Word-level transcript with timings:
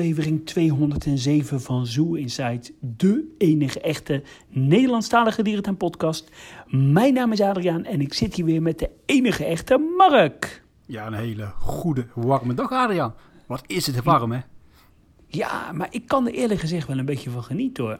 aflevering 0.00 0.46
207 0.46 1.60
van 1.60 1.86
Zoo 1.86 2.14
Inside, 2.14 2.72
de 2.80 3.34
enige 3.38 3.80
echte 3.80 4.22
Nederlandstalige 4.48 5.42
dierentuin 5.42 5.76
podcast. 5.76 6.30
Mijn 6.66 7.14
naam 7.14 7.32
is 7.32 7.40
Adriaan 7.40 7.84
en 7.84 8.00
ik 8.00 8.14
zit 8.14 8.34
hier 8.34 8.44
weer 8.44 8.62
met 8.62 8.78
de 8.78 8.90
enige 9.06 9.44
echte 9.44 9.94
Mark. 9.96 10.62
Ja, 10.86 11.06
een 11.06 11.12
hele 11.12 11.52
goede, 11.58 12.06
warme 12.14 12.54
dag, 12.54 12.70
Adriaan. 12.70 13.14
Wat 13.46 13.62
is 13.66 13.86
het 13.86 14.02
warm, 14.02 14.32
hè? 14.32 14.40
Ja, 15.26 15.72
maar 15.72 15.88
ik 15.90 16.06
kan 16.06 16.26
er 16.26 16.32
eerlijk 16.32 16.60
gezegd 16.60 16.86
wel 16.86 16.98
een 16.98 17.04
beetje 17.04 17.30
van 17.30 17.44
genieten 17.44 17.84
hoor. 17.84 17.98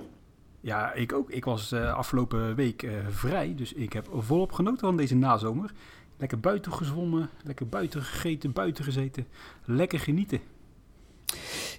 Ja, 0.61 0.92
ik 0.92 1.12
ook. 1.12 1.30
Ik 1.30 1.45
was 1.45 1.73
uh, 1.73 1.95
afgelopen 1.95 2.55
week 2.55 2.83
uh, 2.83 2.92
vrij, 3.09 3.55
dus 3.56 3.73
ik 3.73 3.92
heb 3.92 4.09
volop 4.12 4.53
genoten 4.53 4.80
van 4.80 4.97
deze 4.97 5.17
nazomer. 5.17 5.73
Lekker 6.17 6.41
buiten 6.41 6.73
gezwommen, 6.73 7.30
lekker 7.45 7.69
buiten 7.69 8.03
gegeten, 8.03 8.53
buiten 8.53 8.84
gezeten. 8.84 9.27
Lekker 9.64 9.98
genieten. 9.98 10.41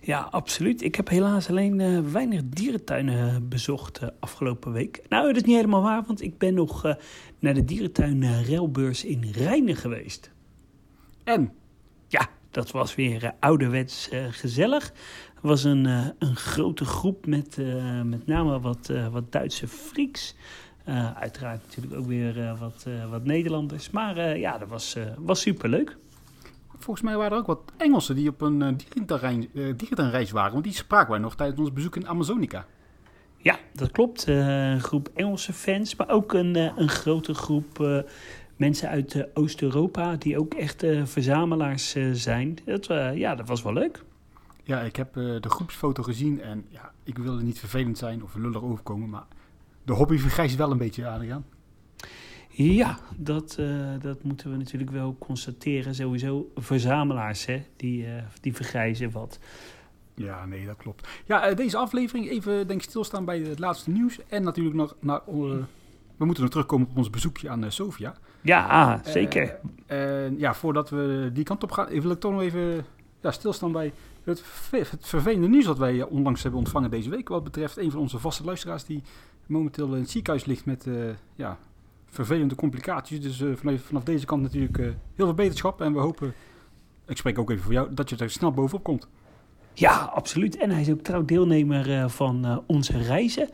Ja, 0.01 0.19
absoluut. 0.19 0.81
Ik 0.81 0.95
heb 0.95 1.09
helaas 1.09 1.49
alleen 1.49 1.79
uh, 1.79 1.99
weinig 1.99 2.41
dierentuinen 2.45 3.49
bezocht 3.49 4.01
uh, 4.01 4.09
afgelopen 4.19 4.71
week. 4.71 5.01
Nou, 5.09 5.27
dat 5.27 5.35
is 5.35 5.43
niet 5.43 5.55
helemaal 5.55 5.81
waar, 5.81 6.03
want 6.07 6.21
ik 6.21 6.37
ben 6.37 6.53
nog 6.53 6.95
naar 7.39 7.53
de 7.53 7.65
dierentuin 7.65 8.43
Relbeurs 8.43 9.05
in 9.05 9.31
Rijnen 9.31 9.75
geweest. 9.75 10.31
En? 11.23 11.51
Ja, 12.07 12.29
dat 12.51 12.71
was 12.71 12.95
weer 12.95 13.33
ouderwets 13.39 14.09
gezellig. 14.29 14.83
Het 15.33 15.43
was 15.49 15.63
een, 15.63 15.85
een 16.19 16.35
grote 16.35 16.85
groep 16.85 17.25
met 17.25 17.57
met 18.03 18.25
name 18.27 18.59
wat, 18.59 18.91
wat 19.11 19.31
Duitse 19.31 19.67
freaks. 19.67 20.35
uiteraard 21.15 21.61
natuurlijk 21.61 21.95
ook 21.95 22.07
weer 22.07 22.55
wat, 22.59 22.85
wat 23.09 23.23
Nederlanders. 23.23 23.89
Maar 23.89 24.37
ja, 24.37 24.57
dat 24.57 24.67
was, 24.67 24.95
was 25.17 25.41
superleuk 25.41 25.97
volgens 26.83 27.05
mij 27.05 27.15
waren 27.15 27.31
er 27.31 27.37
ook 27.37 27.47
wat 27.47 27.61
Engelsen 27.77 28.15
die 28.15 28.29
op 28.29 28.41
een 28.41 28.79
uh, 29.53 30.31
waren. 30.31 30.51
Want 30.51 30.63
die 30.63 30.73
spraken 30.73 31.11
wij 31.11 31.19
nog 31.19 31.35
tijdens 31.35 31.59
ons 31.59 31.73
bezoek 31.73 31.95
in 31.95 32.07
Amazonica. 32.07 32.65
Ja, 33.37 33.59
dat 33.73 33.91
klopt. 33.91 34.27
Uh, 34.27 34.71
een 34.71 34.81
groep 34.81 35.09
Engelse 35.13 35.53
fans, 35.53 35.95
maar 35.95 36.09
ook 36.09 36.33
een, 36.33 36.57
uh, 36.57 36.71
een 36.75 36.89
grote 36.89 37.33
groep 37.33 38.03
mensen 38.55 38.89
uit 38.89 39.27
Oost-Europa 39.33 40.15
die 40.15 40.39
ook 40.39 40.53
echt 40.53 40.85
verzamelaars 41.03 41.95
zijn. 42.11 42.57
Dat, 42.65 42.85
ja, 43.15 43.35
dat 43.35 43.47
was 43.47 43.61
wel 43.63 43.73
leuk. 43.73 44.03
Ja, 44.63 44.81
ik 44.81 44.95
heb 44.95 45.13
de 45.13 45.49
groepsfoto 45.49 46.03
gezien 46.03 46.41
en 46.41 46.65
ja, 46.69 46.91
ik 47.03 47.17
wilde 47.17 47.43
niet 47.43 47.59
vervelend 47.59 47.97
zijn 47.97 48.23
of 48.23 48.35
lullig 48.35 48.63
overkomen, 48.63 49.09
maar 49.09 49.25
de 49.83 49.93
hobby 49.93 50.17
vergrijst 50.17 50.55
wel 50.55 50.71
een 50.71 50.77
beetje, 50.77 51.07
Adriaan. 51.07 51.45
Ja, 52.53 52.97
dat, 53.17 53.57
uh, 53.59 53.87
dat 54.01 54.23
moeten 54.23 54.51
we 54.51 54.57
natuurlijk 54.57 54.91
wel 54.91 55.15
constateren. 55.19 55.95
Sowieso 55.95 56.51
verzamelaars, 56.55 57.45
hè, 57.45 57.63
die, 57.75 58.05
uh, 58.05 58.13
die 58.41 58.55
vergrijzen 58.55 59.11
wat. 59.11 59.39
Ja, 60.13 60.45
nee, 60.45 60.65
dat 60.65 60.77
klopt. 60.77 61.07
Ja, 61.25 61.49
uh, 61.49 61.55
deze 61.55 61.77
aflevering 61.77 62.29
even 62.29 62.67
denk 62.67 62.81
ik 62.81 62.89
stilstaan 62.89 63.25
bij 63.25 63.39
het 63.39 63.59
laatste 63.59 63.89
nieuws. 63.89 64.19
En 64.27 64.43
natuurlijk 64.43 64.75
nog 64.75 64.95
naar... 64.99 65.21
we 65.25 66.25
moeten 66.25 66.43
nog 66.43 66.51
terugkomen 66.51 66.87
op 66.89 66.97
ons 66.97 67.09
bezoekje 67.09 67.49
aan 67.49 67.71
Sofia. 67.71 68.15
Ja, 68.41 69.01
zeker. 69.05 69.59
ja, 70.37 70.53
voordat 70.53 70.89
we 70.89 71.29
die 71.33 71.43
kant 71.43 71.63
op 71.63 71.71
gaan, 71.71 72.01
wil 72.01 72.11
ik 72.11 72.19
toch 72.19 72.31
nog 72.31 72.41
even 72.41 72.85
ja, 73.21 73.31
stilstaan 73.31 73.71
bij 73.71 73.93
het, 74.23 74.43
het 74.71 75.07
vervelende 75.07 75.47
nieuws 75.47 75.65
dat 75.65 75.77
wij 75.77 76.03
onlangs 76.03 76.41
hebben 76.41 76.59
ontvangen 76.59 76.89
deze 76.89 77.09
week. 77.09 77.29
Wat 77.29 77.43
betreft 77.43 77.77
een 77.77 77.91
van 77.91 77.99
onze 77.99 78.19
vaste 78.19 78.43
luisteraars 78.43 78.85
die 78.85 79.03
momenteel 79.45 79.93
in 79.93 80.01
het 80.01 80.09
ziekenhuis 80.09 80.45
ligt 80.45 80.65
met 80.65 80.87
ja, 81.35 81.57
vervelende 82.11 82.55
complicaties. 82.55 83.21
Dus 83.21 83.41
uh, 83.41 83.55
vanaf, 83.55 83.81
vanaf, 83.81 84.03
deze 84.03 84.25
kant 84.25 84.41
natuurlijk 84.41 84.77
uh, 84.77 84.85
heel 84.85 85.25
veel 85.25 85.33
beterschap. 85.33 85.81
En 85.81 85.93
we 85.93 85.99
hopen, 85.99 86.33
ik 87.07 87.17
spreek 87.17 87.39
ook 87.39 87.49
even 87.49 87.63
voor 87.63 87.73
jou, 87.73 87.93
dat 87.93 88.09
je 88.09 88.15
er 88.15 88.29
snel 88.29 88.51
bovenop 88.51 88.83
komt. 88.83 89.07
Ja, 89.73 90.11
absoluut. 90.13 90.57
En 90.57 90.69
hij 90.69 90.81
is 90.81 90.89
ook 90.89 91.01
trouw 91.01 91.25
deelnemer 91.25 91.89
uh, 91.89 92.07
van 92.07 92.63
onze 92.67 92.97
reizen. 92.97 93.49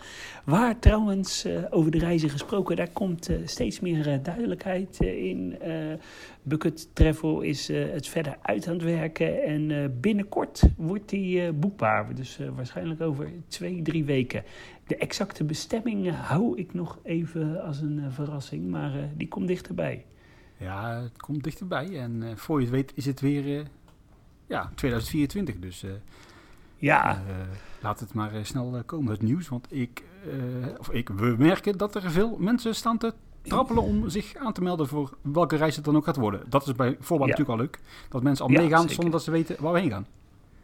Waar 0.45 0.79
trouwens, 0.79 1.47
over 1.69 1.91
de 1.91 1.97
reizen 1.97 2.29
gesproken, 2.29 2.75
daar 2.75 2.89
komt 2.89 3.29
steeds 3.45 3.79
meer 3.79 4.19
duidelijkheid 4.23 4.99
in. 4.99 5.57
Bucket 6.43 6.89
Travel 6.93 7.41
is 7.41 7.67
het 7.67 8.07
verder 8.07 8.37
uit 8.41 8.67
aan 8.67 8.73
het 8.73 8.83
werken. 8.83 9.43
En 9.43 9.93
binnenkort 10.01 10.61
wordt 10.77 11.09
die 11.09 11.51
boekbaar. 11.51 12.15
Dus 12.15 12.39
waarschijnlijk 12.55 13.01
over 13.01 13.31
twee, 13.47 13.81
drie 13.81 14.05
weken. 14.05 14.43
De 14.87 14.97
exacte 14.97 15.43
bestemming 15.43 16.11
hou 16.15 16.57
ik 16.57 16.73
nog 16.73 16.99
even 17.03 17.63
als 17.63 17.81
een 17.81 18.01
verrassing, 18.09 18.67
maar 18.67 18.91
die 19.17 19.27
komt 19.27 19.47
dichterbij. 19.47 20.05
Ja, 20.57 21.01
het 21.01 21.17
komt 21.17 21.43
dichterbij. 21.43 21.99
En 21.99 22.23
voor 22.35 22.61
je 22.61 22.67
weet 22.67 22.91
is 22.95 23.05
het 23.05 23.21
weer 23.21 23.67
ja, 24.47 24.71
2024. 24.75 25.59
Dus 25.59 25.85
ja. 26.75 27.21
laat 27.81 27.99
het 27.99 28.13
maar 28.13 28.31
snel 28.41 28.83
komen, 28.85 29.11
het 29.11 29.21
nieuws. 29.21 29.47
Want 29.47 29.67
ik, 29.69 30.03
of 30.77 30.91
ik, 30.91 31.09
we 31.09 31.35
merken 31.37 31.77
dat 31.77 31.95
er 31.95 32.11
veel 32.11 32.37
mensen 32.37 32.75
staan 32.75 32.97
te 32.97 33.13
trappelen 33.41 33.83
om 33.83 34.09
zich 34.09 34.35
aan 34.35 34.53
te 34.53 34.61
melden 34.61 34.87
voor 34.87 35.17
welke 35.21 35.55
reis 35.55 35.75
het 35.75 35.85
dan 35.85 35.95
ook 35.95 36.05
gaat 36.05 36.15
worden. 36.15 36.49
Dat 36.49 36.67
is 36.67 36.75
bij 36.75 36.97
voorbaat 36.99 37.27
ja. 37.27 37.33
natuurlijk 37.33 37.59
al 37.59 37.65
leuk. 37.65 37.79
Dat 38.09 38.23
mensen 38.23 38.45
al 38.45 38.51
ja, 38.51 38.59
meegaan 38.59 38.79
zeker. 38.79 38.95
zonder 38.95 39.11
dat 39.11 39.23
ze 39.23 39.31
weten 39.31 39.55
waar 39.59 39.73
we 39.73 39.79
heen 39.79 39.89
gaan. 39.89 40.07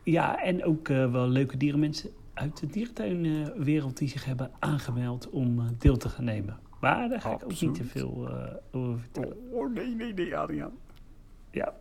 Ja, 0.03 0.41
en 0.41 0.63
ook 0.63 0.88
wel 0.88 1.27
leuke 1.27 1.57
dierenmensen 1.57 2.09
uit 2.33 2.59
de 2.59 2.67
dierentuinwereld 2.67 3.97
die 3.97 4.09
zich 4.09 4.25
hebben 4.25 4.51
aangemeld 4.59 5.29
om 5.29 5.75
deel 5.77 5.97
te 5.97 6.09
gaan 6.09 6.23
nemen. 6.23 6.59
Maar 6.79 7.09
daar 7.09 7.21
ga 7.21 7.31
ik 7.31 7.44
ook 7.44 7.61
niet 7.61 7.75
te 7.75 7.83
veel 7.83 8.27
uh, 8.29 8.45
over 8.71 9.00
vertellen. 9.00 9.38
Oh, 9.51 9.59
oh, 9.59 9.73
nee, 9.73 9.95
nee, 9.95 10.13
nee, 10.13 10.38
Adriaan. 10.38 10.71
Ja. 11.51 11.73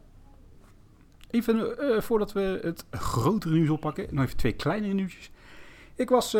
Even 1.33 1.75
uh, 1.81 2.01
voordat 2.01 2.33
we 2.33 2.61
het 2.63 2.85
grotere 2.91 3.55
nieuws 3.55 3.69
oppakken, 3.69 4.07
nog 4.11 4.25
even 4.25 4.37
twee 4.37 4.53
kleinere 4.53 4.93
nieuwtjes. 4.93 5.31
Ik 5.95 6.09
was 6.09 6.37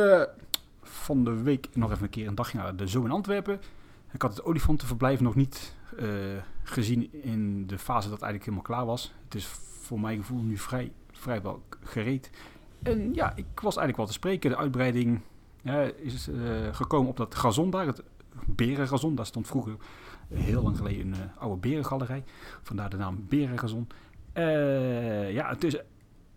van 0.83 1.25
de 1.25 1.43
week 1.43 1.69
nog 1.73 1.91
even 1.91 2.03
een 2.03 2.11
keer 2.11 2.27
een 2.27 2.35
dagje 2.35 2.59
naar 2.59 2.77
de 2.77 2.87
Zoo 2.87 3.05
in 3.05 3.11
Antwerpen. 3.11 3.61
Ik 4.13 4.23
had 4.23 4.31
het 4.37 4.45
olifantenverblijf 4.45 5.21
nog 5.21 5.35
niet 5.35 5.75
gezien 6.63 7.23
in 7.23 7.67
de 7.67 7.79
fase 7.79 8.09
dat 8.09 8.23
eigenlijk 8.23 8.45
helemaal 8.45 8.77
klaar 8.77 8.87
was. 8.87 9.13
Het 9.25 9.35
is 9.35 9.47
voor 9.81 10.01
mijn 10.01 10.19
gevoel 10.19 10.43
nu 10.43 10.57
vrij, 10.57 10.93
vrijwel 11.13 11.63
gereed. 11.81 12.31
En 12.83 13.15
ja, 13.15 13.33
ik 13.37 13.47
was 13.55 13.77
eigenlijk 13.77 13.97
wel 13.97 14.07
te 14.07 14.13
spreken. 14.13 14.51
De 14.51 14.57
uitbreiding 14.57 15.21
is 15.97 16.29
gekomen 16.73 17.11
op 17.11 17.17
dat 17.17 17.35
gazon 17.35 17.71
daar, 17.71 17.87
het 17.87 18.03
berengazon. 18.47 19.15
Daar 19.15 19.27
stond 19.27 19.47
vroeger 19.47 19.77
heel 20.29 20.63
lang 20.63 20.77
geleden 20.77 21.13
een 21.13 21.31
oude 21.39 21.61
berengalerij. 21.61 22.25
Vandaar 22.63 22.91
de 22.91 22.97
naam 22.97 23.27
Berengazon. 23.29 23.89
Uh, 24.35 25.33
ja, 25.33 25.49
het 25.49 25.65
is 25.65 25.75
een 25.75 25.85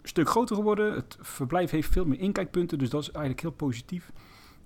stuk 0.03 0.29
groter 0.29 0.55
geworden. 0.55 0.93
Het 0.93 1.17
verblijf 1.21 1.71
heeft 1.71 1.91
veel 1.91 2.05
meer 2.05 2.19
inkijkpunten, 2.19 2.77
dus 2.77 2.89
dat 2.89 3.01
is 3.01 3.11
eigenlijk 3.11 3.41
heel 3.41 3.51
positief. 3.51 4.11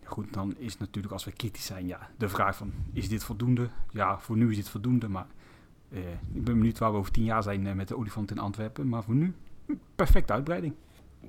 Goed, 0.03 0.33
dan 0.33 0.55
is 0.57 0.77
natuurlijk 0.77 1.13
als 1.13 1.25
we 1.25 1.31
kritisch 1.31 1.65
zijn, 1.65 1.87
ja, 1.87 2.09
de 2.17 2.29
vraag 2.29 2.55
van, 2.55 2.73
is 2.93 3.09
dit 3.09 3.23
voldoende? 3.23 3.69
Ja, 3.91 4.19
voor 4.19 4.37
nu 4.37 4.49
is 4.49 4.55
dit 4.55 4.69
voldoende, 4.69 5.07
maar 5.07 5.27
ik 6.33 6.43
ben 6.43 6.57
benieuwd 6.57 6.77
waar 6.77 6.91
we 6.91 6.97
over 6.97 7.11
tien 7.11 7.23
jaar 7.23 7.43
zijn 7.43 7.75
met 7.75 7.87
de 7.87 7.97
olifant 7.97 8.31
in 8.31 8.39
Antwerpen. 8.39 8.89
Maar 8.89 9.03
voor 9.03 9.15
nu, 9.15 9.33
perfecte 9.95 10.33
uitbreiding. 10.33 10.73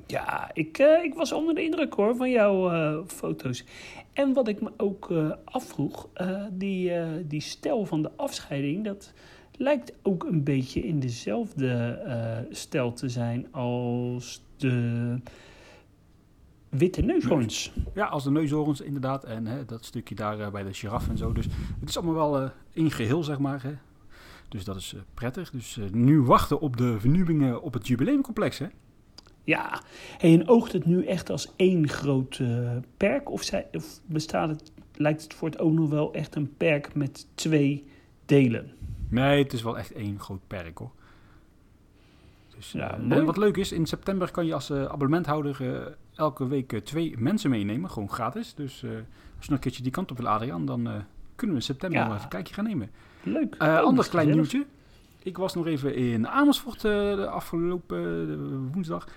Ja, 0.06 0.50
ik, 0.52 0.78
ik 0.78 1.14
was 1.14 1.32
onder 1.32 1.54
de 1.54 1.62
indruk 1.62 1.94
hoor 1.94 2.16
van 2.16 2.30
jouw 2.30 3.06
foto's. 3.06 3.64
En 4.12 4.32
wat 4.32 4.48
ik 4.48 4.60
me 4.60 4.72
ook 4.76 5.12
afvroeg, 5.44 6.08
die, 6.52 6.92
die 7.26 7.40
stijl 7.40 7.86
van 7.86 8.02
de 8.02 8.10
afscheiding, 8.16 8.84
dat 8.84 9.12
lijkt 9.60 9.92
ook 10.02 10.24
een 10.24 10.44
beetje 10.44 10.80
in 10.80 11.00
dezelfde 11.00 12.46
stijl 12.50 12.92
te 12.92 13.08
zijn 13.08 13.52
als 13.52 14.42
de 14.56 15.16
witte 16.68 17.00
neushoorns. 17.00 17.72
Ja, 17.94 18.06
als 18.06 18.24
de 18.24 18.30
neushoorns 18.30 18.80
inderdaad. 18.80 19.24
En 19.24 19.46
hè, 19.46 19.64
dat 19.64 19.84
stukje 19.84 20.14
daar 20.14 20.50
bij 20.50 20.62
de 20.62 20.72
giraffe 20.72 21.10
en 21.10 21.18
zo. 21.18 21.32
Dus 21.32 21.46
het 21.80 21.88
is 21.88 21.96
allemaal 21.96 22.30
wel 22.30 22.50
in 22.72 22.90
geheel, 22.90 23.24
zeg 23.24 23.38
maar. 23.38 23.62
Hè. 23.62 23.72
Dus 24.48 24.64
dat 24.64 24.76
is 24.76 24.94
prettig. 25.14 25.50
Dus 25.50 25.78
nu 25.92 26.20
wachten 26.20 26.60
op 26.60 26.76
de 26.76 27.00
vernieuwingen 27.00 27.62
op 27.62 27.72
het 27.72 27.86
jubileumcomplex, 27.86 28.58
hè. 28.58 28.66
Ja, 29.44 29.82
en 30.18 30.48
oogt 30.48 30.72
het 30.72 30.84
nu 30.84 31.06
echt 31.06 31.30
als 31.30 31.52
één 31.56 31.88
groot 31.88 32.38
uh, 32.38 32.70
perk? 32.96 33.30
Of, 33.30 33.42
zij, 33.42 33.66
of 33.72 34.00
bestaat 34.06 34.48
het, 34.48 34.72
lijkt 34.94 35.22
het 35.22 35.34
voor 35.34 35.48
het 35.48 35.58
ook 35.58 35.72
nog 35.72 35.88
wel 35.88 36.12
echt 36.12 36.34
een 36.34 36.56
perk 36.56 36.94
met 36.94 37.26
twee 37.34 37.86
delen? 38.26 38.72
Nee, 39.10 39.42
het 39.42 39.52
is 39.52 39.62
wel 39.62 39.78
echt 39.78 39.92
één 39.92 40.20
groot 40.20 40.46
perk 40.46 40.78
hoor. 40.78 40.90
Dus, 42.56 42.72
ja, 42.72 42.98
uh, 42.98 43.16
en 43.16 43.24
wat 43.24 43.36
leuk 43.36 43.56
is, 43.56 43.72
in 43.72 43.86
september 43.86 44.30
kan 44.30 44.46
je 44.46 44.54
als 44.54 44.70
uh, 44.70 44.84
abonnementhouder 44.84 45.96
elke 46.14 46.46
week 46.46 46.80
twee 46.84 47.14
mensen 47.18 47.50
meenemen, 47.50 47.90
gewoon 47.90 48.10
gratis. 48.10 48.54
Dus 48.54 48.72
als 48.82 48.82
je 48.82 49.50
nog 49.50 49.50
een 49.50 49.58
keertje 49.58 49.82
die 49.82 49.92
kant 49.92 50.10
op 50.10 50.16
wil, 50.16 50.28
Adriaan, 50.28 50.66
dan 50.66 50.82
kunnen 51.34 51.56
we 51.56 51.62
in 51.62 51.62
september 51.62 51.98
ja. 51.98 52.04
nog 52.04 52.12
even 52.12 52.24
een 52.24 52.30
kijkje 52.30 52.54
gaan 52.54 52.64
nemen. 52.64 52.90
Leuk. 53.22 53.56
ander 53.56 54.08
klein 54.08 54.30
nieuwtje. 54.30 54.66
Ik 55.22 55.36
was 55.36 55.54
nog 55.54 55.66
even 55.66 55.94
in 55.94 56.28
Amersfoort 56.28 56.80
de 56.80 57.28
afgelopen 57.30 58.72
woensdag. 58.72 59.08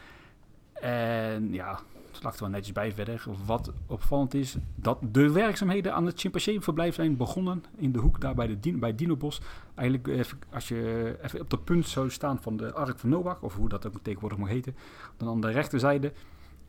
En 0.74 1.54
ja, 1.54 1.80
het 2.16 2.34
er 2.34 2.40
wel 2.40 2.50
netjes 2.50 2.74
bij 2.74 2.94
verder. 2.94 3.26
Wat 3.46 3.72
opvallend 3.88 4.34
is, 4.34 4.58
dat 4.76 5.00
de 5.12 5.32
werkzaamheden 5.32 5.94
aan 5.94 6.06
het 6.06 6.20
chimpansee-verblijf 6.20 6.96
zijn 6.96 7.18
begonnen 7.18 7.64
in 7.76 7.92
de 7.92 8.00
hoek 8.00 8.22
daar 8.22 8.36
bij, 8.36 8.48
de 8.48 8.60
Dino, 8.60 8.78
bij 8.78 8.96
Dinobos. 8.96 9.42
Eigenlijk, 9.76 10.08
even, 10.08 10.40
als 10.52 10.68
je 10.68 11.16
even 11.22 11.42
op 11.42 11.50
de 11.50 11.58
punt 11.58 11.88
zou 11.88 12.10
staan 12.10 12.42
van 12.42 12.58
de 12.58 12.74
Ark 12.74 13.00
van 13.00 13.10
Noach, 13.10 13.42
of 13.42 13.56
hoe 13.56 13.70
dat 13.70 13.88
ook 13.88 14.00
tegenwoordig 14.02 14.38
mag 14.38 14.50
heten, 14.50 14.76
dan 15.18 15.28
aan 15.28 15.42
de 15.42 15.52
rechterzijde 15.52 16.14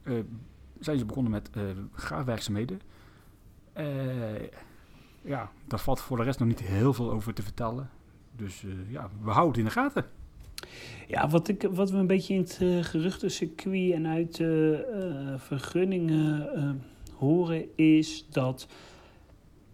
uh, 0.02 0.20
zijn 0.80 0.98
ze 0.98 1.04
begonnen 1.04 1.32
met 1.32 1.50
graafwerkzaamheden. 1.92 2.80
Uh, 3.76 3.84
ja, 5.22 5.50
daar 5.66 5.80
valt 5.80 6.00
voor 6.00 6.16
de 6.16 6.22
rest 6.22 6.38
nog 6.38 6.48
niet 6.48 6.60
heel 6.60 6.94
veel 6.94 7.12
over 7.12 7.34
te 7.34 7.42
vertellen. 7.42 7.90
Dus 8.36 8.64
ja, 8.88 9.10
we 9.22 9.30
houden 9.30 9.48
het 9.48 9.58
in 9.58 9.64
de 9.64 9.70
gaten. 9.70 10.23
Ja, 11.08 11.28
wat, 11.28 11.48
ik, 11.48 11.68
wat 11.70 11.90
we 11.90 11.96
een 11.96 12.06
beetje 12.06 12.34
in 12.34 12.40
het 12.40 12.58
uh, 12.62 12.82
geruchtencircuit 12.82 13.92
en 13.92 14.06
uit 14.06 14.38
uh, 14.38 14.78
vergunningen 15.36 16.48
horen, 17.16 17.76
is 17.76 18.26
dat 18.30 18.68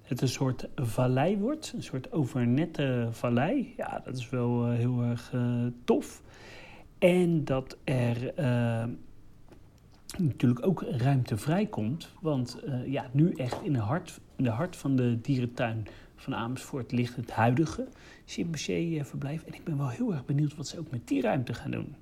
het 0.03 0.21
een 0.21 0.29
soort 0.29 0.69
vallei 0.77 1.39
wordt. 1.39 1.73
Een 1.77 1.83
soort 1.83 2.13
overnette 2.13 3.09
vallei. 3.11 3.75
Ja, 3.77 4.03
dat 4.05 4.17
is 4.17 4.31
wel 4.31 4.71
heel 4.71 5.03
erg 5.03 5.33
tof. 5.85 6.23
En 6.99 7.45
dat 7.45 7.77
er 7.85 8.35
natuurlijk 10.19 10.67
ook 10.67 10.85
ruimte 10.89 11.37
vrijkomt. 11.37 12.13
Want 12.21 12.59
ja, 12.87 13.11
nu 13.13 13.33
echt 13.33 13.63
in 13.63 13.75
hart, 13.75 14.21
in 14.37 14.45
de 14.45 14.51
hart 14.51 14.77
van 14.77 14.97
de 14.97 15.21
dierentuin 15.21 15.87
van 16.17 16.35
Amersfoort 16.35 16.93
ligt 16.93 17.17
het 17.17 17.31
huidige 17.31 17.89
chimpansee-verblijf. 18.31 19.43
En 19.43 19.55
ik 19.55 19.65
ben 19.65 19.77
wel 19.77 19.89
heel 19.89 20.13
erg 20.13 20.25
benieuwd 20.25 20.57
wat 20.57 20.67
ze 20.67 20.79
ook 20.79 20.91
met 20.91 21.09
die 21.09 21.21
ruimte 21.23 21.55
gaan 21.55 21.71
doen. 21.71 21.97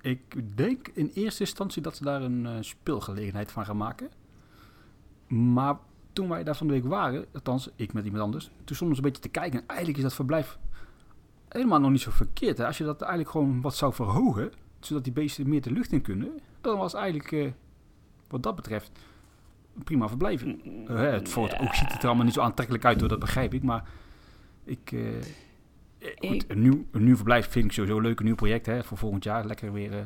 Ik 0.00 0.56
denk 0.56 0.88
in 0.88 1.10
eerste 1.14 1.40
instantie 1.40 1.82
dat 1.82 1.96
ze 1.96 2.04
daar 2.04 2.22
een 2.22 2.44
uh, 2.44 2.56
speelgelegenheid 2.60 3.52
van 3.52 3.64
gaan 3.64 3.76
maken. 3.76 4.10
Maar 5.26 5.78
toen 6.12 6.28
wij 6.28 6.44
daar 6.44 6.56
van 6.56 6.66
de 6.66 6.72
week 6.72 6.84
waren, 6.84 7.26
althans 7.32 7.70
ik 7.76 7.92
met 7.92 8.04
iemand 8.04 8.22
anders, 8.22 8.50
toen 8.64 8.76
stonden 8.76 8.96
we 8.96 9.02
een 9.02 9.10
beetje 9.10 9.22
te 9.22 9.38
kijken. 9.38 9.60
En 9.60 9.66
eigenlijk 9.66 9.98
is 9.98 10.04
dat 10.04 10.14
verblijf 10.14 10.58
helemaal 11.48 11.80
nog 11.80 11.90
niet 11.90 12.00
zo 12.00 12.10
verkeerd. 12.10 12.58
Hè? 12.58 12.66
Als 12.66 12.78
je 12.78 12.84
dat 12.84 13.00
eigenlijk 13.00 13.30
gewoon 13.30 13.60
wat 13.60 13.76
zou 13.76 13.92
verhogen, 13.92 14.52
zodat 14.80 15.04
die 15.04 15.12
beesten 15.12 15.48
meer 15.48 15.62
de 15.62 15.70
lucht 15.70 15.92
in 15.92 16.02
kunnen, 16.02 16.30
dan 16.60 16.78
was 16.78 16.94
eigenlijk 16.94 17.30
uh, 17.30 17.50
wat 18.28 18.42
dat 18.42 18.56
betreft 18.56 18.90
prima 19.84 20.08
verblijven. 20.08 20.60
Uh, 20.90 21.00
het 21.10 21.28
voort 21.28 21.58
ook 21.58 21.74
ziet 21.74 21.92
het 21.92 22.02
er 22.02 22.06
allemaal 22.06 22.24
niet 22.24 22.34
zo 22.34 22.40
aantrekkelijk 22.40 22.84
uit, 22.84 23.00
hoor, 23.00 23.08
dat 23.08 23.18
begrijp 23.18 23.54
ik. 23.54 23.62
Maar 23.62 23.88
ik, 24.64 24.94
goed, 26.18 26.44
een, 26.48 26.60
nieuw, 26.60 26.84
een 26.90 27.04
nieuw 27.04 27.14
verblijf 27.14 27.48
vind 27.48 27.64
ik 27.64 27.72
sowieso 27.72 28.00
leuk. 28.00 28.18
Een 28.18 28.24
nieuw 28.24 28.34
project 28.34 28.66
hè, 28.66 28.84
voor 28.84 28.98
volgend 28.98 29.24
jaar. 29.24 29.46
Lekker 29.46 29.72
weer 29.72 29.92
uh, 29.92 29.98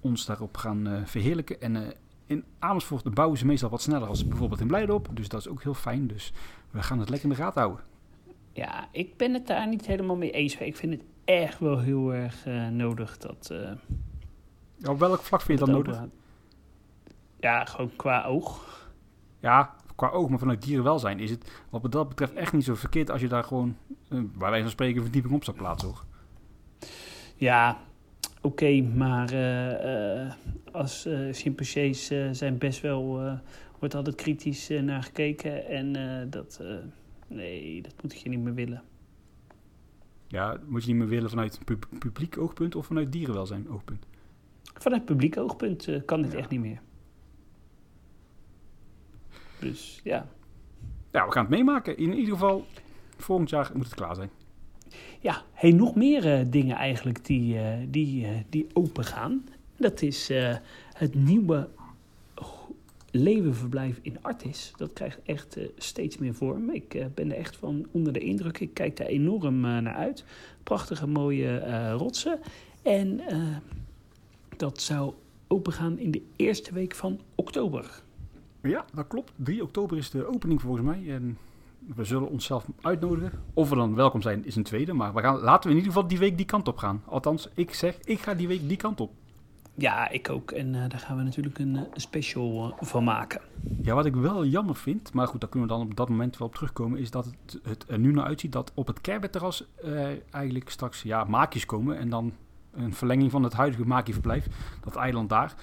ons 0.00 0.26
daarop 0.26 0.56
gaan 0.56 1.02
verheerlijken. 1.04 1.60
En 1.60 1.92
in 2.26 2.44
Amersfoort 2.58 3.14
bouwen 3.14 3.38
ze 3.38 3.46
meestal 3.46 3.70
wat 3.70 3.82
sneller 3.82 4.08
als 4.08 4.26
bijvoorbeeld 4.28 4.60
in 4.60 4.66
Blijdorp. 4.66 5.08
Dus 5.12 5.28
dat 5.28 5.40
is 5.40 5.48
ook 5.48 5.62
heel 5.62 5.74
fijn. 5.74 6.06
Dus 6.06 6.32
we 6.70 6.82
gaan 6.82 6.98
het 6.98 7.08
lekker 7.08 7.28
in 7.30 7.34
de 7.36 7.42
gaten 7.42 7.60
houden. 7.60 7.84
Ja, 8.52 8.88
ik 8.92 9.16
ben 9.16 9.34
het 9.34 9.46
daar 9.46 9.68
niet 9.68 9.86
helemaal 9.86 10.16
mee 10.16 10.30
eens. 10.30 10.56
Ik 10.56 10.76
vind 10.76 10.92
het 10.92 11.02
echt 11.24 11.58
wel 11.58 11.78
heel 11.78 12.14
erg 12.14 12.46
nodig 12.70 13.18
dat... 13.18 13.54
Ja, 14.76 14.90
op 14.90 14.98
welk 14.98 15.20
vlak 15.20 15.40
vind 15.40 15.58
je 15.58 15.64
dat 15.64 15.74
nodig? 15.74 16.02
Ja, 17.40 17.64
gewoon 17.64 17.90
qua 17.96 18.24
oog. 18.24 18.88
Ja, 19.40 19.74
qua 19.94 20.08
oog, 20.08 20.28
maar 20.28 20.38
vanuit 20.38 20.62
dierenwelzijn 20.62 21.18
is 21.18 21.30
het 21.30 21.62
wat 21.70 21.92
dat 21.92 22.08
betreft 22.08 22.32
echt 22.32 22.52
niet 22.52 22.64
zo 22.64 22.74
verkeerd 22.74 23.10
als 23.10 23.20
je 23.20 23.28
daar 23.28 23.44
gewoon, 23.44 23.76
uh, 23.88 24.20
bij 24.38 24.48
wijze 24.48 24.62
van 24.62 24.70
spreken, 24.70 25.02
verdieping 25.02 25.34
op 25.34 25.44
zou 25.44 25.56
plaatsen, 25.56 25.88
toch? 25.88 26.06
Ja, 27.36 27.78
oké, 28.40 28.80
maar 28.80 29.32
uh, 29.32 30.24
uh, 30.24 30.32
als 30.72 31.06
uh, 31.06 31.32
chimpansees 31.32 32.06
zijn 32.30 32.58
best 32.58 32.80
wel, 32.80 33.38
wordt 33.78 33.94
altijd 33.94 34.16
kritisch 34.16 34.68
naar 34.68 35.02
gekeken 35.02 35.66
en 35.66 36.30
dat, 36.30 36.62
nee, 37.26 37.82
dat 37.82 38.02
moet 38.02 38.20
je 38.20 38.28
niet 38.28 38.40
meer 38.40 38.54
willen. 38.54 38.82
Ja, 40.28 40.58
moet 40.66 40.84
je 40.84 40.88
niet 40.88 40.96
meer 40.96 41.08
willen 41.08 41.30
vanuit 41.30 41.60
pub 41.64 41.88
publiek 41.98 42.38
oogpunt 42.38 42.74
of 42.74 42.86
vanuit 42.86 43.12
dierenwelzijn 43.12 43.68
oogpunt? 43.68 44.06
Vanuit 44.62 45.04
publiek 45.04 45.36
oogpunt 45.36 45.88
kan 46.04 46.22
dit 46.22 46.32
ja. 46.32 46.38
echt 46.38 46.50
niet 46.50 46.60
meer. 46.60 46.80
Dus 49.64 50.00
ja. 50.04 50.26
Ja, 51.10 51.26
we 51.26 51.32
gaan 51.32 51.44
het 51.44 51.54
meemaken. 51.54 51.96
In 51.96 52.14
ieder 52.14 52.32
geval, 52.32 52.66
volgend 53.16 53.50
jaar 53.50 53.70
moet 53.74 53.84
het 53.84 53.94
klaar 53.94 54.14
zijn. 54.14 54.30
Ja, 55.20 55.42
hey, 55.52 55.70
nog 55.70 55.94
meer 55.94 56.40
uh, 56.40 56.46
dingen 56.50 56.76
eigenlijk 56.76 57.24
die, 57.26 57.54
uh, 57.54 57.68
die, 57.88 58.24
uh, 58.24 58.30
die 58.48 58.66
open 58.72 59.04
gaan. 59.04 59.44
Dat 59.76 60.02
is 60.02 60.30
het 60.92 61.14
nieuwe 61.14 61.68
levenverblijf 63.10 63.98
in 64.02 64.18
Artis. 64.20 64.72
Dat 64.76 64.92
krijgt 64.92 65.20
echt 65.24 65.58
steeds 65.76 66.18
meer 66.18 66.34
vorm. 66.34 66.70
Ik 66.70 67.06
ben 67.14 67.30
er 67.30 67.36
echt 67.36 67.56
van 67.56 67.86
onder 67.90 68.12
de 68.12 68.18
indruk. 68.18 68.60
Ik 68.60 68.74
kijk 68.74 68.96
daar 68.96 69.06
enorm 69.06 69.60
naar 69.60 69.94
uit. 69.94 70.24
Prachtige 70.62 71.06
mooie 71.06 71.58
rotsen. 71.90 72.38
En 72.82 73.20
dat 74.56 74.80
zou 74.80 75.12
opengaan 75.48 75.98
in 75.98 76.10
de 76.10 76.22
eerste 76.36 76.74
week 76.74 76.94
van 76.94 77.20
oktober. 77.34 78.02
Ja, 78.68 78.84
dat 78.92 79.06
klopt. 79.06 79.32
3 79.36 79.62
oktober 79.62 79.96
is 79.96 80.10
de 80.10 80.26
opening 80.26 80.60
volgens 80.60 80.84
mij. 80.84 81.10
En 81.14 81.38
we 81.94 82.04
zullen 82.04 82.28
onszelf 82.28 82.66
uitnodigen. 82.80 83.32
Of 83.54 83.68
we 83.68 83.76
dan 83.76 83.94
welkom 83.94 84.22
zijn, 84.22 84.46
is 84.46 84.56
een 84.56 84.62
tweede. 84.62 84.92
Maar 84.92 85.14
we 85.14 85.20
gaan, 85.20 85.38
laten 85.38 85.62
we 85.62 85.76
in 85.76 85.76
ieder 85.76 85.92
geval 85.92 86.08
die 86.08 86.18
week 86.18 86.36
die 86.36 86.46
kant 86.46 86.68
op 86.68 86.76
gaan. 86.76 87.02
Althans, 87.04 87.48
ik 87.54 87.74
zeg, 87.74 87.98
ik 88.04 88.20
ga 88.20 88.34
die 88.34 88.48
week 88.48 88.68
die 88.68 88.76
kant 88.76 89.00
op. 89.00 89.12
Ja, 89.74 90.08
ik 90.08 90.30
ook. 90.30 90.50
En 90.50 90.74
uh, 90.74 90.88
daar 90.88 90.98
gaan 90.98 91.16
we 91.16 91.22
natuurlijk 91.22 91.58
een 91.58 91.74
uh, 91.74 91.82
special 91.94 92.68
uh, 92.68 92.86
van 92.88 93.04
maken. 93.04 93.40
Ja, 93.82 93.94
wat 93.94 94.06
ik 94.06 94.14
wel 94.14 94.44
jammer 94.44 94.76
vind, 94.76 95.12
maar 95.12 95.28
goed, 95.28 95.40
daar 95.40 95.50
kunnen 95.50 95.68
we 95.68 95.74
dan 95.74 95.84
op 95.86 95.96
dat 95.96 96.08
moment 96.08 96.38
wel 96.38 96.48
op 96.48 96.54
terugkomen, 96.54 96.98
is 96.98 97.10
dat 97.10 97.24
het, 97.24 97.60
het 97.62 97.84
er 97.88 97.98
nu 97.98 98.12
naar 98.12 98.24
uitziet 98.24 98.52
dat 98.52 98.72
op 98.74 98.86
het 98.86 99.00
Kerbet-terras 99.00 99.64
eigenlijk 100.30 100.70
straks 100.70 101.02
ja, 101.02 101.24
maakjes 101.24 101.66
komen. 101.66 101.98
En 101.98 102.08
dan 102.08 102.32
een 102.72 102.94
verlenging 102.94 103.30
van 103.30 103.42
het 103.42 103.52
huidige 103.52 103.86
maakjeverblijf, 103.86 104.46
dat 104.84 104.96
eiland 104.96 105.28
daar, 105.28 105.54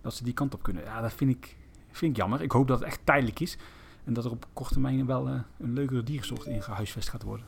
dat 0.00 0.14
ze 0.14 0.24
die 0.24 0.34
kant 0.34 0.54
op 0.54 0.62
kunnen. 0.62 0.84
Ja, 0.84 1.00
dat 1.00 1.12
vind 1.12 1.30
ik 1.30 1.56
Vind 1.90 2.10
ik 2.10 2.16
jammer. 2.16 2.42
Ik 2.42 2.52
hoop 2.52 2.68
dat 2.68 2.78
het 2.78 2.88
echt 2.88 3.00
tijdelijk 3.04 3.40
is. 3.40 3.56
En 4.04 4.12
dat 4.12 4.24
er 4.24 4.30
op 4.30 4.46
korte 4.52 4.72
termijn 4.72 5.06
wel 5.06 5.28
uh, 5.28 5.34
een 5.58 5.72
leukere 5.72 6.02
diersoort 6.02 6.46
in 6.46 6.62
gehuisvest 6.62 7.08
gaat 7.08 7.22
worden. 7.22 7.46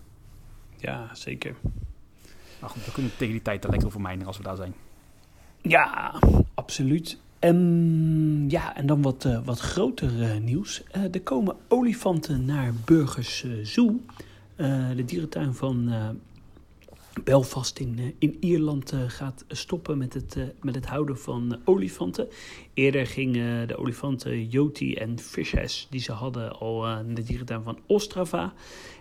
Ja, 0.77 1.15
zeker. 1.15 1.55
Maar 2.61 2.71
goed, 2.71 2.85
dan 2.85 2.93
kunnen 2.93 3.11
we 3.11 3.19
tegen 3.19 3.33
die 3.33 3.43
tijd 3.43 3.65
er 3.65 3.71
lekker 3.71 3.89
over 3.89 4.01
mijnen 4.01 4.27
als 4.27 4.37
we 4.37 4.43
daar 4.43 4.57
zijn. 4.57 4.75
Ja, 5.61 6.15
absoluut. 6.55 7.19
Um, 7.41 8.51
ja, 8.51 8.77
en 8.77 8.87
dan 8.87 9.03
wat, 9.03 9.25
uh, 9.25 9.45
wat 9.45 9.61
groter 9.61 10.35
uh, 10.35 10.41
nieuws. 10.41 10.83
er 11.13 11.23
komen 11.23 11.57
olifanten 11.69 12.45
naar 12.45 12.73
Burgers 12.85 13.45
Zoo. 13.63 14.01
de 14.97 15.03
dierentuin 15.07 15.55
van 15.55 15.93
Belfast 17.25 17.79
in, 17.79 17.99
eh, 17.99 18.05
in 18.19 18.37
Ierland 18.41 18.93
uh, 18.93 19.01
gaat 19.07 19.45
stoppen 19.49 19.99
met 19.99 20.15
het, 20.15 20.37
uh, 20.37 20.45
met 20.61 20.75
het 20.75 20.87
houden 20.87 21.19
van 21.19 21.61
olifanten. 21.65 22.29
Eerder 22.75 23.07
gingen 23.07 23.69
de 23.69 23.77
olifanten 23.77 24.49
Yoti 24.49 24.95
en 24.95 25.19
Fishes, 25.19 25.87
die 25.91 26.01
ze 26.01 26.13
hadden 26.13 26.59
al 26.59 26.99
in 26.99 27.15
de 27.15 27.23
dierentuin 27.23 27.63
van 27.63 27.79
Ostrava. 27.87 28.53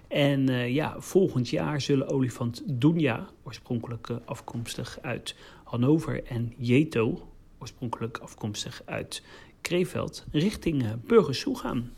En 0.07 0.47
ja, 0.73 0.95
volgend 0.99 1.49
jaar 1.49 1.81
zullen 1.81 2.09
olifant 2.09 2.61
Dunja, 2.65 3.29
oorspronkelijk 3.43 4.09
afkomstig 4.25 4.99
uit 5.01 5.35
Hannover, 5.63 6.23
en 6.23 6.53
Jeto, 6.57 7.27
oorspronkelijk 7.59 8.17
afkomstig 8.17 8.81
uit 8.85 9.23
Krefeld, 9.61 10.25
richting 10.31 11.01
Burgersoe 11.05 11.57
gaan. 11.57 11.93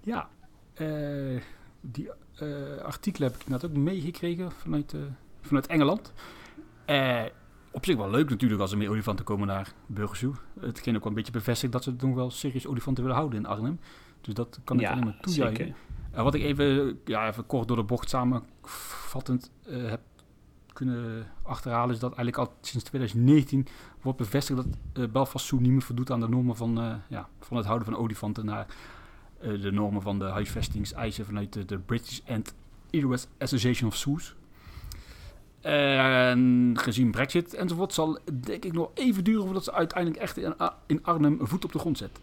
Ja, 0.00 0.28
die 1.80 2.10
uh, 2.42 2.82
artikel 2.82 3.24
heb 3.24 3.34
ik 3.34 3.48
net 3.48 3.64
ook 3.64 3.72
meegekregen 3.72 4.52
vanuit, 4.52 4.92
uh, 4.92 5.00
vanuit 5.40 5.66
Engeland. 5.66 6.12
Uh, 6.86 7.22
op 7.70 7.84
zich 7.84 7.96
wel 7.96 8.10
leuk 8.10 8.30
natuurlijk 8.30 8.60
als 8.60 8.72
er 8.72 8.78
meer 8.78 8.90
olifanten 8.90 9.24
komen 9.24 9.46
naar 9.46 9.72
Burgersoe. 9.86 10.34
Hetgeen 10.60 10.94
ook 10.96 11.00
wel 11.02 11.08
een 11.08 11.18
beetje 11.18 11.32
bevestigt 11.32 11.72
dat 11.72 11.82
ze 11.82 11.94
nog 11.98 12.14
wel 12.14 12.30
serieus 12.30 12.66
olifanten 12.66 13.02
willen 13.02 13.18
houden 13.18 13.38
in 13.38 13.46
Arnhem. 13.46 13.80
Dus 14.20 14.34
dat 14.34 14.60
kan 14.64 14.76
ik 14.76 14.82
ja, 14.82 14.90
alleen 14.90 15.04
maar 15.04 15.18
toejuichen. 15.20 15.74
wat 16.10 16.34
ik 16.34 16.42
even, 16.42 17.00
ja, 17.04 17.28
even 17.28 17.46
kort 17.46 17.68
door 17.68 17.76
de 17.76 17.82
bocht 17.82 18.08
samenvattend 18.08 19.50
heb 19.68 20.00
kunnen 20.72 21.26
achterhalen... 21.42 21.94
is 21.94 22.00
dat 22.00 22.14
eigenlijk 22.14 22.48
al 22.48 22.56
sinds 22.60 22.84
2019 22.84 23.66
wordt 24.02 24.18
bevestigd 24.18 24.62
dat 24.92 25.12
Belfast 25.12 25.46
Zoo 25.46 25.58
niet 25.58 25.70
meer 25.70 25.82
voldoet 25.82 26.10
aan 26.10 26.20
de 26.20 26.28
normen 26.28 26.56
van, 26.56 27.00
ja, 27.08 27.28
van 27.40 27.56
het 27.56 27.66
houden 27.66 27.88
van 27.88 27.96
olifanten... 27.96 28.44
naar 28.44 28.66
uh, 29.46 29.62
de 29.62 29.72
normen 29.72 30.02
van 30.02 30.18
de 30.18 30.24
huisvestingseisen 30.24 31.24
vanuit 31.24 31.68
de, 31.68 31.78
British 31.78 32.20
and 32.28 32.54
US 32.90 33.26
Association 33.38 33.88
of 33.88 33.96
Zoos. 33.96 34.34
En 35.60 36.72
gezien 36.78 37.10
Brexit 37.10 37.54
enzovoort 37.54 37.92
zal 37.92 38.18
denk 38.40 38.64
ik 38.64 38.72
nog 38.72 38.90
even 38.94 39.24
duren 39.24 39.44
voordat 39.44 39.64
ze 39.64 39.72
uiteindelijk 39.72 40.22
echt 40.22 40.36
in, 40.36 40.54
in 40.86 41.04
Arnhem 41.04 41.38
voet 41.40 41.64
op 41.64 41.72
de 41.72 41.78
grond 41.78 41.98
zetten. 41.98 42.22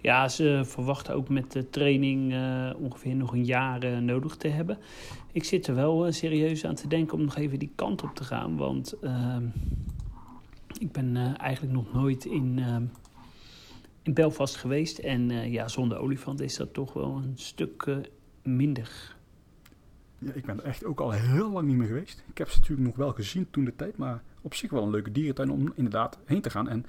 Ja, 0.00 0.28
ze 0.28 0.62
verwachten 0.64 1.14
ook 1.14 1.28
met 1.28 1.52
de 1.52 1.70
training 1.70 2.32
uh, 2.32 2.70
ongeveer 2.78 3.14
nog 3.14 3.32
een 3.32 3.44
jaar 3.44 3.84
uh, 3.84 3.98
nodig 3.98 4.36
te 4.36 4.48
hebben. 4.48 4.78
Ik 5.32 5.44
zit 5.44 5.66
er 5.66 5.74
wel 5.74 6.12
serieus 6.12 6.64
aan 6.64 6.74
te 6.74 6.88
denken 6.88 7.18
om 7.18 7.24
nog 7.24 7.36
even 7.36 7.58
die 7.58 7.72
kant 7.74 8.02
op 8.02 8.14
te 8.14 8.24
gaan. 8.24 8.56
Want 8.56 8.94
ehm, 9.00 9.44
ik 10.78 10.92
ben 10.92 11.36
eigenlijk 11.36 11.74
nog 11.74 11.92
nooit 11.92 12.24
in 12.24 12.58
ehm, 12.58 12.82
in 14.06 14.14
Belfast 14.14 14.56
geweest. 14.56 14.98
En 14.98 15.30
eh, 15.30 15.52
ja, 15.52 15.68
zonder 15.68 15.98
olifant 15.98 16.40
is 16.40 16.56
dat 16.56 16.74
toch 16.74 16.92
wel 16.92 17.16
een 17.16 17.32
stuk 17.34 17.82
eh, 17.82 17.96
minder. 18.42 19.16
Ja, 20.18 20.32
ik 20.32 20.44
ben 20.46 20.58
er 20.58 20.64
echt 20.64 20.84
ook 20.84 21.00
al 21.00 21.10
heel 21.10 21.50
lang 21.50 21.66
niet 21.66 21.76
meer 21.76 21.86
geweest. 21.86 22.24
Ik 22.28 22.38
heb 22.38 22.48
ze 22.48 22.58
natuurlijk 22.58 22.88
nog 22.88 22.96
wel 22.96 23.12
gezien 23.12 23.46
toen 23.50 23.64
de 23.64 23.76
tijd, 23.76 23.96
maar 23.96 24.22
op 24.40 24.54
zich 24.54 24.70
wel 24.70 24.82
een 24.82 24.90
leuke 24.90 25.12
dierentuin 25.12 25.50
om 25.50 25.72
inderdaad 25.74 26.18
heen 26.24 26.40
te 26.40 26.50
gaan. 26.50 26.68
En 26.68 26.86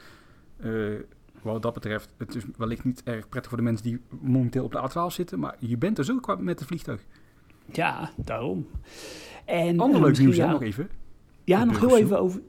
eh, 0.57 0.99
wat 1.41 1.61
dat 1.61 1.73
betreft, 1.73 2.13
het 2.17 2.35
is 2.35 2.43
wellicht 2.57 2.83
niet 2.83 3.03
erg 3.03 3.29
prettig 3.29 3.49
voor 3.49 3.57
de 3.57 3.63
mensen 3.63 3.85
die 3.85 3.99
momenteel 4.09 4.63
op 4.63 4.71
de 4.71 4.89
A12 4.89 5.13
zitten, 5.13 5.39
maar 5.39 5.55
je 5.59 5.77
bent 5.77 5.97
er 5.97 6.05
zo 6.05 6.19
qua 6.19 6.35
met 6.35 6.59
het 6.59 6.67
vliegtuig. 6.67 7.05
Ja, 7.71 8.11
daarom. 8.15 8.67
En, 9.45 9.79
Ander 9.79 10.01
leuk 10.01 10.17
nieuws, 10.17 10.35
ja, 10.35 10.51
nog 10.51 10.61
even. 10.61 10.89
Ja, 11.43 11.63
nog 11.63 11.79
heel 11.79 11.97
even 11.97 12.19
over, 12.19 12.41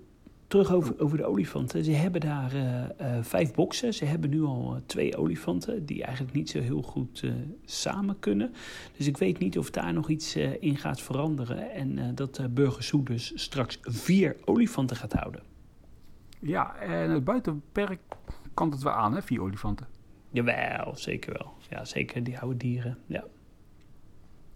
terug 0.49 0.73
over, 0.73 1.01
over 1.01 1.17
de 1.17 1.25
olifanten. 1.25 1.85
Ze 1.85 1.91
hebben 1.91 2.21
daar 2.21 2.53
eh, 2.55 3.17
eh, 3.17 3.25
vijf 3.25 3.53
boksen. 3.53 3.95
Ze 3.95 4.05
hebben 4.05 4.31
nu 4.31 4.43
al 4.43 4.75
eh, 4.75 4.81
twee 4.87 5.17
olifanten 5.17 5.87
die 5.87 6.05
eigenlijk 6.05 6.37
niet 6.37 6.51
zo 6.51 6.61
heel 6.61 6.83
goed 6.83 7.25
samen 7.65 8.19
kunnen. 8.19 8.53
Dus 8.97 9.07
ik 9.07 9.17
weet 9.17 9.39
niet 9.39 9.59
of 9.59 9.71
daar 9.71 9.93
nog 9.93 10.09
iets 10.09 10.37
in 10.37 10.77
gaat 10.77 11.01
veranderen. 11.01 11.71
En 11.71 12.15
dat 12.15 12.55
Burgersoe 12.55 13.03
dus 13.05 13.33
straks 13.35 13.79
vier 13.83 14.37
olifanten 14.45 14.97
gaat 14.97 15.13
houden. 15.13 15.43
Ja, 16.41 16.77
en 16.77 17.11
het 17.11 17.25
buitenperk 17.25 18.01
kan 18.55 18.71
het 18.71 18.83
wel 18.83 18.93
aan, 18.93 19.15
hè, 19.15 19.23
vier 19.23 19.43
olifanten. 19.43 19.87
Jawel, 20.31 20.97
zeker 20.97 21.33
wel. 21.33 21.53
Ja, 21.71 21.85
zeker 21.85 22.25
die 22.25 22.39
oude 22.39 22.57
dieren. 22.57 22.99
Ja. 23.07 23.25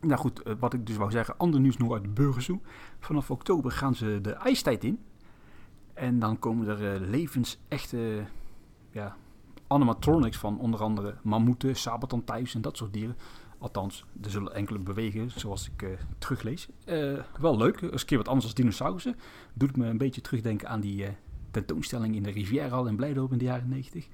Nou 0.00 0.20
goed, 0.20 0.42
wat 0.58 0.74
ik 0.74 0.86
dus 0.86 0.96
wou 0.96 1.10
zeggen, 1.10 1.38
ander 1.38 1.60
nieuws 1.60 1.76
nog 1.76 1.92
uit 1.92 2.14
Burgersoe. 2.14 2.58
Vanaf 2.98 3.30
oktober 3.30 3.70
gaan 3.70 3.94
ze 3.94 4.18
de 4.22 4.32
ijstijd 4.32 4.84
in. 4.84 4.98
En 5.94 6.18
dan 6.18 6.38
komen 6.38 6.68
er 6.68 6.94
eh, 6.94 7.08
levensechte 7.08 8.24
ja, 8.90 9.16
animatronics 9.66 10.36
van 10.36 10.58
onder 10.58 10.80
andere 10.80 11.14
mammoeten, 11.22 11.76
sabertandtijs 11.76 12.54
en 12.54 12.60
dat 12.60 12.76
soort 12.76 12.92
dieren. 12.92 13.16
Althans, 13.58 14.04
er 14.22 14.30
zullen 14.30 14.54
enkele 14.54 14.78
bewegen, 14.78 15.30
zoals 15.30 15.70
ik 15.70 15.82
eh, 15.82 15.90
teruglees. 16.18 16.68
Eh, 16.84 17.18
wel 17.40 17.56
leuk, 17.56 17.80
eens 17.80 18.00
een 18.00 18.06
keer 18.06 18.18
wat 18.18 18.28
anders 18.28 18.46
als 18.46 18.54
dinosaurussen. 18.54 19.16
Doet 19.54 19.76
me 19.76 19.86
een 19.86 19.98
beetje 19.98 20.20
terugdenken 20.20 20.68
aan 20.68 20.80
die 20.80 21.06
tentoonstelling 21.50 22.14
in 22.14 22.22
de 22.22 22.30
Rivierenhal 22.30 22.86
in 22.86 22.96
Blijdorp 22.96 23.32
in 23.32 23.38
de 23.38 23.44
jaren 23.44 23.68
90. 23.68 24.08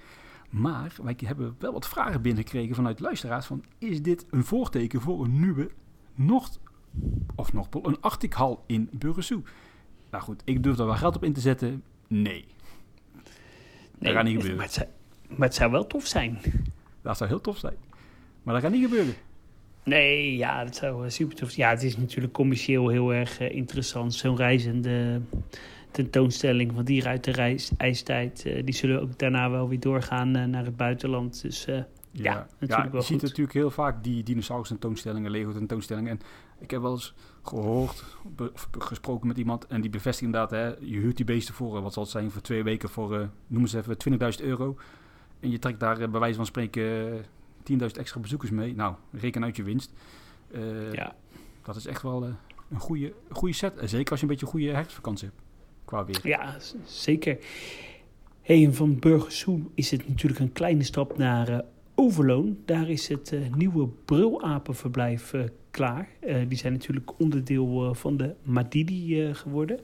Maar 0.50 0.94
wij 1.02 1.16
hebben 1.24 1.56
wel 1.58 1.72
wat 1.72 1.88
vragen 1.88 2.22
binnengekregen 2.22 2.74
vanuit 2.74 3.00
luisteraars 3.00 3.46
van... 3.46 3.64
is 3.78 4.02
dit 4.02 4.26
een 4.30 4.44
voorteken 4.44 5.00
voor 5.00 5.24
een 5.24 5.40
nieuwe 5.40 5.70
Noord... 6.14 6.60
of 7.34 7.52
Noordpool, 7.52 7.86
een 7.86 8.00
Arctic-hal 8.00 8.64
in 8.66 8.88
Burgersoe? 8.92 9.42
Nou 10.10 10.22
goed, 10.24 10.42
ik 10.44 10.62
durf 10.62 10.76
daar 10.76 10.86
wel 10.86 10.94
geld 10.96 11.16
op 11.16 11.24
in 11.24 11.32
te 11.32 11.40
zetten. 11.40 11.82
Nee, 12.06 12.44
Nee, 13.98 14.12
gaat 14.12 14.24
niet 14.24 14.32
gebeuren. 14.32 14.56
Maar 14.56 14.66
het, 14.66 14.74
zou, 14.74 14.86
maar 15.28 15.48
het 15.48 15.56
zou 15.56 15.70
wel 15.70 15.86
tof 15.86 16.06
zijn. 16.06 16.38
dat 17.02 17.16
zou 17.16 17.30
heel 17.30 17.40
tof 17.40 17.58
zijn. 17.58 17.76
Maar 18.42 18.54
dat 18.54 18.62
gaat 18.62 18.72
niet 18.72 18.84
gebeuren. 18.84 19.14
Nee, 19.84 20.36
ja, 20.36 20.64
dat 20.64 20.76
zou 20.76 21.04
eh, 21.04 21.10
super 21.10 21.36
tof 21.36 21.56
Ja, 21.56 21.70
het 21.70 21.82
is 21.82 21.96
natuurlijk 21.96 22.32
commercieel 22.34 22.88
heel 22.88 23.14
erg 23.14 23.38
eh, 23.40 23.54
interessant. 23.54 24.14
Zo'n 24.14 24.36
reizende 24.36 25.20
tentoonstelling 25.90 26.72
van 26.74 26.84
dieren 26.84 27.10
uit 27.10 27.24
de 27.24 27.30
reis, 27.30 27.70
ijstijd. 27.76 28.44
eh, 28.46 28.64
die 28.64 28.74
zullen 28.74 29.00
ook 29.02 29.18
daarna 29.18 29.50
wel 29.50 29.68
weer 29.68 29.80
doorgaan 29.80 30.50
naar 30.50 30.64
het 30.64 30.76
buitenland. 30.76 31.42
Dus 31.42 31.66
eh, 31.66 31.74
Ja, 32.10 32.34
natuurlijk 32.58 32.84
ja, 32.86 32.90
wel 32.90 33.00
je 33.00 33.06
ziet 33.06 33.22
natuurlijk 33.22 33.52
heel 33.52 33.70
vaak 33.70 34.04
die 34.04 34.22
dinosaurus 34.22 34.68
tentoonstellingen, 34.68 35.30
Lego 35.30 35.52
tentoonstellingen. 35.52 36.10
En 36.10 36.20
ik 36.58 36.70
heb 36.70 36.80
wel 36.80 36.92
eens 36.92 37.14
gehoord 37.42 38.04
be- 38.36 38.50
of 38.54 38.68
gesproken 38.78 39.26
met 39.26 39.38
iemand 39.38 39.66
en 39.66 39.80
die 39.80 39.90
bevestigt 39.90 40.24
inderdaad, 40.34 40.50
hè, 40.50 40.66
je 40.86 40.98
huurt 40.98 41.16
die 41.16 41.24
beesten 41.26 41.54
voor, 41.54 41.76
eh, 41.76 41.82
wat 41.82 41.92
zal 41.92 42.02
het 42.02 42.12
zijn, 42.12 42.30
voor 42.30 42.40
twee 42.42 42.62
weken 42.62 42.88
voor, 42.88 43.18
eh, 43.20 43.26
noem 43.46 43.62
eens 43.62 43.72
even, 43.72 43.98
20.000 43.98 44.42
euro. 44.46 44.76
En 45.40 45.50
je 45.50 45.58
trekt 45.58 45.80
daar 45.80 46.00
eh, 46.00 46.08
bij 46.08 46.20
wijze 46.20 46.36
van 46.36 46.46
spreken 46.46 47.12
eh, 47.12 47.18
10.000 47.62 47.98
extra 47.98 48.20
bezoekers 48.20 48.50
mee. 48.50 48.74
Nou, 48.74 48.94
reken 49.12 49.44
uit 49.44 49.56
je 49.56 49.62
winst. 49.62 49.92
Eh, 50.52 50.92
ja, 50.92 51.14
Dat 51.62 51.76
is 51.76 51.86
echt 51.86 52.02
wel 52.02 52.24
eh, 52.24 52.30
een 52.70 52.80
goede, 52.80 53.12
goede 53.30 53.54
set. 53.54 53.72
Zeker 53.84 54.10
als 54.10 54.20
je 54.20 54.26
een 54.26 54.32
beetje 54.32 54.46
een 54.46 54.52
goede 54.52 54.70
herfstvakantie 54.70 55.28
hebt, 55.28 55.40
qua 55.84 56.04
weer. 56.04 56.20
ja, 56.22 56.56
zeker. 56.84 57.38
Hey, 58.42 58.64
en 58.64 58.74
van 58.74 58.98
Burgersoe 58.98 59.60
is 59.74 59.90
het 59.90 60.08
natuurlijk 60.08 60.40
een 60.40 60.52
kleine 60.52 60.82
stap 60.82 61.16
naar 61.18 61.48
eh, 61.48 61.58
Overloon. 62.00 62.58
Daar 62.64 62.90
is 62.90 63.08
het 63.08 63.32
eh, 63.32 63.40
nieuwe 63.56 63.88
brulapenverblijf 64.04 65.32
eh, 65.32 65.42
klaar. 65.70 66.08
Eh, 66.20 66.36
die 66.48 66.58
zijn 66.58 66.72
natuurlijk 66.72 67.20
onderdeel 67.20 67.94
van 67.94 68.16
de 68.16 68.34
Madidi 68.42 69.34
geworden. 69.34 69.80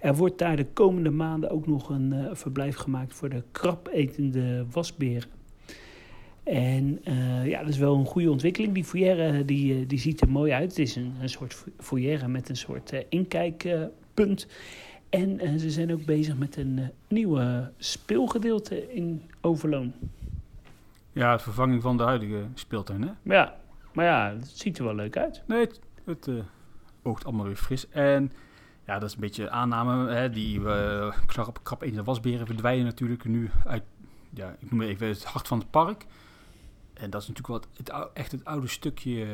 Er 0.00 0.16
wordt 0.16 0.38
daar 0.38 0.56
de 0.56 0.66
komende 0.72 1.10
maanden 1.10 1.50
ook 1.50 1.66
nog 1.66 1.88
een 1.88 2.36
verblijf 2.36 2.76
gemaakt 2.76 3.14
voor 3.14 3.28
de 3.28 3.42
krabetende 3.52 4.66
wasberen. 4.70 5.28
En 6.42 7.00
ja, 7.44 7.60
dat 7.60 7.68
is 7.68 7.78
wel 7.78 7.96
een 7.96 8.06
goede 8.06 8.30
ontwikkeling. 8.30 8.74
Die 8.74 8.84
foyer 8.84 9.46
die, 9.46 9.86
die 9.86 9.98
ziet 9.98 10.20
er 10.20 10.30
mooi 10.30 10.52
uit. 10.52 10.70
Het 10.70 10.78
is 10.78 10.96
een, 10.96 11.12
een 11.20 11.28
soort 11.28 11.64
foyer 11.78 12.30
met 12.30 12.48
een 12.48 12.56
soort 12.56 12.92
inkijkpunt. 13.08 14.46
En 15.08 15.60
ze 15.60 15.70
zijn 15.70 15.92
ook 15.92 16.04
bezig 16.04 16.38
met 16.38 16.56
een 16.56 16.80
nieuwe 17.08 17.70
speelgedeelte 17.76 18.94
in 18.94 19.22
Overloon. 19.40 19.92
Ja, 21.18 21.36
de 21.36 21.42
vervanging 21.42 21.82
van 21.82 21.96
de 21.96 22.02
huidige 22.02 22.46
speeltuin, 22.54 23.02
hè? 23.02 23.10
Ja, 23.22 23.56
maar 23.92 24.04
ja, 24.04 24.30
het 24.30 24.48
ziet 24.48 24.78
er 24.78 24.84
wel 24.84 24.94
leuk 24.94 25.16
uit. 25.16 25.42
Nee, 25.46 25.60
het, 25.60 25.80
het 26.04 26.28
eh, 26.28 26.34
oogt 27.02 27.24
allemaal 27.24 27.46
weer 27.46 27.56
fris. 27.56 27.88
En 27.88 28.32
ja, 28.86 28.98
dat 28.98 29.08
is 29.08 29.14
een 29.14 29.20
beetje 29.20 29.50
aanname. 29.50 30.10
Hè, 30.10 30.30
die 30.30 30.60
uh, 30.60 31.16
krap, 31.26 31.60
krap 31.62 31.82
etende 31.82 32.04
wasberen 32.04 32.46
verdwijnen 32.46 32.84
natuurlijk 32.84 33.24
nu 33.24 33.50
uit, 33.64 33.82
ja, 34.30 34.56
ik 34.58 34.70
noem 34.70 34.80
het 34.80 34.88
even 34.88 35.08
het 35.08 35.24
hart 35.24 35.48
van 35.48 35.58
het 35.58 35.70
park. 35.70 36.06
En 36.94 37.10
dat 37.10 37.22
is 37.22 37.28
natuurlijk 37.28 37.64
wel 37.64 37.70
het, 37.76 37.92
het 37.92 38.12
echt 38.12 38.32
het 38.32 38.44
oude 38.44 38.66
stukje 38.66 39.26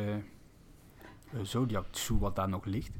uh, 1.35 1.41
Zodiac 1.43 1.87
Zoo 1.91 2.19
wat 2.19 2.37
daar 2.37 2.49
nog 2.49 2.65
ligt. 2.65 2.93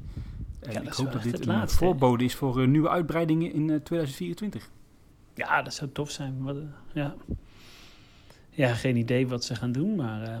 En 0.59 0.71
Ja, 0.71 0.81
ik 0.81 0.93
hoop 0.93 1.11
dat 1.11 1.23
dit 1.23 1.31
het 1.31 1.47
een 1.47 1.53
laatste, 1.53 1.77
voorbode 1.77 2.23
is 2.23 2.35
voor 2.35 2.61
eh, 2.61 2.67
nieuwe 2.67 2.89
uitbreidingen 2.89 3.53
in 3.53 3.69
eh, 3.69 3.75
2024. 3.75 4.69
Ja, 5.33 5.61
dat 5.61 5.73
zou 5.73 5.91
tof 5.91 6.11
zijn. 6.11 6.43
Wat, 6.43 6.55
eh, 6.55 6.63
ja. 6.93 7.15
Ja, 8.55 8.73
geen 8.73 8.95
idee 8.95 9.27
wat 9.27 9.43
ze 9.43 9.55
gaan 9.55 9.71
doen, 9.71 9.95
maar 9.95 10.21
eh, 10.21 10.37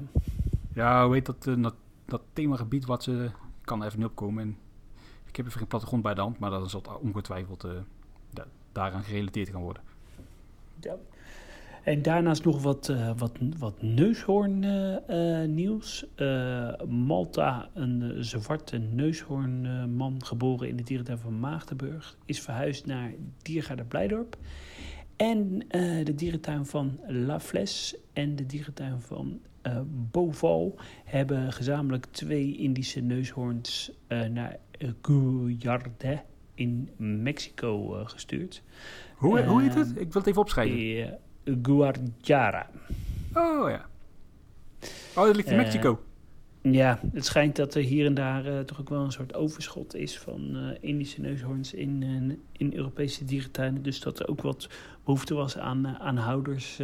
Ja, 0.73 1.07
dat, 1.07 1.47
eh, 1.47 1.61
dat, 1.61 1.75
dat 2.05 2.21
themagebied 2.33 2.85
wat 2.85 3.03
ze... 3.03 3.29
Kan 3.61 3.83
even 3.83 3.99
niet 3.99 4.07
opkomen. 4.07 4.43
En 4.43 4.57
ik 5.27 5.35
heb 5.35 5.45
even 5.45 5.59
geen 5.59 5.67
plattegrond 5.67 6.03
bij 6.03 6.13
de 6.13 6.21
hand, 6.21 6.39
maar 6.39 6.49
dan 6.49 6.69
zal 6.69 6.81
het 6.81 6.99
ongetwijfeld 6.99 7.63
eh, 7.63 7.71
da- 8.33 8.47
daaraan 8.71 9.03
gerelateerd 9.03 9.49
gaan 9.49 9.61
worden. 9.61 9.83
Ja. 10.79 10.95
En 11.83 12.01
daarnaast 12.01 12.43
nog 12.45 12.61
wat, 12.61 12.89
uh, 12.89 13.11
wat, 13.17 13.31
wat 13.57 13.81
neushoorn 13.81 14.63
uh, 14.63 14.95
uh, 15.09 15.47
nieuws. 15.47 16.05
Malta, 16.87 17.69
een 17.73 18.23
zwarte 18.23 18.77
neushoornman, 18.77 20.25
geboren 20.25 20.67
in 20.67 20.75
de 20.75 20.83
dierentuin 20.83 21.17
van 21.17 21.39
Maagdenburg, 21.39 22.17
is 22.25 22.41
verhuisd 22.41 22.85
naar 22.85 23.13
Diergaarde 23.41 23.83
Blijdorp. 23.83 24.37
En 25.15 25.59
de 26.03 26.13
dierentuin 26.15 26.65
van 26.65 26.99
La 27.07 27.39
Fles 27.39 27.95
en 28.13 28.35
de 28.35 28.45
dierentuin 28.45 29.01
van 29.01 29.39
Boval 30.11 30.79
hebben 31.03 31.53
gezamenlijk 31.53 32.05
twee 32.05 32.57
Indische 32.57 32.99
neushoorns 32.99 33.91
naar 34.07 34.57
Guyarde 35.01 36.21
in 36.53 36.89
Mexico 36.97 38.03
gestuurd. 38.05 38.63
Hoe, 39.15 39.43
hoe 39.43 39.61
heet 39.61 39.73
het? 39.73 39.89
Ik 39.89 39.95
wil 39.95 40.21
het 40.21 40.27
even 40.27 40.41
opschrijven. 40.41 41.19
Guardiara. 41.61 42.69
Oh 43.33 43.69
ja. 43.69 43.85
Oh, 45.15 45.25
dat 45.25 45.35
ligt 45.35 45.49
in 45.49 45.57
Mexico. 45.57 45.99
Ja, 46.71 46.99
het 47.13 47.25
schijnt 47.25 47.55
dat 47.55 47.75
er 47.75 47.81
hier 47.81 48.05
en 48.05 48.13
daar 48.13 48.45
uh, 48.45 48.59
toch 48.59 48.79
ook 48.79 48.89
wel 48.89 49.03
een 49.03 49.11
soort 49.11 49.33
overschot 49.33 49.95
is 49.95 50.17
van 50.17 50.55
uh, 50.55 50.69
Indische 50.81 51.21
neushoorns 51.21 51.73
in, 51.73 52.03
in 52.51 52.73
Europese 52.73 53.25
dierentuinen. 53.25 53.83
Dus 53.83 53.99
dat 53.99 54.19
er 54.19 54.27
ook 54.27 54.41
wat 54.41 54.69
behoefte 55.03 55.33
was 55.33 55.57
aan, 55.57 55.87
aan 55.87 56.17
houders 56.17 56.79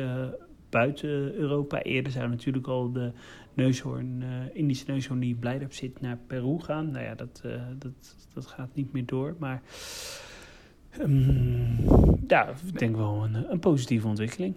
buiten 0.70 1.34
Europa. 1.34 1.82
Eerder 1.82 2.12
zou 2.12 2.30
natuurlijk 2.30 2.68
al 2.68 2.92
de 2.92 3.12
neushoorn, 3.54 4.24
Indische 4.54 4.86
neushoorn 4.88 5.20
die 5.20 5.36
Blijdorp 5.36 5.74
zit 5.74 6.02
naar 6.02 6.18
Peru 6.28 6.60
gaan. 6.60 6.92
Nou 6.92 7.06
ja, 7.06 7.16
dat, 7.16 7.42
dat, 7.78 8.16
dat 8.34 8.48
gaat 8.48 8.76
niet 8.76 8.94
meer 8.94 9.06
door, 9.06 9.36
maar... 9.40 9.62
Um, 11.00 11.78
ja, 12.28 12.50
ik 12.66 12.80
denk 12.80 12.96
wel 12.96 13.24
een, 13.24 13.52
een, 13.52 13.60
positieve 13.60 14.08
ontwikkeling. 14.08 14.56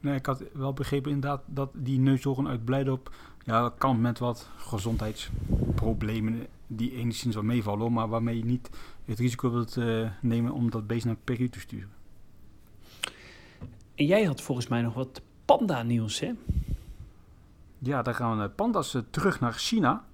Nee, 0.00 0.14
ik 0.14 0.26
had 0.26 0.44
wel 0.52 0.72
begrepen 0.72 1.10
inderdaad 1.10 1.42
dat 1.46 1.70
die 1.74 1.98
neushoorn 1.98 2.48
uit 2.48 2.64
Blijdorp... 2.64 3.10
Ja, 3.46 3.72
kan 3.78 4.00
met 4.00 4.18
wat 4.18 4.48
gezondheidsproblemen 4.56 6.46
die 6.66 6.92
enigszins 6.92 7.34
wel 7.34 7.44
meevallen... 7.44 7.92
maar 7.92 8.08
waarmee 8.08 8.36
je 8.36 8.44
niet 8.44 8.70
het 9.04 9.18
risico 9.18 9.50
wilt 9.50 9.76
uh, 9.76 10.10
nemen 10.20 10.52
om 10.52 10.70
dat 10.70 10.86
beest 10.86 11.04
naar 11.04 11.16
Peru 11.24 11.48
te 11.48 11.60
sturen. 11.60 11.90
En 13.94 14.06
jij 14.06 14.24
had 14.24 14.40
volgens 14.40 14.68
mij 14.68 14.82
nog 14.82 14.94
wat 14.94 15.22
panda-nieuws, 15.44 16.20
hè? 16.20 16.32
Ja, 17.78 18.02
daar 18.02 18.14
gaan 18.14 18.38
we 18.38 18.48
panda's 18.48 18.94
uh, 18.94 19.02
terug 19.10 19.40
naar 19.40 19.52
China. 19.52 20.04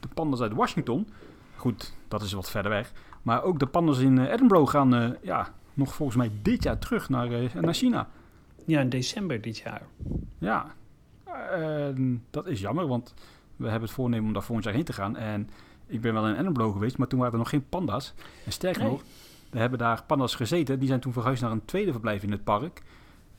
De 0.00 0.08
panda's 0.14 0.40
uit 0.40 0.52
Washington. 0.52 1.08
Goed, 1.56 1.94
dat 2.08 2.22
is 2.22 2.32
wat 2.32 2.50
verder 2.50 2.70
weg. 2.70 2.92
Maar 3.22 3.42
ook 3.42 3.58
de 3.58 3.66
pandas 3.66 3.98
in 3.98 4.16
uh, 4.16 4.32
Edinburgh 4.32 4.70
gaan 4.70 5.16
ja, 5.22 5.54
nog 5.74 5.94
volgens 5.94 6.18
mij 6.18 6.30
dit 6.42 6.62
jaar 6.62 6.78
terug 6.78 7.08
naar, 7.08 7.28
naar 7.60 7.74
China. 7.74 8.08
Ja, 8.66 8.80
in 8.80 8.88
december 8.88 9.40
dit 9.40 9.58
jaar. 9.58 9.82
Ja, 10.38 10.74
Ehm, 11.48 12.16
dat 12.30 12.46
is 12.46 12.60
jammer, 12.60 12.86
want 12.86 13.14
we 13.56 13.64
hebben 13.68 13.88
het 13.88 13.96
voornemen 13.96 14.26
om 14.26 14.32
daar 14.32 14.42
volgend 14.42 14.64
jaar 14.66 14.74
heen 14.74 14.84
te 14.84 14.92
gaan. 14.92 15.16
En 15.16 15.50
ik 15.86 16.00
ben 16.00 16.12
wel 16.12 16.28
in 16.28 16.34
Edinburgh 16.34 16.72
geweest, 16.72 16.98
maar 16.98 17.06
toen 17.08 17.18
waren 17.18 17.32
er 17.32 17.38
nog 17.38 17.48
geen 17.48 17.68
panda's. 17.68 18.14
En 18.44 18.52
sterker 18.52 18.82
Nee. 18.82 18.90
nog, 18.90 19.02
we 19.50 19.58
hebben 19.58 19.78
daar 19.78 20.04
panda's 20.06 20.34
gezeten. 20.34 20.78
Die 20.78 20.88
zijn 20.88 21.00
toen 21.00 21.12
verhuisd 21.12 21.42
naar 21.42 21.50
een 21.50 21.64
tweede 21.64 21.92
verblijf 21.92 22.22
in 22.22 22.30
het 22.30 22.44
park. 22.44 22.82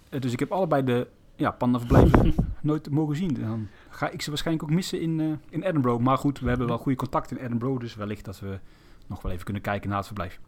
Eh, 0.10 0.22
dus 0.22 0.32
ik 0.34 0.40
heb 0.40 0.52
allebei 0.52 0.84
de 0.84 1.08
ja, 1.36 1.52
pandaverblijven 1.52 2.36
nooit 2.62 2.90
mogen 2.90 3.16
zien. 3.16 3.34
Dan 3.34 3.68
ga 3.90 4.10
ik 4.10 4.22
ze 4.22 4.30
waarschijnlijk 4.30 4.70
ook 4.70 4.76
missen 4.76 5.02
in, 5.02 5.20
eh, 5.20 5.28
in 5.50 5.62
Edinburgh. 5.64 6.04
Maar 6.04 6.18
goed, 6.18 6.40
we 6.40 6.50
hebben 6.50 6.68
wel 6.68 6.78
goede 6.78 6.98
contacten 6.98 7.38
in 7.38 7.46
Edinburgh. 7.46 7.80
Dus 7.80 7.96
wellicht 7.96 8.26
dat 8.26 8.40
we 8.40 8.60
nog 9.08 9.22
wel 9.22 9.32
even 9.32 9.44
kunnen 9.44 9.62
kijken 9.62 9.88
naar 9.90 9.98
het 9.98 10.08
verblijf. 10.08 10.40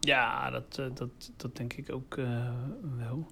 Ja, 0.00 0.50
dat, 0.50 0.78
eh, 0.78 0.86
dat, 0.94 1.32
dat 1.36 1.56
denk 1.56 1.72
ik 1.72 1.92
ook 1.92 2.14
wel. 2.96 3.26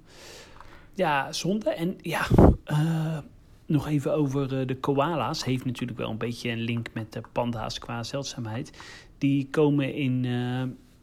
Ja, 0.94 1.32
zonde. 1.32 1.70
En 1.70 1.96
ja, 2.00 2.26
eh, 2.64 3.18
nog 3.66 3.88
even 3.88 4.14
over 4.14 4.60
eh, 4.60 4.66
de 4.66 4.76
koala's. 4.76 5.44
Heeft 5.44 5.64
natuurlijk 5.64 5.98
wel 5.98 6.10
een 6.10 6.18
beetje 6.18 6.50
een 6.50 6.60
link 6.60 6.88
met 6.92 7.12
de 7.12 7.20
panda's 7.32 7.78
qua 7.78 8.02
zeldzaamheid. 8.02 8.78
Die 9.18 9.48
komen 9.50 9.94
in, 9.94 10.24
eh, 10.24 10.62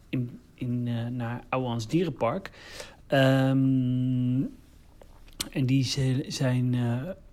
in, 0.10 0.40
in, 0.54 0.88
eh, 0.88 1.06
naar 1.06 1.44
Ouwehans 1.50 1.88
Dierenpark. 1.88 2.52
Ehm, 3.08 4.42
en 5.52 5.66
die 5.66 5.84
zijn 6.28 6.76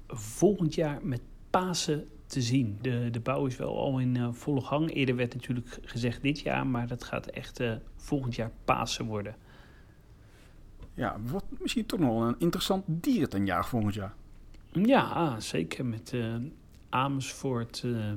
volgend 0.08 0.74
jaar 0.74 0.98
met 1.02 1.20
Pasen 1.50 2.08
te 2.26 2.42
zien. 2.42 2.78
De, 2.80 3.08
de 3.10 3.20
bouw 3.20 3.46
is 3.46 3.56
wel 3.56 3.78
al 3.78 3.98
in 3.98 4.34
volle 4.34 4.60
gang. 4.60 4.94
Eerder 4.94 5.16
werd 5.16 5.34
natuurlijk 5.34 5.78
gezegd 5.82 6.22
dit 6.22 6.40
jaar, 6.40 6.66
maar 6.66 6.86
dat 6.86 7.04
gaat 7.04 7.26
echt 7.26 7.60
volgend 7.96 8.34
jaar 8.34 8.50
Pasen 8.64 9.06
worden. 9.06 9.36
Ja, 10.94 11.16
wordt 11.20 11.46
misschien 11.60 11.86
toch 11.86 12.00
nog 12.00 12.26
een 12.26 12.34
interessant 12.38 12.84
dierentuinjaar 12.86 13.66
volgend 13.66 13.94
jaar. 13.94 14.14
Ja, 14.72 15.40
zeker 15.40 15.86
met 15.86 16.12
eh, 16.14 16.34
Amersfoort, 16.88 17.82
eh 17.84 18.12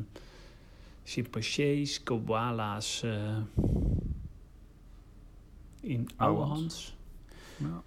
chimpansees, 1.03 2.03
koala's 2.03 3.03
eh, 3.03 3.37
in 5.81 6.09
Ouwehans. 6.17 6.95
Ja. 7.57 7.81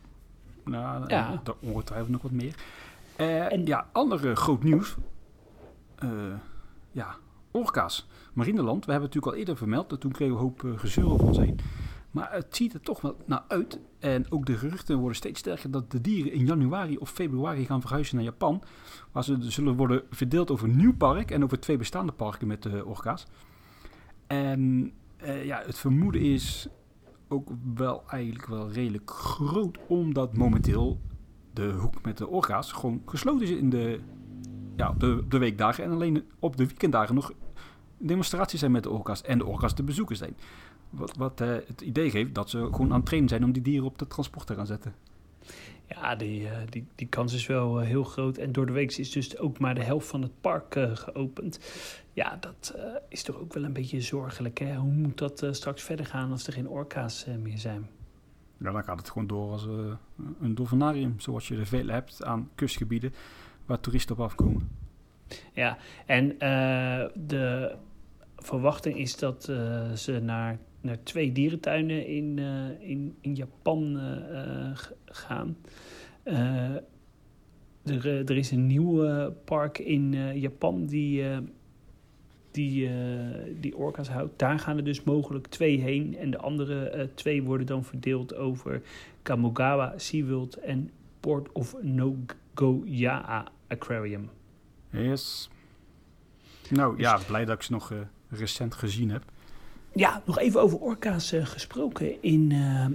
Nou, 0.65 1.05
Ja. 1.09 1.41
daar 1.45 1.55
ongetwijfeld 1.61 2.11
nog 2.11 2.23
wat 2.23 2.31
meer. 2.31 2.55
En- 3.17 3.67
ja, 3.67 3.89
andere 3.93 4.35
groot 4.37 4.63
nieuws. 4.63 4.95
Ja, 6.93 7.17
orka's. 7.51 8.07
Marineland, 8.33 8.85
we 8.85 8.91
hebben 8.93 9.11
het 9.11 9.15
natuurlijk 9.15 9.33
al 9.33 9.39
eerder 9.39 9.57
vermeld. 9.57 9.93
en 9.93 9.99
Toen 9.99 10.13
kregen 10.13 10.35
we 10.35 10.41
een 10.41 10.47
hoop 10.47 10.79
gezeur 10.79 11.11
over 11.11 11.27
ons 11.27 11.39
heen. 11.39 11.59
Maar 12.15 12.33
het 12.33 12.57
ziet 12.57 12.75
er 12.75 12.81
toch 12.81 13.01
wel 13.01 13.17
naar 13.27 13.45
uit. 13.49 13.79
En 13.99 14.31
ook 14.31 14.47
de 14.47 14.57
geruchten 14.57 14.99
worden 14.99 15.17
steeds 15.17 15.41
sterker 15.41 15.71
dat 15.71 15.91
de 15.91 16.01
dieren 16.01 16.33
in 16.33 16.47
januari 16.47 16.97
of 16.97 17.11
februari 17.11 17.65
gaan 17.65 17.81
verhuizen 17.81 18.17
naar 18.17 18.25
Japan. 18.25 18.63
Waar 19.13 19.25
ze 19.25 19.37
zullen 19.41 19.77
worden 19.77 20.03
verdeeld 20.11 20.51
over 20.51 20.69
een 20.69 20.77
nieuw 20.77 20.97
park 20.97 21.31
en 21.31 21.45
over 21.45 21.61
twee 21.61 21.77
bestaande 21.77 22.13
parken 22.13 22.47
met 22.47 22.63
de 22.63 22.85
orka's. 22.85 23.27
En 24.27 24.93
eh, 25.17 25.45
ja, 25.45 25.63
het 25.67 25.79
vermoeden 25.79 26.21
is 26.21 26.69
ook 27.29 27.49
wel 27.75 28.03
eigenlijk 28.07 28.47
wel 28.47 28.71
redelijk 28.71 29.11
groot, 29.11 29.79
omdat 29.87 30.37
momenteel 30.37 31.01
de 31.53 31.71
hoek 31.71 32.03
met 32.03 32.19
de 32.19 32.29
orka's 32.29 32.73
gewoon 32.73 33.03
gesloten 33.07 33.43
is 33.43 33.51
in 33.51 33.71
de, 33.71 34.01
ja, 34.77 34.95
de, 34.99 35.25
de 35.29 35.39
weekdagen. 35.39 35.85
En 35.85 35.91
alleen 35.91 36.25
op 36.39 36.57
de 36.57 36.67
weekenddagen 36.67 37.15
nog 37.15 37.33
demonstraties 37.99 38.61
zijn 38.61 38.73
met 38.73 38.83
de 38.83 38.91
orka's 38.91 39.23
en 39.23 39.39
de 39.39 39.47
orka's 39.47 39.75
te 39.75 39.83
bezoeken 39.83 40.17
zijn. 40.17 40.37
Wat, 40.97 41.17
wat 41.17 41.41
eh, 41.41 41.49
het 41.67 41.81
idee 41.81 42.11
geeft 42.11 42.35
dat 42.35 42.51
ze 42.51 42.59
gewoon 42.59 42.91
aan 42.91 42.97
het 42.97 43.07
trainen 43.07 43.29
zijn 43.29 43.45
om 43.45 43.53
die 43.53 43.63
dieren 43.63 43.87
op 43.87 43.99
de 43.99 44.07
transport 44.07 44.47
te 44.47 44.55
gaan 44.55 44.67
zetten. 44.67 44.95
Ja, 45.89 46.17
die, 46.17 46.49
eh, 46.49 46.57
die, 46.69 46.87
die 46.95 47.07
kans 47.07 47.35
is 47.35 47.47
wel 47.47 47.81
eh, 47.81 47.87
heel 47.87 48.05
groot. 48.05 48.37
En 48.37 48.53
door 48.53 48.67
de 48.67 48.73
week 48.73 48.93
is 48.97 49.11
dus 49.11 49.39
ook 49.39 49.59
maar 49.59 49.75
de 49.75 49.83
helft 49.83 50.09
van 50.09 50.23
het 50.23 50.41
park 50.41 50.77
geopend. 50.95 51.59
Ja, 52.13 52.37
dat 52.41 52.75
is 53.09 53.23
toch 53.23 53.37
ook 53.37 53.53
wel 53.53 53.65
een 53.65 53.73
beetje 53.73 54.01
zorgelijk. 54.01 54.59
Hè? 54.59 54.77
Hoe 54.77 54.93
moet 54.93 55.19
dat 55.19 55.47
straks 55.51 55.83
verder 55.83 56.07
gaan 56.07 56.31
als 56.31 56.47
er 56.47 56.53
geen 56.53 56.69
orka's 56.69 57.27
meer 57.43 57.59
zijn? 57.59 57.89
Ja, 58.59 58.73
dan 58.73 58.85
gaat 58.85 58.99
het 58.99 59.11
gewoon 59.11 59.27
door 59.27 59.51
als 59.51 59.67
een 60.41 60.55
dolfinarium, 60.55 61.21
zoals 61.21 61.49
je 61.49 61.57
er 61.57 61.67
veel 61.67 61.89
hebt 61.89 62.25
aan 62.25 62.51
kustgebieden 62.55 63.15
waar 63.67 63.81
toeristen 63.81 64.17
op 64.17 64.21
afkomen. 64.21 64.69
Ja, 65.53 65.79
en 66.07 66.29
de 67.15 67.75
verwachting 68.37 68.97
is 68.99 69.17
dat 69.17 69.43
ze 69.95 70.21
naar, 70.23 70.59
naar 70.85 71.03
twee 71.03 71.33
dierentuinen 71.33 72.07
in, 72.07 72.39
eh, 72.39 72.89
in, 72.91 73.17
in 73.21 73.35
Japan 73.35 73.99
eh, 73.99 74.71
eh, 74.71 74.79
gaan. 75.05 75.57
Er, 77.83 78.07
er 78.07 78.37
is 78.37 78.51
een 78.51 78.67
nieuw 78.67 79.31
park 79.45 79.79
in 79.79 80.39
Japan 80.41 80.87
die, 80.87 81.25
die, 82.51 82.91
die 83.61 83.77
orka's 83.77 84.09
houdt. 84.09 84.39
Daar 84.39 84.59
gaan 84.59 84.77
er 84.77 84.85
dus 84.85 85.03
mogelijk 85.03 85.47
twee 85.47 85.81
heen. 85.81 86.17
En 86.17 86.31
de 86.31 86.39
andere 86.39 87.09
twee 87.15 87.43
worden 87.43 87.67
dan 87.67 87.85
verdeeld 87.85 88.35
over 88.35 88.83
Kamogawa 89.23 89.93
SeaWorld 89.97 90.57
en 90.57 90.91
Port 91.21 91.53
of 91.53 91.77
Nogoyá 91.83 93.45
Aquarium. 93.69 94.31
Yes. 94.91 95.51
Nou 96.71 96.99
ja, 96.99 97.21
blij 97.27 97.45
dat 97.45 97.55
ik 97.55 97.63
ze 97.63 97.73
nog 97.73 97.93
recent 98.29 98.75
gezien 98.75 99.11
heb. 99.11 99.25
Ja, 99.97 100.23
nog 100.25 100.39
even 100.39 100.61
over 100.61 100.79
orka's 100.79 101.33
eh, 101.33 101.47
gesproken. 101.47 102.23
In 102.23 102.53
eh, 102.53 102.87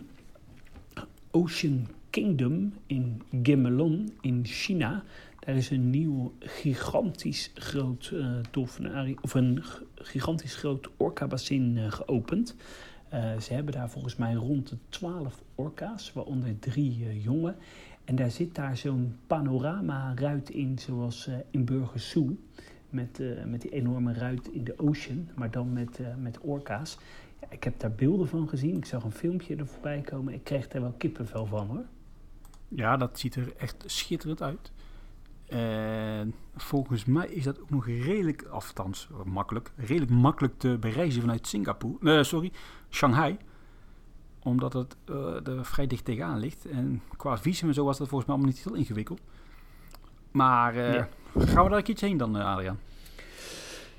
Ocean 1.31 1.87
Kingdom 2.09 2.73
in 2.85 3.21
Gemelon 3.43 4.13
in 4.21 4.41
China. 4.45 5.03
Daar 5.39 5.55
is 5.55 5.69
een 5.69 5.89
nieuw 5.89 6.33
gigantisch 6.39 7.51
groot 7.53 8.11
eh 8.13 8.27
dolfinari 8.51 9.15
of 9.21 9.33
een 9.33 9.63
gigantisch 9.95 10.55
groot 10.55 10.89
orka-bassin 10.97 11.91
geopend. 11.91 12.55
Ze 13.39 13.53
hebben 13.53 13.73
daar 13.73 13.89
volgens 13.89 14.15
mij 14.15 14.33
rond 14.33 14.69
de 14.69 14.77
12 14.89 15.43
orka's, 15.55 16.13
waaronder 16.13 16.59
drie 16.59 17.21
jongen. 17.21 17.55
En 18.05 18.15
daar 18.15 18.31
zit 18.31 18.55
daar 18.55 18.77
zo'n 18.77 19.15
panorama-ruit 19.27 20.49
in, 20.49 20.79
zoals 20.79 21.29
in 21.51 21.65
Burgers 21.65 22.09
Zoo. 22.09 22.37
Met, 22.89 23.19
eh, 23.19 23.43
met 23.45 23.61
die 23.61 23.71
enorme 23.71 24.13
ruit 24.13 24.47
in 24.47 24.63
de 24.63 24.79
ocean, 24.79 25.29
maar 25.35 25.51
dan 25.51 25.73
met, 25.73 25.99
eh, 25.99 26.15
met 26.15 26.39
orka's. 26.39 26.97
Ja, 27.41 27.47
ik 27.49 27.63
heb 27.63 27.79
daar 27.79 27.91
beelden 27.91 28.27
van 28.27 28.49
gezien. 28.49 28.77
Ik 28.77 28.85
zag 28.85 29.03
een 29.03 29.11
filmpje 29.11 29.55
er 29.55 29.67
voorbij 29.67 30.01
komen. 30.01 30.33
Ik 30.33 30.43
kreeg 30.43 30.67
daar 30.67 30.81
wel 30.81 30.93
kippenvel 30.97 31.45
van 31.45 31.67
hoor. 31.67 31.85
Ja, 32.67 32.97
dat 32.97 33.19
ziet 33.19 33.35
er 33.35 33.53
echt 33.57 33.83
schitterend 33.85 34.41
uit. 34.41 34.71
En 35.47 36.33
volgens 36.55 37.05
mij 37.05 37.27
is 37.27 37.43
dat 37.43 37.61
ook 37.61 37.69
nog 37.69 37.85
redelijk, 37.87 38.43
althans 38.43 39.09
makkelijk, 39.25 39.71
redelijk 39.75 40.11
makkelijk 40.11 40.53
te 40.57 40.77
bereizen 40.79 41.21
vanuit 41.21 41.47
Singapore. 41.47 42.17
Eh, 42.17 42.23
sorry, 42.23 42.51
Shanghai. 42.89 43.37
Omdat 44.43 44.73
het 44.73 44.95
er 45.47 45.65
vrij 45.65 45.87
dicht 45.87 46.05
tegenaan 46.05 46.39
ligt. 46.39 46.65
En 46.65 47.01
qua 47.17 47.37
visum 47.37 47.67
en 47.67 47.73
zo 47.73 47.85
was 47.85 47.97
dat 47.97 48.07
volgens 48.07 48.29
mij 48.29 48.37
allemaal 48.39 48.55
niet 48.55 48.63
heel 48.63 48.75
ingewikkeld. 48.79 49.21
Maar 50.31 50.75
Ja. 50.75 51.09
Gaan 51.37 51.63
we 51.63 51.69
daar 51.69 51.81
keertje 51.81 52.05
heen 52.05 52.17
dan, 52.17 52.37
eh, 52.37 52.45
Adriaan? 52.45 52.79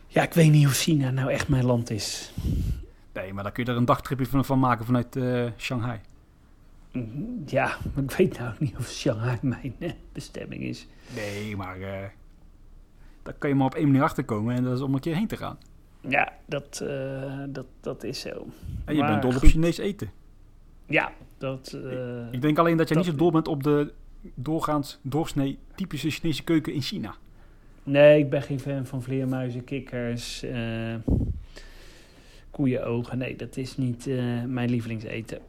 Ja, 0.06 0.22
ik 0.22 0.34
weet 0.34 0.50
niet 0.50 0.66
of 0.66 0.72
China 0.72 1.10
nou 1.10 1.30
echt 1.30 1.48
mijn 1.48 1.64
land 1.64 1.90
is. 1.90 2.32
Nee, 3.12 3.32
maar 3.32 3.42
dan 3.42 3.52
kun 3.52 3.64
je 3.64 3.70
er 3.70 3.76
een 3.76 3.84
dagtripje 3.84 4.26
van, 4.26 4.44
van 4.44 4.58
maken 4.58 4.84
vanuit 4.84 5.16
eh, 5.16 5.46
Shanghai. 5.56 6.00
Mhm, 6.92 7.22
Ja, 7.46 7.76
maar 7.94 8.04
ik 8.08 8.10
weet 8.10 8.38
nou 8.38 8.54
niet 8.58 8.76
of 8.76 8.88
Shanghai 8.88 9.38
mijn 9.56 9.74
eh, 9.78 9.90
bestemming 10.12 10.62
is. 10.62 10.86
Nee, 11.14 11.56
maar 11.56 11.80
eh 11.80 12.08
daar 13.22 13.34
kan 13.34 13.48
je 13.48 13.54
maar 13.56 13.66
op 13.66 13.74
één 13.74 13.86
manier 13.86 14.02
achterkomen 14.02 14.54
en 14.56 14.62
dat 14.64 14.76
is 14.76 14.82
om 14.82 14.94
een 14.94 15.00
keer 15.00 15.14
heen 15.14 15.26
te 15.26 15.36
gaan. 15.36 15.58
Ja, 16.00 16.32
dat, 16.46 16.84
dat, 17.48 17.66
dat 17.80 18.04
is 18.04 18.20
zo. 18.20 18.46
En 18.84 18.94
je 18.94 19.00
Maar 19.00 19.10
bent 19.10 19.22
dol 19.22 19.30
op 19.30 19.36
goed. 19.36 19.50
Chinees 19.50 19.78
eten. 19.78 20.10
Ja, 20.86 21.12
dat... 21.38 21.76
Ik 22.30 22.42
denk 22.42 22.58
alleen 22.58 22.76
dat 22.76 22.88
je 22.88 22.94
niet 22.94 23.04
zo 23.04 23.14
dol 23.14 23.30
bent 23.30 23.48
op 23.48 23.62
de 23.62 23.92
doorgaans 24.34 24.98
doorsnee 25.02 25.58
typische 25.74 26.10
Chinese 26.10 26.44
keuken 26.44 26.72
in 26.72 26.82
China. 26.82 27.14
Nee, 27.82 28.18
ik 28.18 28.30
ben 28.30 28.42
geen 28.42 28.60
fan 28.60 28.86
van 28.86 29.02
vleermuizen, 29.02 29.64
kikkers, 29.64 30.42
eh 30.42 30.94
koeienogen. 32.50 33.18
Nee, 33.18 33.36
dat 33.36 33.56
is 33.56 33.76
niet 33.76 34.06
eh, 34.06 34.44
mijn 34.44 34.70
lievelingseten. 34.70 35.40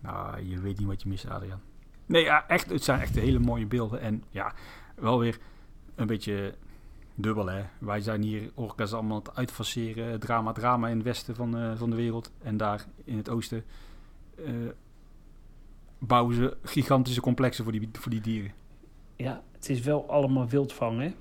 Nou, 0.00 0.48
je 0.48 0.60
weet 0.60 0.78
niet 0.78 0.86
wat 0.86 1.02
je 1.02 1.08
mist, 1.08 1.28
Adriaan. 1.28 1.60
Nee, 2.06 2.24
ja, 2.24 2.48
echt, 2.48 2.70
het 2.70 2.84
zijn 2.84 3.00
echt 3.00 3.14
hele 3.14 3.38
mooie 3.38 3.66
beelden. 3.66 4.00
En 4.00 4.24
ja, 4.30 4.54
wel 4.94 5.18
weer 5.18 5.38
een 5.94 6.06
beetje 6.06 6.54
dubbel, 7.14 7.46
hè. 7.46 7.62
Wij 7.78 8.00
zijn 8.00 8.22
hier 8.22 8.50
orka's 8.54 8.92
allemaal 8.92 9.16
aan 9.16 9.22
het 9.22 9.36
uitfaceren. 9.36 10.20
Drama, 10.20 10.52
drama 10.52 10.88
in 10.88 10.96
het 10.96 11.04
westen 11.04 11.34
van, 11.34 11.56
eh, 11.56 11.76
van 11.76 11.90
de 11.90 11.96
wereld. 11.96 12.32
En 12.42 12.56
daar 12.56 12.84
in 13.04 13.16
het 13.16 13.28
oosten 13.28 13.64
bouwen 15.98 16.34
ze 16.34 16.56
gigantische 16.62 17.20
complexen 17.20 17.64
voor 17.64 17.72
die, 17.72 17.88
voor 17.92 18.10
die 18.10 18.20
dieren. 18.20 18.52
Ja, 19.16 19.42
het 19.52 19.68
is 19.68 19.80
wel 19.80 20.10
allemaal 20.10 20.48
wildvang, 20.48 21.00
hè? 21.00 21.14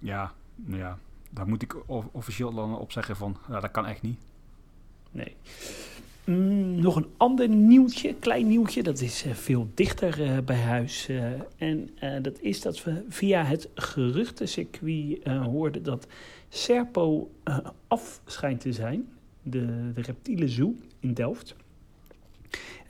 Ja, 0.00 0.32
nou 0.54 0.78
ja, 0.78 0.98
daar 1.30 1.46
moet 1.46 1.62
ik 1.62 1.76
officieel 2.12 2.54
dan 2.54 2.78
op 2.78 2.92
zeggen 2.92 3.16
van, 3.16 3.36
ja, 3.48 3.60
dat 3.60 3.70
kan 3.70 3.86
echt 3.86 4.02
niet. 4.02 4.18
Nee. 5.10 5.36
Mm, 6.24 6.80
nog 6.80 6.96
een 6.96 7.08
ander 7.16 7.48
nieuwtje, 7.48 8.14
klein 8.14 8.46
nieuwtje, 8.46 8.82
dat 8.82 9.00
is 9.00 9.26
uh, 9.26 9.32
veel 9.32 9.68
dichter 9.74 10.20
uh, 10.20 10.38
bij 10.38 10.60
huis. 10.60 11.08
Uh, 11.08 11.24
en 11.56 11.90
dat 12.22 12.40
is 12.40 12.60
dat 12.60 12.82
we 12.82 13.04
via 13.08 13.44
het 13.44 13.68
geruchtencircuit 13.74 15.26
hoorden 15.26 15.82
dat 15.82 16.06
Serpo 16.48 17.30
af 17.88 18.20
schijnt 18.26 18.60
te 18.60 18.72
zijn, 18.72 19.08
de, 19.42 19.92
de 19.94 20.00
reptiele 20.00 20.48
zoo 20.48 20.74
in 21.00 21.14
Delft. 21.14 21.56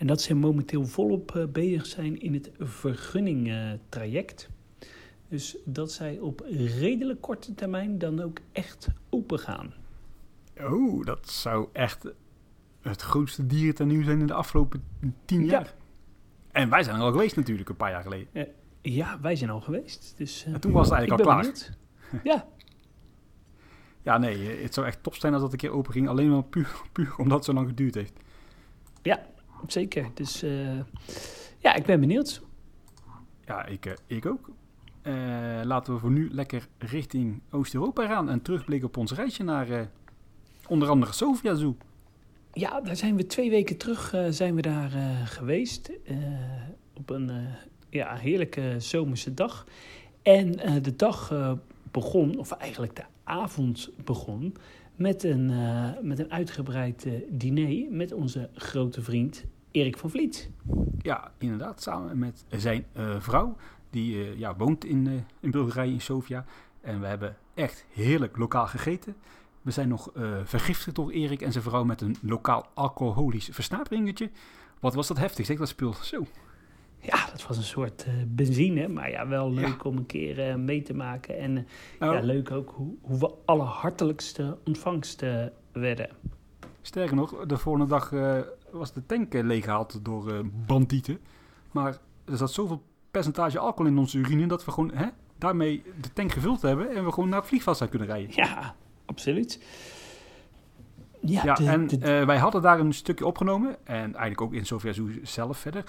En 0.04 0.10
dat 0.10 0.22
ze 0.22 0.34
momenteel 0.34 0.86
volop 0.86 1.46
bezig 1.52 1.86
zijn 1.86 2.20
in 2.20 2.34
het 2.34 2.50
vergunningtraject. 2.58 4.48
Dus 5.28 5.56
dat 5.64 5.92
zij 5.92 6.18
op 6.18 6.42
redelijk 6.50 7.20
korte 7.20 7.54
termijn 7.54 7.98
dan 7.98 8.22
ook 8.22 8.38
echt 8.52 8.88
open 9.10 9.38
gaan. 9.38 9.74
Oh, 10.60 11.04
dat 11.04 11.28
zou 11.30 11.68
echt 11.72 12.06
het 12.80 13.02
grootste 13.02 13.46
dierentuin 13.46 14.04
zijn 14.04 14.20
in 14.20 14.26
de 14.26 14.32
afgelopen 14.34 14.84
tien 15.24 15.44
jaar. 15.44 15.64
Ja. 15.64 15.72
En 16.52 16.70
wij 16.70 16.82
zijn 16.82 16.96
er 16.96 17.02
al 17.02 17.12
geweest 17.12 17.36
natuurlijk, 17.36 17.68
een 17.68 17.76
paar 17.76 17.90
jaar 17.90 18.02
geleden. 18.02 18.28
Uh, 18.32 18.44
ja, 18.82 19.20
wij 19.20 19.36
zijn 19.36 19.50
al 19.50 19.60
geweest. 19.60 20.14
Dus, 20.16 20.46
uh, 20.46 20.54
en 20.54 20.60
toen 20.60 20.72
was 20.72 20.88
het 20.88 20.98
eigenlijk 20.98 21.28
al 21.28 21.40
klaar. 21.40 21.76
ja. 22.24 22.46
Ja, 24.02 24.18
nee, 24.18 24.62
het 24.62 24.74
zou 24.74 24.86
echt 24.86 25.02
top 25.02 25.14
zijn 25.14 25.32
als 25.32 25.42
dat 25.42 25.52
een 25.52 25.58
keer 25.58 25.70
open 25.70 25.92
ging. 25.92 26.08
Alleen 26.08 26.30
maar 26.30 26.44
puur, 26.44 26.82
puur 26.92 27.14
omdat 27.16 27.36
het 27.36 27.44
zo 27.44 27.52
lang 27.52 27.68
geduurd 27.68 27.94
heeft. 27.94 28.12
Ja, 29.02 29.26
zeker. 29.72 30.10
Dus 30.14 30.42
uh, 30.42 30.80
ja, 31.58 31.74
ik 31.74 31.84
ben 31.84 32.00
benieuwd. 32.00 32.42
Ja, 33.44 33.66
ik, 33.66 33.96
ik 34.06 34.26
ook. 34.26 34.50
laten 35.62 35.94
we 35.94 36.00
voor 36.00 36.10
nu 36.10 36.30
lekker 36.32 36.68
richting 36.78 37.40
Oost-Europa 37.50 38.06
gaan 38.06 38.30
en 38.30 38.42
terugblikken 38.42 38.88
op 38.88 38.96
ons 38.96 39.12
reisje 39.12 39.42
naar 39.42 39.90
onder 40.68 40.88
andere 40.88 41.12
Sofia 41.12 41.54
Zoo. 41.54 41.76
Ja, 42.52 42.80
daar 42.80 42.96
zijn 42.96 43.16
we 43.16 43.26
twee 43.26 43.50
weken 43.50 43.76
terug 43.76 44.14
uh, 44.14 44.26
zijn 44.28 44.54
we 44.54 44.62
daar 44.62 44.94
uh, 44.94 45.26
geweest. 45.26 45.90
Uh, 46.04 46.16
op 46.94 47.10
een 47.10 47.30
ja, 47.90 48.14
heerlijke 48.14 48.74
zomerse 48.78 49.34
dag. 49.34 49.66
En 50.22 50.52
de 50.82 50.96
dag 50.96 51.32
begon, 51.90 52.38
of 52.38 52.50
eigenlijk 52.50 52.96
de 52.96 53.04
avond 53.24 53.90
begon, 54.04 54.54
met 54.96 55.22
een, 55.22 55.52
met 56.02 56.18
een 56.18 56.32
uitgebreid 56.32 57.08
diner 57.28 57.86
met 57.90 58.12
onze 58.12 58.48
grote 58.54 59.02
vriend 59.02 59.44
Erik 59.74 59.98
van 59.98 60.10
Vliet. 60.10 60.50
Ja, 60.98 61.32
inderdaad, 61.38 61.82
samen 61.82 62.18
met 62.18 62.44
zijn 62.48 62.86
vrouw. 63.18 63.56
Die 63.90 64.38
ja, 64.38 64.56
woont 64.56 64.84
in, 64.84 65.24
in 65.40 65.50
Bulgarije, 65.50 65.92
in 65.92 66.00
Sofia. 66.00 66.44
En 66.80 67.00
we 67.00 67.06
hebben 67.06 67.36
echt 67.54 67.86
heerlijk 67.92 68.36
lokaal 68.36 68.66
gegeten. 68.66 69.16
We 69.62 69.70
zijn 69.70 69.88
nog 69.88 70.10
vergiftigd 70.44 70.96
door 70.96 71.10
Erik 71.10 71.42
en 71.42 71.52
zijn 71.52 71.64
vrouw 71.64 71.84
met 71.84 72.00
een 72.00 72.16
lokaal 72.22 72.66
alcoholisch 72.74 73.48
versnaperingetje. 73.52 74.30
Wat 74.80 74.94
was 74.94 75.06
dat 75.06 75.18
heftig, 75.18 75.46
zeg 75.46 75.58
dat 75.58 75.68
spul. 75.68 75.92
Zo. 75.92 76.26
Ja, 76.98 77.26
dat 77.30 77.46
was 77.46 77.56
een 77.56 77.62
soort 77.62 78.06
benzine, 78.26 78.88
maar 78.88 79.10
ja, 79.10 79.28
wel 79.28 79.52
leuk 79.52 79.84
om 79.84 79.96
een 79.96 80.06
keer 80.06 80.58
mee 80.60 80.82
te 80.82 80.94
maken. 80.94 81.38
En 81.38 81.66
ja, 82.00 82.16
oh. 82.16 82.22
leuk 82.22 82.50
ook 82.50 82.72
hoe, 82.76 82.94
hoe 83.00 83.18
we 83.18 83.34
allerhartelijkste 83.44 84.58
ontvangst 84.64 85.24
werden. 85.72 86.08
Sterker 86.82 87.16
nog, 87.16 87.46
de 87.46 87.58
volgende 87.58 87.88
dag 87.88 88.12
was 88.78 88.92
de 88.92 89.06
tank 89.06 89.32
leeggehaald 89.32 89.98
door 90.02 90.44
bandieten. 90.66 91.18
Maar 91.70 91.98
er 92.24 92.36
zat 92.36 92.52
zoveel 92.52 92.82
percentage 93.10 93.58
alcohol 93.58 93.90
in 93.90 93.98
onze 93.98 94.18
urine 94.18 94.46
dat 94.46 94.64
we 94.64 94.70
gewoon 94.70 94.90
hè, 94.94 95.06
daarmee 95.38 95.82
de 96.00 96.12
tank 96.12 96.32
gevuld 96.32 96.62
hebben 96.62 96.90
en 96.90 97.04
we 97.04 97.12
gewoon 97.12 97.28
naar 97.28 97.38
het 97.38 97.48
vliegveld 97.48 97.76
zijn 97.76 97.88
kunnen 97.88 98.08
rijden. 98.08 98.30
Ja, 98.34 98.74
absoluut. 99.04 99.62
Ja, 101.20 101.42
ja 101.44 101.56
en 101.58 101.88
uh, 101.94 102.26
wij 102.26 102.38
hadden 102.38 102.62
daar 102.62 102.80
een 102.80 102.92
stukje 102.92 103.26
opgenomen. 103.26 103.86
En 103.86 104.02
eigenlijk 104.02 104.40
ook 104.40 104.52
in 104.52 104.66
Sofia 104.66 104.92
Zoo 104.92 105.08
zelf 105.22 105.58
verder. 105.58 105.84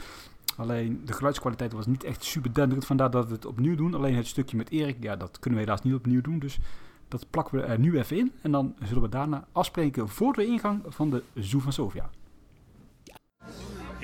Alleen 0.58 1.02
de 1.06 1.14
geluidskwaliteit 1.14 1.74
was 1.74 1.86
niet 1.86 2.04
echt 2.04 2.24
super 2.24 2.54
denderend. 2.54 2.86
Vandaar 2.86 3.12
dat 3.12 3.28
we 3.28 3.34
het 3.34 3.46
opnieuw 3.46 3.76
doen. 3.76 3.94
Alleen 3.94 4.16
het 4.16 4.28
stukje 4.28 4.58
met 4.58 4.70
Erik, 4.70 4.98
ja, 5.00 5.16
dat 5.16 5.40
kunnen 5.40 5.60
we 5.60 5.66
helaas 5.66 5.84
niet 5.84 5.94
opnieuw 5.94 6.22
doen. 6.22 6.40
Dus 6.40 6.60
dat 7.08 7.26
plakken 7.30 7.58
we 7.58 7.64
er 7.64 7.80
nu 7.80 7.98
even 7.98 8.18
in. 8.18 8.32
En 8.42 8.52
dan 8.52 8.76
zullen 8.84 9.02
we 9.02 9.10
daarna 9.10 9.48
afspreken 9.52 10.10
voor 10.10 10.34
de 10.34 10.46
ingang 10.46 10.82
van 10.88 11.10
de 11.10 11.24
Zoo 11.34 11.60
van 11.60 11.74
Sofia. 11.74 12.10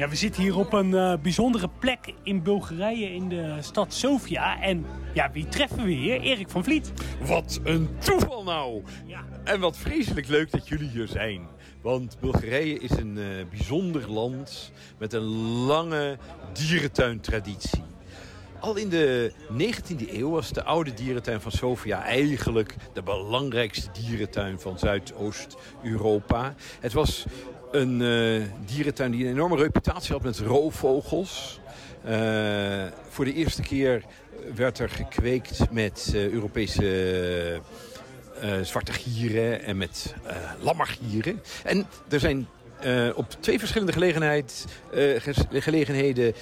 Ja, 0.02 0.10
we 0.10 0.16
zitten 0.16 0.42
hier 0.42 0.58
op 0.58 0.74
een 0.74 0.90
uh, 0.90 1.14
bijzondere 1.22 1.70
plek 1.80 2.14
in 2.24 2.44
Bulgarije 2.44 3.14
in 3.14 3.30
de 3.30 3.58
stad 3.60 3.94
Sofia. 3.94 4.62
En 4.62 4.86
ja, 5.14 5.32
wie 5.32 5.48
treffen 5.48 5.84
we 5.84 5.92
hier? 5.92 6.22
Erik 6.22 6.50
van 6.50 6.64
Vliet. 6.64 6.94
Wat 7.26 7.60
een 7.64 7.90
toeval 8.00 8.44
nou! 8.44 8.84
Ja. 9.06 9.24
En 9.44 9.60
wat 9.60 9.78
vreselijk 9.78 10.28
leuk 10.28 10.52
dat 10.52 10.68
jullie 10.68 10.90
hier 10.90 11.08
zijn. 11.08 11.48
Want 11.82 12.18
Bulgarije 12.20 12.80
is 12.80 12.90
een 12.90 13.18
uh, 13.18 13.26
bijzonder 13.50 14.12
land 14.12 14.72
met 14.98 15.14
een 15.14 15.28
lange 15.66 16.18
dierentuintraditie. 16.54 17.84
Al 18.60 18.76
in 18.76 18.90
de 18.90 19.34
19e 19.52 20.10
eeuw 20.10 20.30
was 20.30 20.52
de 20.52 20.64
oude 20.64 20.94
dierentuin 20.94 21.42
van 21.42 21.52
Sofia 21.52 22.04
eigenlijk 22.04 22.76
de 22.94 23.04
belangrijkste 23.04 23.90
dierentuin 23.92 24.60
van 24.60 24.80
Zuidoost-Europa. 24.80 26.56
Het 26.80 26.94
was 26.94 27.26
een 27.72 28.00
uh, 28.00 28.44
dierentuin 28.66 29.12
die 29.12 29.26
een 29.26 29.32
enorme 29.32 29.56
reputatie 29.56 30.14
had 30.14 30.24
met 30.24 30.40
roofvogels. 30.40 31.60
Uh, 32.06 32.84
voor 33.10 33.26
de 33.26 33.34
eerste 33.34 33.62
keer 33.62 34.04
werd 34.56 34.80
er 34.80 34.90
gekweekt 34.90 35.72
met 35.72 36.12
uh, 36.16 36.30
Europese 36.30 37.62
zwarte 38.62 38.94
gieren 38.94 39.64
en 39.64 39.78
met 39.78 40.16
lammergieren. 40.60 41.42
En 41.64 41.86
er 42.10 42.20
zijn 42.20 42.48
op 43.16 43.30
twee 43.40 43.60
verschillende 43.60 43.94
gelegenheid, 43.94 44.66
gelegenheden 45.50 46.34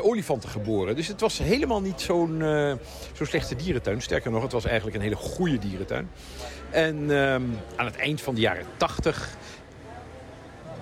olifanten 0.00 0.48
geboren. 0.48 0.96
Dus 0.96 1.08
het 1.08 1.20
was 1.20 1.38
helemaal 1.38 1.80
niet 1.80 2.00
zo'n 2.00 2.38
zo 3.12 3.24
slechte 3.24 3.56
dierentuin. 3.56 4.02
Sterker 4.02 4.30
nog, 4.30 4.42
het 4.42 4.52
was 4.52 4.64
eigenlijk 4.64 4.96
een 4.96 5.02
hele 5.02 5.16
goede 5.16 5.58
dierentuin. 5.58 6.08
En 6.70 7.10
ehm, 7.10 7.42
aan 7.76 7.86
het 7.86 7.96
eind 7.96 8.20
van 8.20 8.34
de 8.34 8.40
jaren 8.40 8.66
80 8.76 9.36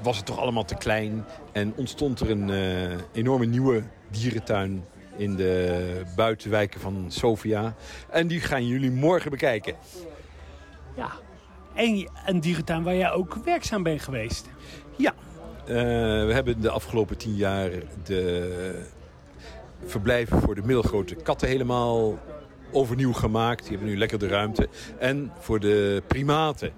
was 0.03 0.17
het 0.17 0.27
toch 0.27 0.39
allemaal 0.39 0.65
te 0.65 0.75
klein. 0.75 1.25
En 1.53 1.73
ontstond 1.77 2.21
er 2.21 2.31
een 2.31 2.49
uh, 2.49 2.99
enorme 3.13 3.47
nieuwe 3.47 3.83
dierentuin 4.11 4.85
in 5.17 5.37
de 5.37 6.03
buitenwijken 6.17 6.81
van 6.81 7.05
Sofia. 7.09 7.75
En 8.11 8.27
die 8.27 8.41
gaan 8.41 8.67
jullie 8.67 8.91
morgen 8.91 9.31
bekijken. 9.31 9.75
Ja, 10.97 11.11
en 11.75 12.11
een 12.27 12.41
dierentuin 12.41 12.83
waar 12.83 12.97
jij 12.97 13.13
ook 13.13 13.35
werkzaam 13.45 13.83
bent 13.83 14.03
geweest. 14.03 14.49
Ja, 14.97 15.15
uh, 15.63 15.75
we 16.27 16.31
hebben 16.33 16.61
de 16.61 16.71
afgelopen 16.71 17.17
tien 17.17 17.35
jaar 17.35 17.71
de 18.05 18.85
verblijven 19.85 20.41
voor 20.41 20.55
de 20.55 20.63
middelgrote 20.63 21.15
katten 21.15 21.49
helemaal 21.49 22.19
overnieuw 22.73 23.13
gemaakt. 23.13 23.61
Die 23.63 23.71
hebben 23.71 23.89
nu 23.89 23.99
lekker 23.99 24.19
de 24.19 24.29
ruimte. 24.29 24.69
En 24.99 25.33
voor 25.39 25.61
de 25.61 26.03
primaten. 26.07 26.73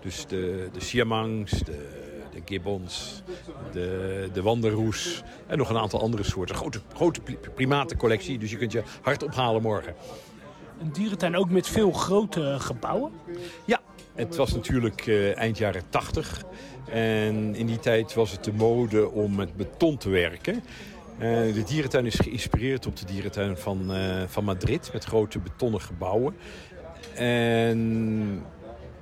Dus 0.00 0.26
de, 0.26 0.68
de 0.72 0.80
siamangs, 0.80 1.58
de 1.58 2.09
de 2.46 2.52
gibbons, 2.52 3.22
de, 3.72 4.28
de 4.32 4.42
wanderroes 4.42 5.22
en 5.46 5.58
nog 5.58 5.70
een 5.70 5.78
aantal 5.78 6.00
andere 6.00 6.22
soorten. 6.22 6.54
Grote, 6.54 6.80
grote 6.94 7.20
primatencollectie, 7.54 8.38
dus 8.38 8.50
je 8.50 8.56
kunt 8.56 8.72
je 8.72 8.82
hard 9.02 9.22
ophalen 9.22 9.62
morgen. 9.62 9.94
Een 10.80 10.92
dierentuin 10.92 11.36
ook 11.36 11.50
met 11.50 11.68
veel 11.68 11.92
grote 11.92 12.56
gebouwen? 12.58 13.12
Ja, 13.64 13.80
het 14.14 14.36
was 14.36 14.52
natuurlijk 14.54 15.06
uh, 15.06 15.36
eind 15.36 15.58
jaren 15.58 15.82
80. 15.88 16.42
En 16.92 17.54
in 17.54 17.66
die 17.66 17.78
tijd 17.78 18.14
was 18.14 18.32
het 18.32 18.44
de 18.44 18.52
mode 18.52 19.10
om 19.10 19.34
met 19.34 19.56
beton 19.56 19.96
te 19.96 20.08
werken. 20.08 20.54
Uh, 21.18 21.54
de 21.54 21.62
dierentuin 21.66 22.06
is 22.06 22.18
geïnspireerd 22.18 22.86
op 22.86 22.96
de 22.96 23.04
dierentuin 23.04 23.56
van, 23.56 23.96
uh, 23.96 24.22
van 24.26 24.44
Madrid. 24.44 24.90
Met 24.92 25.04
grote 25.04 25.38
betonnen 25.38 25.80
gebouwen. 25.80 26.36
En 27.14 28.44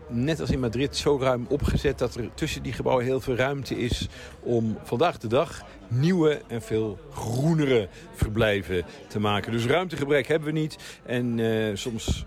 net 0.09 0.41
als 0.41 0.51
in 0.51 0.61
Madrid 0.61 0.97
zo 0.97 1.19
ruim 1.21 1.47
opgezet 1.49 1.99
dat 1.99 2.15
er 2.15 2.31
tussen 2.35 2.63
die 2.63 2.73
gebouwen 2.73 3.05
heel 3.05 3.21
veel 3.21 3.35
ruimte 3.35 3.79
is 3.79 4.09
om 4.41 4.79
vandaag 4.83 5.19
de 5.19 5.27
dag 5.29 5.65
nieuwe 5.89 6.41
en 6.49 6.63
veel 6.63 6.99
groenere 7.13 7.89
verblijven 8.15 8.85
te 9.09 9.21
maken. 9.21 9.53
Dus 9.53 9.67
ruimtegebrek 9.67 10.27
hebben 10.27 10.53
we 10.53 10.61
niet. 10.61 10.77
En 11.05 11.39
uh, 11.39 11.77
soms 11.77 12.27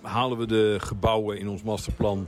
halen 0.00 0.38
we 0.38 0.46
de 0.46 0.76
gebouwen 0.80 1.38
in 1.38 1.48
ons 1.48 1.62
masterplan 1.62 2.26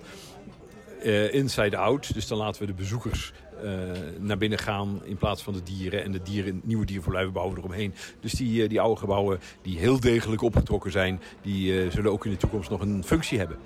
uh, 1.05 1.35
inside 1.35 1.77
out. 1.77 2.14
Dus 2.14 2.27
dan 2.27 2.38
laten 2.38 2.61
we 2.61 2.67
de 2.67 2.75
bezoekers 2.75 3.33
uh, 3.64 3.71
naar 4.19 4.38
binnen 4.38 4.59
gaan 4.59 5.01
in 5.05 5.17
plaats 5.17 5.43
van 5.43 5.53
de 5.53 5.62
dieren. 5.62 6.05
En 6.05 6.12
de 6.12 6.23
dieren, 6.23 6.61
nieuwe 6.64 6.87
dierverblijven 6.87 7.33
bouwen 7.33 7.59
eromheen. 7.59 7.95
Dus 8.21 8.33
die, 8.33 8.69
die 8.69 8.81
oude 8.81 9.01
gebouwen 9.01 9.40
die 9.62 9.79
heel 9.79 10.01
degelijk 10.01 10.43
opgetrokken 10.43 10.90
zijn... 10.90 11.21
die 11.43 11.90
zullen 11.90 12.12
ook 12.12 12.25
in 12.25 12.31
de 12.31 12.37
toekomst 12.37 12.71
nog 12.71 12.81
een 12.81 13.05
functie 13.05 13.38
hebben. 13.38 13.59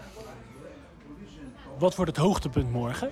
Wat 1.79 1.97
wordt 1.97 2.17
het 2.17 2.25
hoogtepunt 2.25 2.73
morgen? 2.73 3.11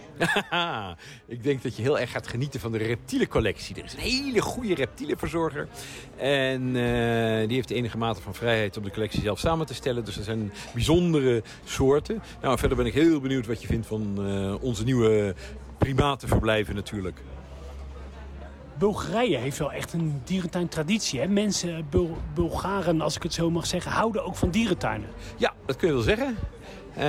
ik 1.26 1.42
denk 1.42 1.62
dat 1.62 1.76
je 1.76 1.82
heel 1.82 1.98
erg 1.98 2.10
gaat 2.10 2.26
genieten 2.26 2.60
van 2.60 2.72
de 2.72 2.78
reptielencollectie. 2.78 3.76
Er 3.76 3.84
is 3.84 3.92
een 3.92 3.98
hele 3.98 4.40
goede 4.40 4.74
reptielenverzorger. 4.74 5.68
En 6.16 6.62
uh, 6.62 7.46
die 7.46 7.54
heeft 7.54 7.68
de 7.68 7.74
enige 7.74 7.98
mate 7.98 8.20
van 8.20 8.34
vrijheid 8.34 8.76
om 8.76 8.82
de 8.82 8.90
collectie 8.90 9.20
zelf 9.20 9.38
samen 9.38 9.66
te 9.66 9.74
stellen. 9.74 10.04
Dus 10.04 10.16
er 10.16 10.24
zijn 10.24 10.52
bijzondere 10.74 11.42
soorten. 11.64 12.22
Nou, 12.42 12.58
verder 12.58 12.76
ben 12.76 12.86
ik 12.86 12.94
heel 12.94 13.20
benieuwd 13.20 13.46
wat 13.46 13.60
je 13.60 13.66
vindt 13.66 13.86
van 13.86 14.14
uh, 14.18 14.54
onze 14.62 14.84
nieuwe 14.84 15.34
primatenverblijven 15.78 16.74
natuurlijk. 16.74 17.20
Bulgarije 18.78 19.36
heeft 19.36 19.58
wel 19.58 19.72
echt 19.72 19.92
een 19.92 20.20
dierentuintraditie. 20.24 21.20
Hè? 21.20 21.26
Mensen, 21.26 21.86
Bul 21.90 22.16
Bulgaren, 22.34 23.00
als 23.00 23.16
ik 23.16 23.22
het 23.22 23.34
zo 23.34 23.50
mag 23.50 23.66
zeggen, 23.66 23.90
houden 23.92 24.24
ook 24.24 24.36
van 24.36 24.50
dierentuinen. 24.50 25.08
Ja, 25.36 25.54
dat 25.66 25.76
kun 25.76 25.88
je 25.88 25.94
wel 25.94 26.02
zeggen. 26.02 26.36
Uh, 26.96 27.02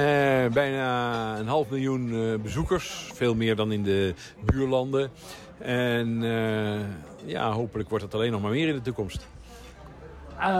bijna 0.48 1.38
een 1.38 1.48
half 1.48 1.70
miljoen 1.70 2.14
uh, 2.14 2.40
bezoekers. 2.40 3.10
Veel 3.14 3.36
meer 3.36 3.56
dan 3.56 3.72
in 3.72 3.84
de 3.84 4.14
buurlanden. 4.46 5.12
En 5.58 6.22
uh, 6.22 6.80
ja, 7.26 7.52
hopelijk 7.52 7.90
wordt 7.90 8.04
het 8.04 8.14
alleen 8.14 8.32
nog 8.32 8.42
maar 8.42 8.52
meer 8.52 8.68
in 8.68 8.76
de 8.76 8.82
toekomst. 8.82 9.28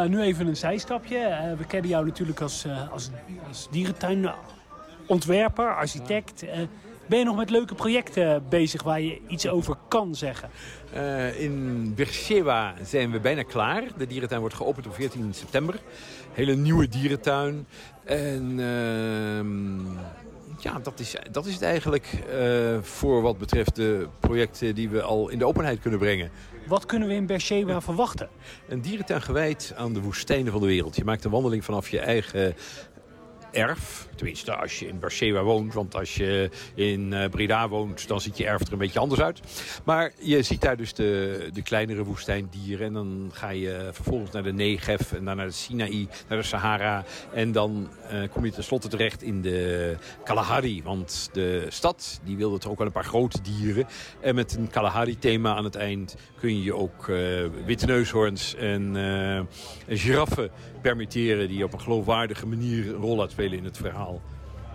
nu 0.08 0.22
even 0.22 0.48
een 0.48 0.58
zijstapje. 0.58 1.56
we 1.58 1.66
kennen 1.66 1.90
jou 1.90 2.06
natuurlijk 2.06 2.42
als, 2.42 2.66
als, 2.92 3.10
als 3.48 3.68
dierentuinontwerper, 3.72 5.76
architect. 5.76 6.46
Ben 7.08 7.20
je 7.20 7.26
nog 7.26 7.36
met 7.36 7.50
leuke 7.50 7.76
projecten 7.76 8.44
bezig 8.50 8.84
waar 8.84 9.02
je 9.02 9.22
iets 9.28 9.48
over 9.48 9.76
kan 9.88 10.16
zeggen? 10.16 10.50
In 11.38 11.94
Beersheba 11.96 12.74
zijn 12.84 13.12
we 13.12 13.20
bijna 13.20 13.44
klaar. 13.44 13.84
De 13.98 14.08
dierentuin 14.08 14.40
wordt 14.40 14.56
geopend 14.56 14.88
op 14.88 14.94
14 14.94 15.34
september. 15.34 15.80
Hele 16.34 16.56
nieuwe 16.56 16.88
dierentuin. 16.88 17.68
En 18.08 18.60
uh, 18.60 19.40
ja, 20.60 20.80
dat 20.84 21.00
is, 21.00 21.16
dat 21.32 21.46
is 21.46 21.54
het 21.54 21.62
eigenlijk 21.62 22.10
uh, 22.34 22.78
voor 22.82 23.22
wat 23.22 23.38
betreft 23.38 23.76
de 23.76 24.08
projecten 24.20 24.76
die 24.76 24.90
we 24.90 25.02
al 25.02 25.30
in 25.30 25.40
de 25.40 25.46
openheid 25.46 25.80
kunnen 25.80 26.00
brengen. 26.00 26.32
Wat 26.68 26.86
kunnen 26.86 27.08
we 27.08 27.14
in 27.14 27.26
Beersheba 27.26 27.82
verwachten? 27.82 28.30
Een 28.68 28.82
dierentuin 28.82 29.22
gewijd 29.22 29.74
aan 29.78 29.94
de 29.94 30.02
woestijnen 30.02 30.52
van 30.52 30.62
de 30.62 30.68
wereld. 30.68 30.96
Je 30.96 31.04
maakt 31.04 31.26
een 31.26 31.32
wandeling 31.32 31.66
vanaf 31.66 31.90
je 31.90 32.00
eigen 32.00 32.56
erf. 33.52 34.08
Tenminste, 34.16 34.56
als 34.56 34.80
je 34.80 34.88
in 34.88 35.00
Beersheba 35.00 35.42
woont. 35.42 35.74
Want 35.74 35.96
als 35.96 36.16
je 36.16 36.50
in 36.76 37.12
uh, 37.12 37.30
Breda 37.30 37.70
woont, 37.70 38.08
dan 38.08 38.22
ziet 38.22 38.38
je 38.38 38.46
erf 38.46 38.62
er 38.62 38.72
een 38.72 38.78
beetje 38.78 39.00
anders 39.00 39.22
uit. 39.22 39.40
Maar 39.84 40.12
je 40.20 40.42
ziet 40.44 40.62
daar 40.62 40.78
dus 40.78 40.94
de, 40.94 41.50
de 41.54 41.62
kleinere 41.62 42.04
woestijndieren. 42.04 42.88
En 42.88 42.94
dan 42.94 43.30
ga 43.34 43.50
je 43.50 43.90
vervolgens 43.92 44.32
naar 44.32 44.44
de 44.44 44.54
Negev 44.54 45.12
en 45.12 45.26
dan 45.26 45.38
naar 45.38 45.46
de 45.46 45.52
Sinaï, 45.52 46.08
naar 46.28 46.38
de 46.38 46.44
Sahara. 46.44 47.04
En 47.34 47.52
dan 47.52 47.88
uh, 48.12 48.30
kom 48.32 48.46
je 48.46 48.52
tenslotte 48.52 48.88
terecht 48.88 49.24
in 49.24 49.42
de 49.42 49.96
Kalahari. 50.24 50.84
Want 50.84 51.30
de 51.34 51.66
stad 51.70 52.20
die 52.24 52.38
wilde 52.38 52.58
toch 52.58 52.72
ook 52.72 52.78
wel 52.78 52.88
een 52.88 52.94
paar 52.94 53.06
grote 53.06 53.42
dieren. 53.42 53.88
En 54.20 54.36
met 54.36 54.56
een 54.56 54.70
Kalahari-thema 54.70 55.56
aan 55.56 55.64
het 55.64 55.76
eind 55.76 56.16
kun 56.40 56.62
je 56.62 56.76
ook 56.76 57.08
uh, 57.08 57.46
witte 57.66 57.86
neushoorns 57.86 58.56
en 58.56 58.96
giraffen 59.88 60.52
permitteren... 60.82 61.48
die 61.48 61.64
op 61.64 61.74
een 61.74 61.82
geloofwaardige 61.82 62.48
manier 62.48 62.88
een 62.88 63.02
rol 63.02 63.22
uitspelen 63.38 63.58
in 63.58 63.64
het 63.64 63.78
verhaal. 63.78 64.22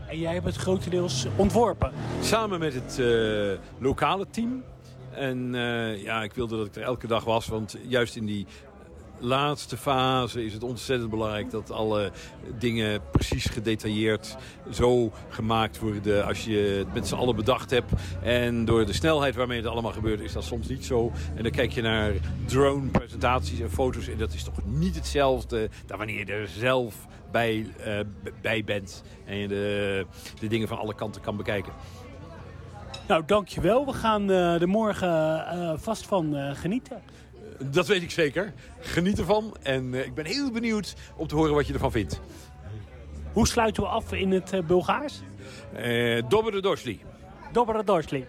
En 0.08 0.18
jij 0.18 0.32
hebt 0.32 0.46
het 0.46 0.56
grotendeels 0.56 1.26
ontworpen? 1.36 1.92
Samen 2.20 2.58
met 2.58 2.74
het 2.74 2.96
uh, 3.00 3.52
lokale 3.78 4.26
team. 4.30 4.62
En 5.10 5.54
uh, 5.54 6.02
ja, 6.02 6.22
ik 6.22 6.32
wilde 6.32 6.56
dat 6.56 6.66
ik 6.66 6.76
er 6.76 6.82
elke 6.82 7.06
dag 7.06 7.24
was. 7.24 7.46
Want 7.46 7.76
juist 7.88 8.16
in 8.16 8.26
die 8.26 8.46
laatste 9.18 9.76
fase 9.76 10.44
is 10.44 10.52
het 10.52 10.62
ontzettend 10.62 11.10
belangrijk 11.10 11.50
dat 11.50 11.70
alle 11.70 12.10
dingen 12.58 13.00
precies 13.12 13.44
gedetailleerd 13.44 14.36
zo 14.70 15.12
gemaakt 15.28 15.78
worden 15.78 16.26
als 16.26 16.44
je 16.44 16.58
het 16.58 16.94
met 16.94 17.08
z'n 17.08 17.14
allen 17.14 17.36
bedacht 17.36 17.70
hebt. 17.70 17.92
En 18.22 18.64
door 18.64 18.86
de 18.86 18.92
snelheid 18.92 19.34
waarmee 19.34 19.58
het 19.58 19.66
allemaal 19.66 19.92
gebeurt 19.92 20.20
is 20.20 20.32
dat 20.32 20.44
soms 20.44 20.68
niet 20.68 20.84
zo. 20.84 21.12
En 21.34 21.42
dan 21.42 21.52
kijk 21.52 21.72
je 21.72 21.82
naar 21.82 22.12
drone 22.46 22.88
presentaties 22.88 23.60
en 23.60 23.70
foto's 23.70 24.08
en 24.08 24.18
dat 24.18 24.32
is 24.32 24.42
toch 24.42 24.64
niet 24.64 24.94
hetzelfde 24.94 25.68
dan 25.86 25.98
wanneer 25.98 26.18
je 26.18 26.32
er 26.32 26.48
zelf 26.48 27.06
bij, 27.32 27.66
uh, 27.86 28.00
bij 28.40 28.64
bent 28.64 29.02
en 29.24 29.36
je 29.36 29.48
de, 29.48 30.06
de 30.40 30.46
dingen 30.46 30.68
van 30.68 30.78
alle 30.78 30.94
kanten 30.94 31.22
kan 31.22 31.36
bekijken. 31.36 31.72
Nou, 33.08 33.22
dankjewel. 33.26 33.86
We 33.86 33.92
gaan 33.92 34.30
uh, 34.30 34.60
er 34.60 34.68
morgen 34.68 35.08
uh, 35.08 35.72
vast 35.76 36.06
van 36.06 36.56
genieten. 36.56 37.02
Dat 37.70 37.86
weet 37.86 38.02
ik 38.02 38.10
zeker. 38.10 38.52
Geniet 38.80 39.18
ervan. 39.18 39.56
En 39.62 39.94
ik 39.94 40.14
ben 40.14 40.24
heel 40.24 40.50
benieuwd 40.50 40.94
om 41.16 41.26
te 41.26 41.34
horen 41.34 41.54
wat 41.54 41.66
je 41.66 41.72
ervan 41.72 41.92
vindt. 41.92 42.20
Hoe 43.32 43.46
sluiten 43.46 43.82
we 43.82 43.88
af 43.88 44.12
in 44.12 44.30
het 44.32 44.66
Bulgaars? 44.66 45.20
Uh, 45.76 46.22
Dobre 46.28 46.60
Dorsli. 46.60 47.00
Dobre 47.52 47.84
Dorsli. 47.84 48.24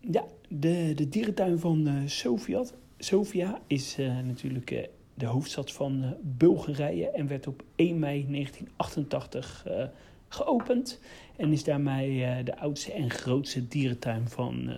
Ja, 0.00 0.24
de, 0.48 0.92
de 0.94 1.08
dierentuin 1.08 1.58
van 1.58 1.88
uh, 1.88 1.94
Sofia, 2.06 2.64
Sofia 2.98 3.60
is 3.66 3.98
uh, 3.98 4.18
natuurlijk 4.18 4.88
de 5.18 5.26
hoofdstad 5.26 5.72
van 5.72 6.16
Bulgarije 6.22 7.10
en 7.10 7.26
werd 7.26 7.46
op 7.46 7.62
1 7.74 7.98
mei 7.98 8.26
1988 8.28 9.66
geopend. 10.28 11.00
En 11.36 11.52
is 11.52 11.64
daarmee 11.64 12.42
de 12.42 12.58
oudste 12.58 12.92
en 12.92 13.10
grootste 13.10 13.68
dierentuin 13.68 14.28
van 14.28 14.70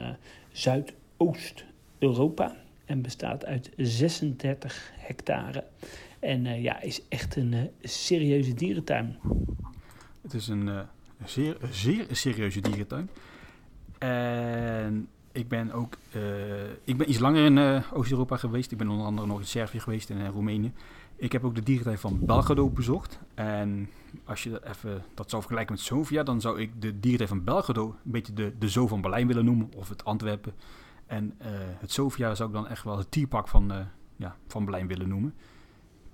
Zuidoost-Europa 0.53 2.57
en 2.85 3.03
bestaat 3.03 3.45
uit 3.45 3.71
36 3.77 4.93
hectare. 4.97 5.65
En 6.19 6.63
ja, 6.63 6.81
is 6.81 7.03
echt 7.09 7.37
een 7.37 7.71
serieuze 7.83 8.55
dierentuin. 8.55 9.17
Het 10.23 10.35
is 10.35 10.49
een 10.49 10.71
zeer, 11.25 11.57
zeer 11.71 12.07
serieuze 12.11 12.61
dierentuin. 12.61 13.11
En 13.99 15.09
ik 15.33 15.49
ben 15.49 15.73
ook 15.73 15.97
ik 16.85 16.97
ben 16.97 17.11
iets 17.11 17.19
langer 17.19 17.45
in 17.45 17.83
Oost-Europa 17.93 18.37
geweest. 18.37 18.73
Ik 18.73 18.79
ben 18.79 18.89
onder 18.89 19.07
andere 19.07 19.27
nog 19.27 19.39
in 19.39 19.47
Servië 19.47 19.81
geweest 19.81 20.11
en 20.11 20.19
in 20.19 20.31
Roemenië. 20.31 20.73
Ik 21.17 21.33
heb 21.33 21.45
ook 21.45 21.55
de 21.55 21.63
dierentuin 21.63 21.99
van 21.99 22.19
Belgrado 22.21 22.71
bezocht. 22.71 23.19
En 23.35 23.91
als 24.25 24.43
je 24.43 24.51
dat 24.51 24.65
even 24.65 25.05
dat 25.15 25.31
zou 25.31 25.43
vergelijken 25.43 25.75
met 25.75 25.85
Sofia, 25.85 26.23
dan 26.23 26.41
zou 26.41 26.61
ik 26.61 26.83
de 26.83 27.01
dierentuin 27.01 27.29
van 27.29 27.45
Belgrado 27.45 27.85
een 28.05 28.11
beetje 28.11 28.33
de, 28.33 28.53
de 28.59 28.69
Zoo 28.69 28.87
van 28.87 29.01
Berlijn 29.01 29.27
willen 29.27 29.45
noemen. 29.45 29.69
Of 29.77 29.89
het 29.89 30.05
Antwerpen. 30.05 30.53
En 31.07 31.35
uh, 31.43 31.47
het 31.79 31.93
Sofia 31.93 32.35
zou 32.35 32.49
ik 32.49 32.55
dan 32.55 32.69
echt 32.69 32.85
wel 32.85 32.99
het 32.99 33.11
tierpak 33.11 33.49
van, 33.49 33.73
ja, 34.17 34.37
van 34.47 34.65
Berlijn 34.65 34.87
willen 34.87 35.09
noemen. 35.09 35.35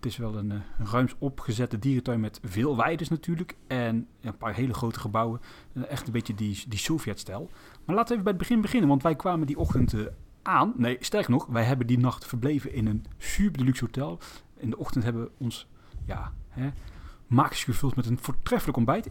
Het 0.05 0.13
is 0.13 0.19
wel 0.19 0.37
een, 0.37 0.51
uh, 0.51 0.59
een 0.79 0.87
ruims 0.87 1.15
opgezette 1.19 1.79
dierentuin 1.79 2.21
met 2.21 2.41
veel 2.43 2.77
weides 2.77 3.09
natuurlijk. 3.09 3.57
En 3.67 4.09
een 4.21 4.37
paar 4.37 4.55
hele 4.55 4.75
grote 4.75 5.01
gebouwen. 5.01 5.41
echt 5.89 6.07
een 6.07 6.13
beetje 6.13 6.35
die, 6.35 6.65
die 6.69 6.79
Sovjet-stijl. 6.79 7.51
Maar 7.85 7.97
laten 7.97 8.07
we 8.07 8.13
even 8.13 8.23
bij 8.23 8.33
het 8.33 8.41
begin 8.41 8.61
beginnen. 8.61 8.89
Want 8.89 9.03
wij 9.03 9.15
kwamen 9.15 9.47
die 9.47 9.59
ochtend 9.59 9.95
aan. 10.43 10.73
Nee, 10.77 10.97
sterk 11.01 11.29
nog, 11.29 11.47
wij 11.47 11.65
hebben 11.65 11.87
die 11.87 11.99
nacht 11.99 12.27
verbleven 12.27 12.73
in 12.73 12.87
een 12.87 13.05
super 13.19 13.59
deluxe 13.59 13.85
hotel. 13.85 14.19
In 14.57 14.71
de 14.71 14.79
ochtend 14.79 15.05
hebben 15.05 15.23
we 15.23 15.31
ons 15.39 15.69
ja, 16.05 16.33
hè, 16.49 16.71
magisch 17.27 17.65
gevuld 17.65 17.97
met 17.97 18.07
een 18.07 18.19
voortreffelijk 18.19 18.77
ontbijt. 18.77 19.11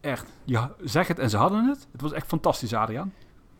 echt, 0.00 0.32
ja, 0.44 0.74
zeg 0.84 1.08
het 1.08 1.18
en 1.18 1.30
ze 1.30 1.36
hadden 1.36 1.64
het. 1.64 1.88
Het 1.92 2.00
was 2.00 2.12
echt 2.12 2.26
fantastisch, 2.26 2.74
Adriaan. 2.74 3.12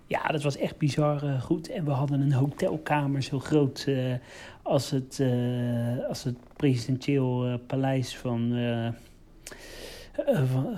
Ja, 0.08 0.22
dat 0.22 0.42
was 0.42 0.56
echt 0.56 0.78
bizar 0.78 1.24
uh, 1.24 1.42
goed. 1.42 1.68
En 1.68 1.84
we 1.84 1.90
hadden 1.90 2.20
een 2.20 2.32
hotelkamer 2.32 3.22
zo 3.22 3.38
groot 3.38 3.84
uh, 3.88 4.14
als, 4.62 4.90
het, 4.90 5.18
uh, 5.20 6.08
als 6.08 6.24
het 6.24 6.36
presidentieel 6.56 7.58
paleis 7.66 8.16
van, 8.16 8.54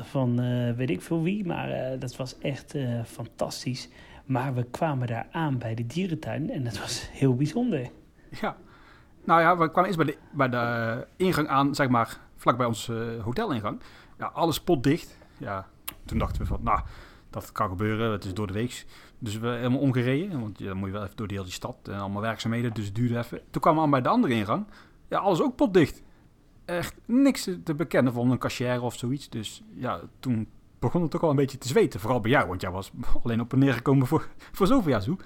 van, 0.03 0.37
weet 0.77 0.91
ik 0.91 1.03
veel 1.03 1.23
wie. 1.23 1.47
Maar 1.47 1.99
dat 1.99 2.17
was 2.17 2.39
echt 2.39 2.75
fantastisch. 3.05 3.89
Maar 4.25 4.55
we 4.55 4.65
kwamen 4.65 5.07
daar 5.07 5.27
aan 5.31 5.59
bij 5.59 5.75
de 5.75 5.87
dierentuin 5.87 6.51
en 6.51 6.65
dat 6.65 6.79
was 6.79 7.09
heel 7.21 7.35
bijzonder. 7.35 7.91
Ja, 8.41 8.57
nou 9.25 9.41
ja, 9.41 9.57
we 9.57 9.71
kwamen 9.71 9.91
eerst 9.91 10.05
bij 10.05 10.07
de, 10.07 10.17
bij 10.33 10.49
de 10.49 11.07
ingang 11.17 11.49
aan, 11.49 11.75
zeg 11.75 11.89
maar, 11.89 12.19
vlakbij 12.37 12.67
ons 12.67 12.91
hotelingang. 13.23 13.81
Ja, 14.19 14.27
alles 14.27 14.61
potdicht. 14.61 15.19
Ja, 15.39 15.67
toen 16.05 16.19
dachten 16.19 16.41
we 16.41 16.47
van, 16.47 16.61
nou, 16.63 16.81
dat 17.31 17.53
kan 17.53 17.69
gebeuren, 17.69 18.13
het 18.13 18.25
is 18.25 18.35
door 18.35 18.47
de 18.47 18.53
week. 18.53 18.87
Dus 19.19 19.39
we 19.39 19.49
helemaal 19.49 19.79
omgereden, 19.79 20.41
want 20.41 20.59
dan 20.59 20.77
moet 20.77 20.87
je 20.87 20.95
wel 20.95 21.03
even 21.03 21.17
door 21.17 21.29
die 21.29 21.39
hele 21.39 21.51
stad 21.51 21.77
en 21.83 21.99
allemaal 21.99 22.23
werkzaamheden, 22.23 22.75
dus 22.75 22.85
het 22.85 22.95
duurde 22.95 23.19
even. 23.19 23.41
Toen 23.51 23.61
kwamen 23.61 23.79
we 23.79 23.85
aan 23.85 23.91
bij 23.91 24.03
de 24.03 24.09
andere 24.09 24.35
ingang. 24.35 24.67
Ja, 25.09 25.19
alles 25.19 25.43
ook 25.43 25.57
potdicht. 25.57 26.03
Echt 26.65 26.95
niks 27.05 27.51
te 27.65 27.75
bekennen 27.75 28.13
van 28.13 28.31
een 28.31 28.39
cashier 28.39 28.83
of 28.83 28.95
zoiets. 28.95 29.29
Dus 29.29 29.63
ja, 29.75 30.01
toen 30.21 30.49
begon 30.79 31.03
het 31.03 31.17
ook 31.17 31.23
al 31.23 31.31
een 31.31 31.37
beetje 31.37 31.59
te 31.59 31.69
zweten. 31.69 32.01
Vooral 32.01 32.21
bij 32.21 32.31
jou, 32.31 32.49
want 32.49 32.61
jij 32.61 32.71
was 32.71 32.91
alleen 33.23 33.41
op 33.41 33.53
en 33.53 33.59
neer 33.59 33.75
gekomen 33.75 34.07
voor, 34.07 34.29
voor 34.57 34.67
zoveel 34.67 34.91
jaar 34.91 35.03
zo. 35.03 35.17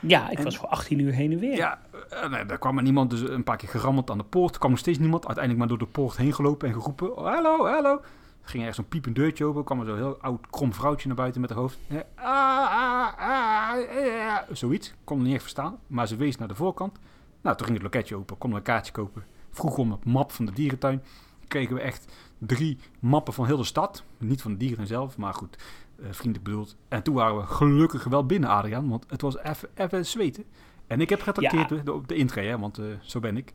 Ja, 0.00 0.30
ik 0.30 0.38
was 0.38 0.56
voor 0.56 0.68
18 0.68 0.98
uur 0.98 1.12
heen 1.12 1.32
en 1.32 1.38
weer. 1.38 1.56
Ja, 1.56 1.80
eh, 2.10 2.30
nee, 2.30 2.44
daar 2.44 2.58
kwam 2.58 2.76
er 2.76 2.82
niemand, 2.82 3.10
dus 3.10 3.20
een 3.20 3.44
paar 3.44 3.56
keer 3.56 3.68
gerammeld 3.68 4.10
aan 4.10 4.18
de 4.18 4.24
poort. 4.24 4.52
Er 4.52 4.58
kwam 4.58 4.70
nog 4.70 4.80
steeds 4.80 4.98
niemand. 4.98 5.26
Uiteindelijk 5.26 5.68
maar 5.68 5.78
door 5.78 5.86
de 5.86 5.92
poort 5.92 6.16
heen 6.16 6.34
gelopen 6.34 6.68
en 6.68 6.74
geroepen. 6.74 7.16
Oh, 7.16 7.24
hallo, 7.24 7.66
hallo 7.66 8.00
ging 8.42 8.64
er 8.64 8.74
zo'n 8.74 8.88
piepend 8.88 9.14
deurtje 9.16 9.44
open. 9.44 9.64
kwam 9.64 9.80
er 9.80 9.86
zo'n 9.86 9.96
heel 9.96 10.16
oud 10.20 10.46
krom 10.50 10.74
vrouwtje 10.74 11.06
naar 11.06 11.16
buiten 11.16 11.40
met 11.40 11.50
haar 11.50 11.58
hoofd. 11.58 11.78
Ah, 12.14 13.14
ah, 13.14 13.18
ah, 13.18 14.38
Zoiets. 14.52 14.94
Kon 15.04 15.22
niet 15.22 15.32
echt 15.32 15.42
verstaan. 15.42 15.78
Maar 15.86 16.06
ze 16.06 16.16
wees 16.16 16.36
naar 16.36 16.48
de 16.48 16.54
voorkant. 16.54 16.98
Nou, 17.42 17.56
toen 17.56 17.66
ging 17.66 17.82
het 17.82 17.92
loketje 17.92 18.16
open. 18.16 18.38
Kon 18.38 18.52
een 18.52 18.62
kaartje 18.62 18.92
kopen. 18.92 19.24
Vroeg 19.50 19.76
om 19.76 19.92
een 19.92 19.98
map 20.04 20.32
van 20.32 20.44
de 20.44 20.52
dierentuin. 20.52 21.02
Kregen 21.48 21.74
we 21.74 21.80
echt 21.80 22.12
drie 22.38 22.78
mappen 22.98 23.32
van 23.32 23.46
heel 23.46 23.56
de 23.56 23.64
stad. 23.64 24.04
Niet 24.18 24.42
van 24.42 24.50
de 24.50 24.56
dieren 24.56 24.86
zelf, 24.86 25.16
maar 25.16 25.34
goed. 25.34 25.56
Uh, 25.96 26.06
vriendelijk 26.10 26.44
bedoeld. 26.44 26.76
En 26.88 27.02
toen 27.02 27.14
waren 27.14 27.36
we 27.36 27.46
gelukkig 27.46 28.04
wel 28.04 28.26
binnen, 28.26 28.50
Adriaan. 28.50 28.88
Want 28.88 29.04
het 29.08 29.20
was 29.20 29.36
even 29.74 30.06
zweten. 30.06 30.44
En 30.86 31.00
ik 31.00 31.10
heb 31.10 31.22
getrakteerd 31.22 31.68
ja. 31.68 31.76
de, 31.76 32.00
de 32.06 32.14
intree, 32.14 32.48
hè, 32.48 32.58
want 32.58 32.78
uh, 32.78 32.86
zo 33.02 33.20
ben 33.20 33.36
ik. 33.36 33.52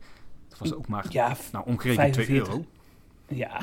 Dat 0.48 0.58
was 0.58 0.74
ook 0.74 0.88
maar 0.88 1.06
ja, 1.08 1.36
nou, 1.52 1.66
ongeveer 1.66 2.12
2 2.12 2.30
euro. 2.30 2.64
Ja, 3.28 3.60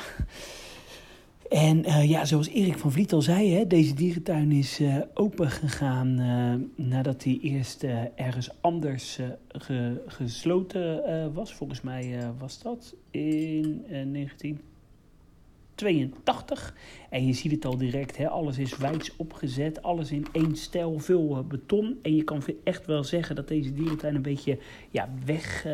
En 1.49 1.88
uh, 1.88 2.10
ja, 2.10 2.25
zoals 2.25 2.47
Erik 2.47 2.77
van 2.77 2.91
Vliet 2.91 3.13
al 3.13 3.21
zei, 3.21 3.53
hè, 3.53 3.67
deze 3.67 3.93
dierentuin 3.93 4.51
is 4.51 4.79
uh, 4.79 4.97
open 5.13 5.49
gegaan 5.49 6.19
uh, 6.19 6.53
nadat 6.75 7.23
hij 7.23 7.39
eerst 7.41 7.84
ergens 8.15 8.49
anders 8.62 9.19
ge, 9.47 10.03
gesloten 10.08 11.34
was. 11.34 11.53
Volgens 11.53 11.81
mij 11.81 12.34
was 12.38 12.62
dat 12.62 12.95
in 13.12 13.84
1982. 13.88 16.73
En 17.10 17.25
je 17.25 17.34
ziet 17.34 17.51
het 17.51 17.65
al 17.65 17.77
direct, 17.77 18.17
hè, 18.17 18.29
alles 18.29 18.58
is 18.58 18.77
wijds 18.77 19.15
opgezet, 19.15 19.84
alles 19.84 20.12
in 20.12 20.25
één 20.31 20.55
stijl, 20.55 20.99
veel 20.99 21.45
beton. 21.47 21.99
En 22.01 22.15
je 22.15 22.23
kan 22.23 22.43
echt 22.63 22.86
wel 22.86 23.03
zeggen 23.03 23.36
dat 23.36 23.47
deze 23.47 23.73
dierentuin 23.73 24.15
een 24.15 24.21
beetje 24.21 24.60
ja, 24.91 25.10
weg, 25.25 25.65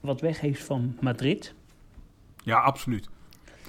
wat 0.00 0.20
weg 0.20 0.40
heeft 0.40 0.62
van 0.62 0.96
Madrid. 1.00 1.54
Ja, 2.44 2.60
absoluut. 2.60 3.08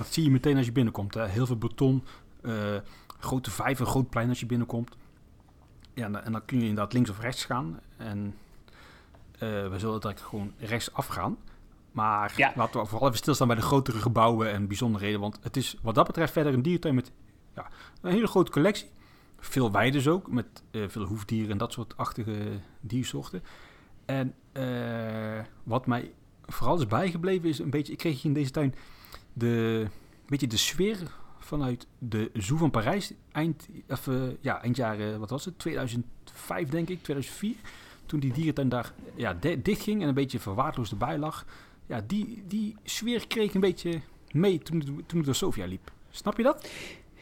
Dat 0.01 0.13
zie 0.13 0.23
je 0.23 0.31
meteen 0.31 0.57
als 0.57 0.65
je 0.65 0.71
binnenkomt. 0.71 1.13
Hè. 1.13 1.27
Heel 1.27 1.45
veel 1.45 1.57
beton, 1.57 2.03
uh, 2.41 2.75
grote 3.19 3.51
vijver, 3.51 3.85
groot 3.85 4.09
plein 4.09 4.29
als 4.29 4.39
je 4.39 4.45
binnenkomt. 4.45 4.97
Ja, 5.93 6.05
en, 6.05 6.23
en, 6.23 6.31
dan 6.31 6.45
kun 6.45 6.57
je 6.57 6.63
inderdaad 6.63 6.93
links 6.93 7.09
of 7.09 7.19
rechts 7.19 7.45
gaan. 7.45 7.79
En 7.97 8.35
uh, 9.33 9.39
we 9.67 9.73
zullen 9.77 9.99
direct 9.99 10.21
gewoon 10.21 10.53
rechts 10.57 10.93
afgaan. 10.93 11.37
Maar 11.91 12.33
ja. 12.35 12.53
laten 12.55 12.81
we 12.81 12.87
vooral 12.87 13.07
even 13.07 13.19
stilstaan 13.19 13.47
bij 13.47 13.55
de 13.55 13.61
grotere 13.61 13.97
gebouwen 13.97 14.51
en 14.51 14.67
bijzonderheden. 14.67 15.19
Want 15.19 15.39
het 15.41 15.57
is 15.57 15.77
wat 15.81 15.95
dat 15.95 16.07
betreft 16.07 16.33
verder 16.33 16.53
een 16.53 16.61
diertuin 16.61 16.95
met 16.95 17.11
ja, 17.55 17.67
een 18.01 18.11
hele 18.11 18.27
grote 18.27 18.51
collectie. 18.51 18.89
Veel 19.39 19.71
weides 19.71 20.07
ook, 20.07 20.31
met 20.31 20.63
uh, 20.71 20.89
veel 20.89 21.03
hoefdieren 21.03 21.51
en 21.51 21.57
dat 21.57 21.73
soort 21.73 21.97
achtige 21.97 22.59
diersoorten. 22.79 23.43
En 24.05 24.35
wat 25.63 25.85
mij 25.87 26.11
vooral 26.45 26.77
is 26.77 26.87
bijgebleven 26.87 27.49
is 27.49 27.59
een 27.59 27.69
beetje... 27.69 27.91
Ik 27.91 27.97
kreeg 27.97 28.15
hier 28.15 28.25
in 28.25 28.33
deze 28.33 28.51
tuin 28.51 28.75
de, 29.33 29.87
beetje 30.25 30.47
de 30.47 30.57
sfeer 30.57 30.97
vanuit 31.39 31.87
de 31.97 32.31
Zoo 32.33 32.57
van 32.57 32.71
Parijs. 32.71 33.13
Eind, 33.31 33.67
of, 33.89 34.07
uh, 34.07 34.21
ja, 34.41 34.61
eind 34.61 34.75
jaren, 34.75 35.19
wat 35.19 35.29
was 35.29 35.45
het? 35.45 35.59
2005 35.59 36.69
denk 36.69 36.89
ik, 36.89 37.03
2004. 37.03 37.55
Toen 38.05 38.19
die 38.19 38.33
dierentuin 38.33 38.69
daar 38.69 38.93
ja, 39.15 39.37
dicht 39.63 39.81
ging 39.81 40.01
en 40.01 40.07
een 40.07 40.13
beetje 40.13 40.39
verwaarloosd 40.39 40.91
erbij 40.91 41.17
lag. 41.17 41.45
Ja, 41.85 42.03
die, 42.07 42.43
die 42.47 42.75
sfeer 42.83 43.27
kreeg 43.27 43.53
een 43.53 43.61
beetje 43.61 43.99
mee 44.31 44.59
toen, 44.59 45.03
toen 45.05 45.21
door 45.21 45.35
Sofia 45.35 45.65
liep. 45.65 45.91
Snap 46.09 46.37
je 46.37 46.43
dat? 46.43 46.69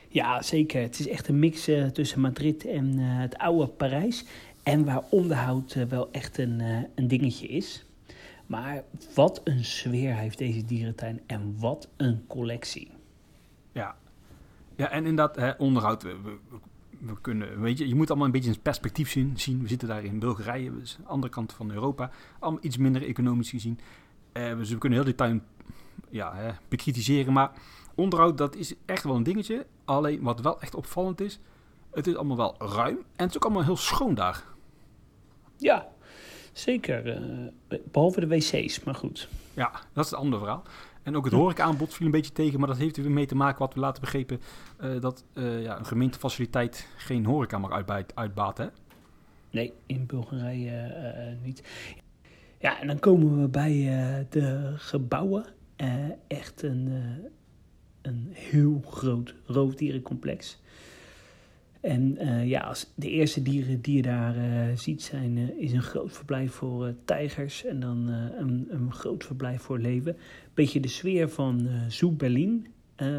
Ja, 0.08 0.41
zeker. 0.41 0.82
Het 0.82 1.00
is 1.00 1.08
echt 1.08 1.28
een 1.28 1.39
mix 1.39 1.69
uh, 1.69 1.86
tussen 1.86 2.22
Madrid 2.22 2.65
en 2.65 2.98
het 2.98 3.38
oude 3.38 3.67
Parijs. 3.67 4.26
En 4.63 4.86
waar 4.86 5.04
onderhoud 5.10 5.74
wel 5.89 6.12
echt 6.12 6.38
een, 6.38 6.60
een 6.95 7.08
dingetje 7.08 7.48
is. 7.48 7.86
Maar 8.50 8.84
wat 9.16 9.42
een 9.44 9.66
sfeer 9.66 10.16
heeft 10.16 10.38
deze 10.38 10.66
dierentuin 10.66 11.22
en 11.26 11.60
wat 11.60 11.90
een 11.98 12.28
collectie. 12.28 12.92
Ja, 13.72 13.96
ja 14.76 14.90
en 14.90 15.06
inderdaad, 15.06 15.36
hè, 15.36 15.52
onderhoud. 15.52 16.04
We, 16.04 16.16
we, 16.24 16.38
we, 17.00 17.22
kunnen, 17.22 17.62
weet 17.62 17.78
je, 17.78 17.88
je 17.88 17.96
moet 17.96 18.10
allemaal 18.10 18.26
een 18.26 18.34
beetje 18.34 18.52
in 18.52 18.62
perspectief 18.62 19.10
zien. 19.10 19.40
zien. 19.40 19.62
We 19.62 19.68
zitten 19.68 19.88
daar 19.88 20.04
in 20.04 20.20
Bulgarije, 20.20 20.74
dus 20.74 20.96
de 20.96 21.08
andere 21.08 21.34
kant 21.34 21.54
van 21.54 21.72
Europa. 21.72 22.12
Allemaal 22.40 22.64
iets 22.64 22.78
minder 22.78 23.04
economisch 23.04 23.50
gezien. 23.50 23.80
Uh, 24.34 24.58
dus 24.58 24.70
we 24.70 24.78
kunnen 24.78 24.98
heel 24.98 25.08
die 25.08 25.18
tuin 25.18 25.44
ja, 26.10 26.36
hè, 26.36 26.52
bekritiseren. 26.68 27.34
Maar 27.34 27.52
onderhoud, 27.96 28.38
dat 28.38 28.56
is 28.56 28.74
echt 28.86 29.04
wel 29.04 29.16
een 29.16 29.24
dingetje. 29.24 29.66
Alleen 29.86 30.22
wat 30.22 30.42
wel 30.42 30.62
echt 30.62 30.76
opvallend 30.76 31.22
is, 31.22 31.40
het 31.92 32.08
is 32.08 32.16
allemaal 32.16 32.38
wel 32.38 32.56
ruim. 32.58 32.98
En 32.98 33.26
het 33.26 33.30
is 33.30 33.36
ook 33.36 33.46
allemaal 33.46 33.64
heel 33.64 33.78
schoon 33.78 34.14
daar. 34.14 34.44
Ja, 35.58 35.88
Zeker, 36.54 37.22
uh, 37.22 37.80
behalve 37.92 38.20
de 38.20 38.28
wc's, 38.28 38.84
maar 38.84 38.96
goed. 38.96 39.30
Ja, 39.54 39.72
dat 39.94 40.06
is 40.06 40.12
het 40.12 40.20
andere 40.20 40.42
verhaal. 40.42 40.64
En 41.04 41.16
ook 41.16 41.26
het 41.26 41.34
horecaaanbod 41.34 41.94
viel 41.94 42.06
een 42.06 42.12
beetje 42.12 42.32
tegen, 42.32 42.60
maar 42.60 42.68
dat 42.68 42.78
heeft 42.78 42.98
er 42.98 43.04
weer 43.04 43.12
mee 43.12 43.26
te 43.26 43.36
maken 43.36 43.60
wat 43.60 43.74
we 43.74 43.80
laten 43.80 44.02
begrepen 44.02 44.42
uh, 44.82 45.02
dat 45.02 45.24
uh, 45.34 45.64
ja, 45.64 45.78
een 45.78 45.86
gemeentefaciliteit 45.86 46.88
geen 46.98 47.26
horeca 47.26 47.58
mag 47.58 47.86
uitbaten. 48.16 48.66
Hè? 48.66 48.72
Nee, 49.52 49.74
in 49.86 50.06
Bulgarije 50.06 51.38
niet. 51.44 51.64
Ja, 52.60 52.82
en 52.82 52.88
dan 52.88 53.00
komen 53.00 53.42
we 53.42 53.48
bij 53.48 53.74
de 54.30 54.74
gebouwen. 54.76 55.46
echt 56.28 56.62
een, 56.62 56.92
een 58.02 58.30
heel 58.32 58.82
groot 58.86 59.36
roofdierencomplex. 59.46 60.60
En 61.80 62.18
uh, 62.22 62.48
ja, 62.48 62.60
als 62.60 62.92
de 62.96 63.10
eerste 63.10 63.42
dieren 63.42 63.82
die 63.82 63.96
je 63.96 64.02
daar 64.02 64.38
uh, 64.38 64.78
ziet 64.78 65.02
zijn, 65.02 65.38
uh, 65.38 65.50
is 65.58 65.72
een 65.72 65.82
groot 65.82 66.12
verblijf 66.13 66.52
voor 66.52 66.94
tijgers 67.06 67.65
en 67.65 67.80
dan 67.80 68.08
een, 68.08 68.68
een, 68.70 68.94
groot 68.94 69.26
verblijf 69.26 69.62
voor 69.62 69.80
leeuwen. 69.80 70.18
Beetje 70.54 70.80
de 70.80 70.88
sfeer 70.88 71.30
van 71.30 71.68
Zoo 71.88 72.12
Berlin 72.12 72.68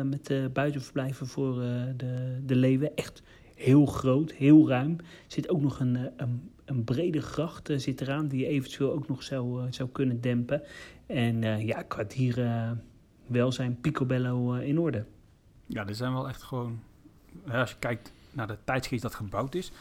met 0.05 0.27
de 0.27 0.51
buitenverblijven 0.53 1.27
voor 1.27 1.55
de, 1.97 2.41
de 2.47 2.55
leeuwen. 2.55 2.97
Echt 2.97 3.23
heel 3.55 3.87
groot, 3.87 4.33
heel 4.33 4.69
ruim. 4.69 4.97
Er 4.99 5.05
zit 5.27 5.49
ook 5.49 5.61
nog 5.61 5.81
een, 5.81 5.99
een, 6.17 6.51
een 6.65 6.85
brede 6.85 7.21
gracht 7.21 7.73
zit 7.77 8.01
eraan 8.01 8.29
die 8.29 8.41
je 8.41 8.47
eventueel 8.47 8.93
ook 8.93 9.09
nog 9.09 9.23
zou, 9.23 9.73
zou 9.73 9.89
kunnen 9.89 10.21
dempen. 10.21 10.63
En 11.07 11.67
ja, 11.67 11.83
qua 11.83 12.05
dieren 12.05 12.83
welzijn 13.27 13.81
picobello 13.81 14.53
in 14.53 14.79
orde. 14.79 15.05
Ja, 15.67 15.87
er 15.87 15.95
zijn 15.95 16.13
wel 16.13 16.29
echt 16.29 16.43
gewoon, 16.43 16.81
als 17.49 17.71
je 17.71 17.77
kijkt 17.79 18.13
naar 18.33 18.47
de 18.47 18.59
tijdsgeest 18.65 19.03
dat 19.03 19.15
gebouwd 19.15 19.55
is. 19.55 19.73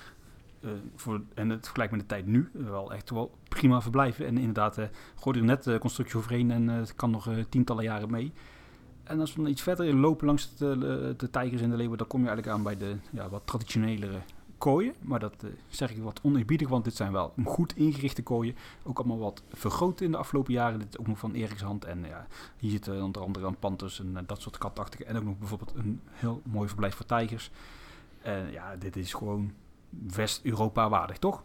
Uh, 0.62 0.72
voor, 0.96 1.22
en 1.34 1.50
het 1.50 1.64
vergelijkt 1.64 1.92
met 1.92 2.02
de 2.02 2.08
tijd 2.08 2.26
nu, 2.26 2.50
wel 2.54 2.94
echt 2.94 3.10
wel 3.10 3.32
prima 3.50 3.82
verblijven. 3.82 4.26
En 4.26 4.38
inderdaad, 4.38 4.78
uh, 4.78 4.86
gooi 5.16 5.40
er 5.40 5.46
net 5.46 5.64
de 5.64 5.78
constructie 5.80 6.18
overheen 6.18 6.52
en 6.52 6.68
het 6.68 6.96
kan 6.96 7.12
nog 7.12 7.30
tientallen 7.50 7.84
jaren 7.84 8.12
mee. 8.12 8.34
En 9.04 9.20
als 9.20 9.36
we 9.36 9.42
dan 9.42 9.52
iets 9.52 9.62
verder 9.62 9.96
lopen 9.96 10.26
langs 10.26 10.56
de, 10.56 11.14
de 11.18 11.30
tijgers 11.30 11.62
en 11.62 11.70
de 11.70 11.76
leeuwen, 11.76 11.98
dan 11.98 12.08
kom 12.08 12.22
je 12.22 12.28
eigenlijk 12.28 12.58
aan 12.58 12.64
bij 12.64 12.78
de 12.78 12.96
ja, 13.10 13.30
wat 13.30 13.42
traditionelere 13.46 14.20
kooien. 14.60 14.94
Maar 15.02 15.20
dat 15.20 15.46
zeg 15.68 15.92
ik 15.92 16.04
wat 16.04 16.20
oneerbiedig, 16.24 16.68
want 16.68 16.84
dit 16.84 16.96
zijn 16.96 17.12
wel 17.12 17.34
goed 17.46 17.76
ingerichte 17.76 18.24
kooien. 18.24 18.56
Ook 18.84 18.98
allemaal 18.98 19.18
wat 19.18 19.44
vergroot 19.54 20.02
in 20.02 20.12
de 20.12 20.18
afgelopen 20.18 20.54
jaren. 20.54 20.80
Dit 20.80 20.88
is 20.90 21.00
ook 21.00 21.08
nog 21.08 21.20
van 21.20 21.34
Eriks 21.34 21.62
hand. 21.62 21.86
En 21.86 22.04
ja, 22.04 22.28
hier 22.58 22.72
zitten 22.72 23.04
onder 23.04 23.22
andere 23.22 23.48
een 23.48 23.60
panthers 23.60 24.00
en 24.00 24.24
dat 24.26 24.42
soort 24.42 24.58
katachtige. 24.58 25.06
En 25.06 25.18
ook 25.18 25.24
nog 25.24 25.38
bijvoorbeeld 25.38 25.74
een 25.76 26.02
heel 26.10 26.42
mooi 26.46 26.68
verblijf 26.68 26.96
voor 26.96 27.06
tijgers. 27.06 27.52
En 28.22 28.52
ja, 28.52 28.76
dit 28.76 28.96
is 28.96 29.14
gewoon 29.14 29.52
West-Europa 29.90 30.90
waardig, 30.90 31.18
toch? 31.18 31.44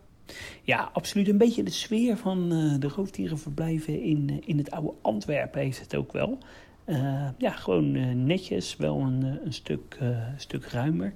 Ja, 0.62 0.90
absoluut. 0.92 1.28
Een 1.28 1.38
beetje 1.38 1.62
de 1.62 1.70
sfeer 1.70 2.16
van 2.16 2.52
uh, 2.52 2.74
de 2.78 2.88
roofdierenverblijven 2.88 4.02
in, 4.02 4.28
uh, 4.30 4.36
in 4.44 4.58
het 4.58 4.70
oude 4.70 4.92
Antwerpen 5.02 5.60
heeft 5.60 5.80
het 5.80 5.96
ook 5.96 6.12
wel. 6.12 6.38
Uh, 6.86 7.28
ja, 7.38 7.50
gewoon 7.50 8.24
netjes, 8.26 8.76
wel 8.76 9.00
een, 9.00 9.22
een 9.44 9.52
stuk, 9.52 9.98
stuk 10.36 10.64
ruimer. 10.64 11.12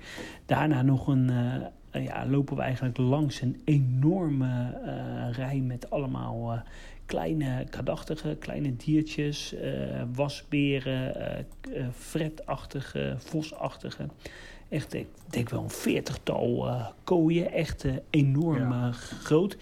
Daarna 0.47 0.83
nog 0.83 1.07
een, 1.07 1.31
ja, 1.92 2.27
lopen 2.27 2.57
we 2.57 2.62
eigenlijk 2.62 2.97
langs 2.97 3.40
een 3.40 3.61
enorme 3.64 4.81
rij 5.33 5.61
met 5.61 5.90
allemaal 5.90 6.62
kleine 7.07 7.66
kadachtige, 7.71 8.37
kleine 8.38 8.77
diertjes, 8.77 9.55
wasberen, 10.14 11.47
fretachtige, 11.92 13.14
vosachtige 13.18 14.09
echt, 14.68 14.94
ik 14.94 15.07
denk 15.31 15.48
wel 15.48 15.62
een 15.62 15.70
veertigtal 15.70 16.66
uh, 16.66 16.87
kooien. 17.04 17.52
Echt 17.52 17.85
uh, 17.85 17.96
enorm 18.11 18.72
ja. 18.72 18.87
uh, 18.88 18.94
groot. 18.94 19.57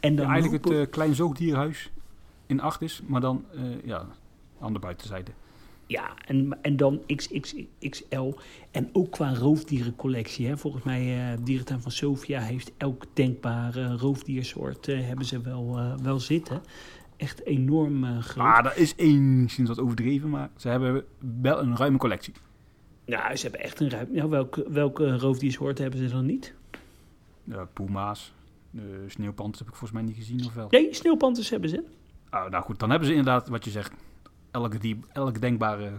En 0.00 0.16
dan 0.16 0.26
ja, 0.26 0.32
eigenlijk 0.32 0.64
het 0.64 0.90
klein 0.90 1.14
zoogdierhuis 1.14 1.90
in 2.46 2.60
acht 2.60 2.82
is, 2.82 3.02
maar 3.06 3.20
dan 3.20 3.44
ja, 3.84 4.06
aan 4.60 4.72
de 4.72 4.78
buitenzijde. 4.78 5.30
Ja, 5.86 6.14
en, 6.26 6.58
en 6.62 6.76
dan 6.76 7.02
XXXL. 7.06 8.32
En 8.70 8.88
ook 8.92 9.10
qua 9.10 9.34
roofdierencollectie. 9.34 10.46
Hè. 10.46 10.56
Volgens 10.56 10.82
mij, 10.82 11.32
uh, 11.32 11.38
Dierentuin 11.44 11.80
van 11.80 11.90
Sofia 11.90 12.40
heeft 12.40 12.72
elk 12.76 13.04
denkbare 13.12 13.96
roofdiersoort 13.96 14.86
hebben 14.86 15.24
ze 15.26 15.40
wel, 15.40 15.96
wel 16.02 16.20
zitten. 16.20 16.62
Echt 17.16 17.44
enorm 17.44 18.20
groot. 18.20 18.46
Ah, 18.46 18.62
dat 18.62 18.76
is 18.76 18.94
enigszins 18.96 19.68
wat 19.68 19.80
overdreven, 19.80 20.30
maar 20.30 20.50
ze 20.56 20.68
hebben 20.68 21.04
wel 21.40 21.60
een 21.60 21.76
ruime 21.76 21.98
collectie. 21.98 22.34
Nou, 23.04 23.36
ze 23.36 23.42
hebben 23.42 23.60
echt 23.60 23.80
een 23.80 23.90
ruimte. 23.90 24.12
Nou, 24.12 24.28
welke, 24.28 24.70
welke 24.70 25.16
roofdiersoorten 25.16 25.82
hebben 25.82 26.08
ze 26.08 26.14
dan 26.14 26.26
niet? 26.26 26.54
Ja, 27.44 27.64
puma's. 27.64 28.32
Uh, 28.70 28.82
sneeuwpanters 29.06 29.58
heb 29.58 29.68
ik 29.68 29.74
volgens 29.74 30.00
mij 30.00 30.02
niet 30.02 30.16
gezien, 30.16 30.46
of 30.46 30.54
wel? 30.54 30.66
Nee, 30.70 30.94
sneeuwpanters 30.94 31.50
hebben 31.50 31.68
ze. 31.68 31.84
Oh, 32.30 32.48
nou 32.48 32.64
goed, 32.64 32.78
dan 32.78 32.90
hebben 32.90 33.08
ze 33.08 33.14
inderdaad, 33.14 33.48
wat 33.48 33.64
je 33.64 33.70
zegt, 33.70 33.92
elke, 34.50 34.78
die, 34.78 35.00
elke 35.12 35.38
denkbare 35.38 35.92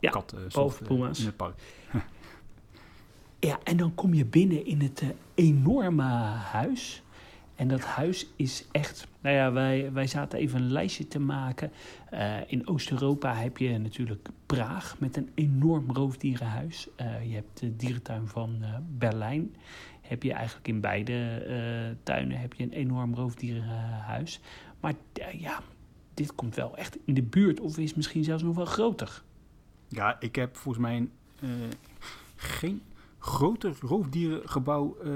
ja, 0.00 0.10
kat 0.10 0.34
uh, 0.56 0.66
puma's. 0.86 1.18
in 1.20 1.26
het 1.26 1.36
park. 1.36 1.54
ja, 3.38 3.58
en 3.64 3.76
dan 3.76 3.94
kom 3.94 4.14
je 4.14 4.24
binnen 4.24 4.66
in 4.66 4.80
het 4.80 5.02
uh, 5.02 5.08
enorme 5.34 6.02
huis. 6.02 7.02
En 7.54 7.68
dat 7.68 7.80
huis 7.80 8.26
is 8.36 8.66
echt. 8.70 9.06
Nou 9.20 9.36
ja, 9.36 9.52
wij, 9.52 9.92
wij 9.92 10.06
zaten 10.06 10.38
even 10.38 10.60
een 10.60 10.72
lijstje 10.72 11.08
te 11.08 11.20
maken. 11.20 11.72
Uh, 12.12 12.36
in 12.46 12.68
Oost-Europa 12.68 13.34
heb 13.34 13.56
je 13.56 13.78
natuurlijk 13.78 14.28
Praag 14.46 14.96
met 14.98 15.16
een 15.16 15.30
enorm 15.34 15.90
roofdierenhuis. 15.90 16.88
Uh, 17.00 17.28
je 17.28 17.34
hebt 17.34 17.60
de 17.60 17.76
dierentuin 17.76 18.26
van 18.26 18.56
uh, 18.60 18.76
Berlijn. 18.88 19.54
Heb 20.00 20.22
je 20.22 20.32
eigenlijk 20.32 20.68
in 20.68 20.80
beide 20.80 21.96
tuinen 22.02 22.40
heb 22.40 22.54
je 22.54 22.62
een 22.62 22.72
enorm 22.72 23.14
roofdierenhuis. 23.14 24.40
Maar 24.80 24.94
ja, 25.38 25.62
dit 26.14 26.34
komt 26.34 26.54
wel 26.54 26.76
echt 26.76 26.98
in 27.04 27.14
de 27.14 27.22
buurt, 27.22 27.60
of 27.60 27.78
is 27.78 27.94
misschien 27.94 28.24
zelfs 28.24 28.42
nog 28.42 28.56
wel 28.56 28.64
groter. 28.64 29.22
Ja, 29.88 30.20
ik 30.20 30.34
heb 30.34 30.56
volgens 30.56 30.84
mij 30.84 31.08
eh, 31.40 31.48
geen 32.36 32.82
groter 33.18 33.76
roofdierengebouw 33.80 34.96
eh, 35.04 35.10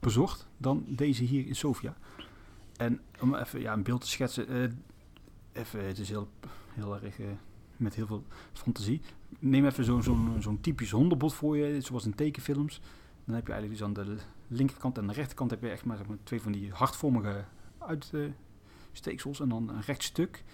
bezocht 0.00 0.48
dan 0.56 0.84
deze 0.86 1.24
hier 1.24 1.46
in 1.46 1.56
Sofia. 1.56 1.96
En 2.76 3.00
om 3.20 3.34
even 3.34 3.60
ja, 3.60 3.72
een 3.72 3.82
beeld 3.82 4.00
te 4.00 4.08
schetsen, 4.08 4.48
eh, 4.48 4.70
even, 5.52 5.86
het 5.86 5.98
is 5.98 6.08
heel, 6.08 6.28
heel 6.74 7.02
erg 7.02 7.16
met 7.78 7.94
heel 7.94 8.06
veel 8.06 8.24
fantasie. 8.52 9.00
Neem 9.38 9.66
even 9.66 10.02
zo'n 10.42 10.58
typisch 10.60 10.90
hondenbot 10.90 11.34
voor 11.34 11.56
je, 11.56 11.80
zoals 11.80 12.04
in 12.04 12.14
tekenfilms. 12.14 12.80
Dan 13.24 13.34
heb 13.34 13.46
je 13.46 13.52
eigenlijk 13.52 13.80
dus 13.80 13.88
aan 13.88 14.06
de 14.06 14.16
linkerkant 14.48 14.98
en 14.98 15.06
de 15.06 15.12
rechterkant 15.12 15.50
heb 15.50 15.62
je 15.62 15.68
echt 15.68 15.84
maar 15.84 15.98
twee 16.22 16.42
van 16.42 16.52
die 16.52 16.72
hartvormige 16.72 17.44
uitsteeksels 17.78 19.40
en 19.40 19.48
dan 19.48 19.68
een 19.68 19.80
recht 19.80 20.02
stuk. 20.02 20.44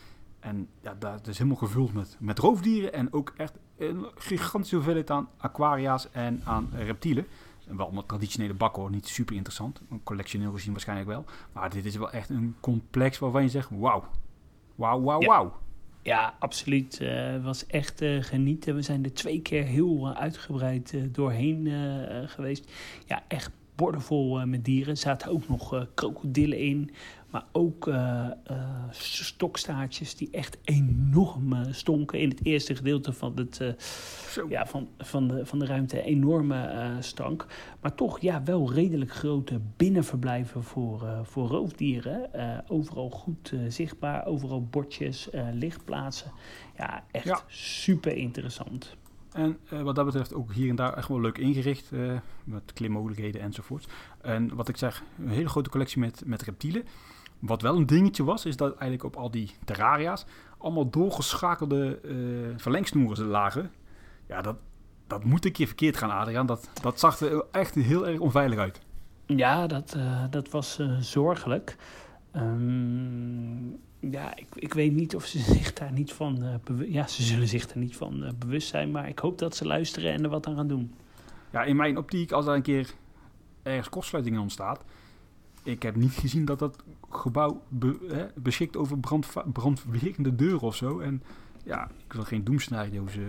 En 0.41 0.69
ja, 0.81 0.95
dat 0.95 1.27
is 1.27 1.39
helemaal 1.39 1.59
gevuld 1.59 1.93
met, 1.93 2.17
met 2.21 2.39
roofdieren 2.39 2.93
en 2.93 3.13
ook 3.13 3.35
echt 3.37 3.59
een 3.77 4.07
gigantische 4.15 4.75
hoeveelheid 4.75 5.11
aan 5.11 5.29
aquaria's 5.37 6.11
en 6.11 6.41
aan 6.45 6.71
reptielen. 6.73 7.27
Wel 7.67 7.85
allemaal 7.87 8.07
traditionele 8.07 8.55
bakken 8.55 8.83
hoor, 8.83 8.91
niet 8.91 9.09
super 9.09 9.35
interessant. 9.37 9.81
Collectioneel 10.05 10.53
gezien 10.53 10.73
waarschijnlijk 10.73 11.09
wel. 11.09 11.25
Maar 11.53 11.71
dit 11.71 11.85
is 11.85 11.97
wel 11.97 12.11
echt 12.11 12.29
een 12.29 12.55
complex 12.61 13.19
waarvan 13.19 13.43
je 13.43 13.49
zegt, 13.49 13.71
wauw. 13.71 14.05
Wauw, 14.75 15.03
wauw, 15.03 15.21
wauw. 15.21 15.53
Ja, 16.03 16.35
absoluut. 16.39 16.99
Het 16.99 17.39
uh, 17.39 17.45
was 17.45 17.67
echt 17.67 18.03
uh, 18.03 18.23
genieten. 18.23 18.75
We 18.75 18.83
zijn 18.83 19.05
er 19.05 19.13
twee 19.13 19.43
keer 19.43 19.65
heel 19.65 20.09
uh, 20.09 20.17
uitgebreid 20.17 21.15
doorheen 21.15 21.69
geweest. 22.29 22.71
Ja, 23.07 23.25
echt 23.29 23.51
bordenvol 23.75 24.47
met 24.47 24.65
dieren. 24.65 24.91
Er 24.91 24.97
zaten 24.97 25.31
ook 25.31 25.49
nog 25.49 25.87
krokodillen 25.95 26.59
in. 26.59 26.91
Maar 27.35 27.47
ook 27.53 27.87
uh, 27.87 28.27
uh, 28.51 28.57
stokstaartjes 28.91 30.17
die 30.17 30.29
echt 30.31 30.59
enorm 30.65 31.53
uh, 31.53 31.61
stonken. 31.71 32.19
In 32.19 32.29
het 32.29 32.45
eerste 32.45 32.77
gedeelte 32.77 33.13
van, 33.13 33.33
het, 33.37 33.61
ja, 34.49 34.67
van, 34.67 34.89
van, 34.99 35.29
de, 35.29 35.47
van 35.47 35.59
de 35.59 35.67
ruimte 35.67 36.03
enorme 36.03 36.97
stank. 37.01 37.47
Maar 37.81 37.95
toch 37.95 38.21
ja, 38.21 38.43
wel 38.43 38.73
redelijk 38.73 39.11
grote 39.11 39.61
binnenverblijven 39.77 40.63
voor, 40.63 41.07
voor 41.23 41.49
roofdieren. 41.49 42.31
overal 42.69 43.11
goed 43.11 43.53
zichtbaar, 43.69 44.27
overal 44.27 44.65
bordjes, 44.65 45.29
lichtplaatsen. 45.53 46.33
Ja, 46.77 47.05
echt 47.11 47.25
ja. 47.25 47.41
super 47.47 48.17
interessant. 48.17 48.97
En 49.33 49.59
wat 49.69 49.95
dat 49.95 50.05
betreft 50.05 50.35
ook 50.35 50.53
hier 50.53 50.69
en 50.69 50.77
daar 50.77 50.97
echt 50.97 51.09
wel 51.09 51.21
leuk 51.21 51.39
ingericht. 51.39 51.91
met 52.45 52.73
klimmogelijkheden 52.73 53.41
enzovoort. 53.41 53.87
En 54.21 54.55
wat 54.55 54.69
ik 54.69 54.77
zeg, 54.77 55.03
een 55.19 55.29
hele 55.29 55.49
grote 55.49 55.71
collectie 55.71 56.01
met, 56.01 56.23
met 56.27 56.43
reptielen. 56.43 56.85
Wat 57.47 57.63
wel 57.63 57.77
een 57.77 57.87
dingetje 57.87 58.25
was, 58.25 58.45
is 58.45 58.57
dat 58.57 58.71
eigenlijk 58.71 59.03
op 59.03 59.17
al 59.17 59.31
die 59.31 59.51
terraria's 59.65 60.25
allemaal 60.59 60.91
doorgeschakelde 60.91 61.99
uh, 62.03 62.55
verlengsnoeren 62.57 63.27
lagen. 63.27 63.71
Ja, 64.27 64.43
dat, 64.43 64.57
dat 65.07 65.25
moet 65.25 65.45
een 65.45 65.53
keer 65.53 65.67
verkeerd 65.67 65.97
gaan, 65.97 66.11
Adriaan. 66.11 66.47
Dat, 66.47 66.71
dat 66.83 67.01
zag 67.01 67.21
er 67.21 67.45
echt 67.51 67.75
heel 67.75 68.09
erg 68.09 68.19
onveilig 68.19 68.59
uit. 68.59 68.81
Ja, 69.27 69.67
dat, 69.67 69.95
uh, 69.97 70.25
dat 70.31 70.51
was 70.51 70.79
uh, 70.79 70.97
zorgelijk. 71.01 71.77
Um, 72.37 73.81
ja, 74.01 74.37
ik, 74.37 74.47
ik 74.55 74.75
weet 74.75 74.93
niet 74.93 75.15
of 75.15 75.25
ze 75.25 75.39
zich 75.55 75.73
daar 75.73 75.93
niet 75.93 76.13
van 76.13 76.61
bewust... 76.65 76.93
Ja, 76.93 77.07
ze 77.07 77.23
zullen 77.23 77.49
zich 77.49 77.71
er 77.71 77.79
niet 77.79 77.97
van 77.97 78.35
bewust 78.39 78.69
zijn, 78.69 78.91
maar 78.91 79.09
ik 79.09 79.19
hoop 79.19 79.39
dat 79.39 79.57
ze 79.57 79.67
luisteren 79.67 80.13
en 80.13 80.23
er 80.23 80.31
wat 80.31 80.47
aan 80.47 80.57
gaan 80.57 80.69
doen. 80.69 80.95
Ja, 81.53 81.63
in 81.63 81.77
mijn 81.77 81.99
optiek, 81.99 82.33
als 82.33 82.47
er 82.47 82.55
een 82.55 82.63
keer 82.63 82.95
ergens 83.63 83.89
kortsluiting 83.89 84.39
ontstaat 84.39 84.85
ik 85.65 85.83
heb 85.83 85.97
niet 85.97 86.13
gezien 86.13 86.45
dat 86.45 86.59
dat 86.59 86.83
gebouw 87.11 87.63
hè, 88.09 88.27
beschikt 88.35 88.77
over 88.77 88.99
brand, 88.99 89.27
brandwerende 89.53 90.35
deuren 90.35 90.61
of 90.61 90.77
zo. 90.77 90.99
En 90.99 91.23
ja, 91.65 91.91
ik 92.07 92.13
wil 92.13 92.25
geen 92.25 92.45
doemscenario's 92.45 93.17
uh, 93.17 93.25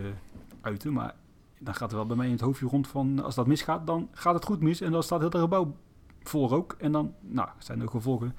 uiten, 0.61 0.93
maar 0.93 1.15
dan 1.59 1.75
gaat 1.75 1.91
er 1.91 1.97
wel 1.97 2.05
bij 2.05 2.15
mij 2.15 2.25
in 2.25 2.31
het 2.31 2.41
hoofdje 2.41 2.67
rond 2.67 2.87
van 2.87 3.23
als 3.23 3.35
dat 3.35 3.47
misgaat, 3.47 3.87
dan 3.87 4.09
gaat 4.11 4.33
het 4.33 4.45
goed 4.45 4.61
mis. 4.61 4.81
En 4.81 4.91
dan 4.91 5.03
staat 5.03 5.19
heel 5.19 5.29
het 5.29 5.39
gebouw 5.39 5.75
vol 6.23 6.49
rook. 6.49 6.75
En 6.79 6.91
dan 6.91 7.13
nou, 7.21 7.49
zijn 7.57 7.79
de 7.79 7.87
gevolgen 7.87 8.35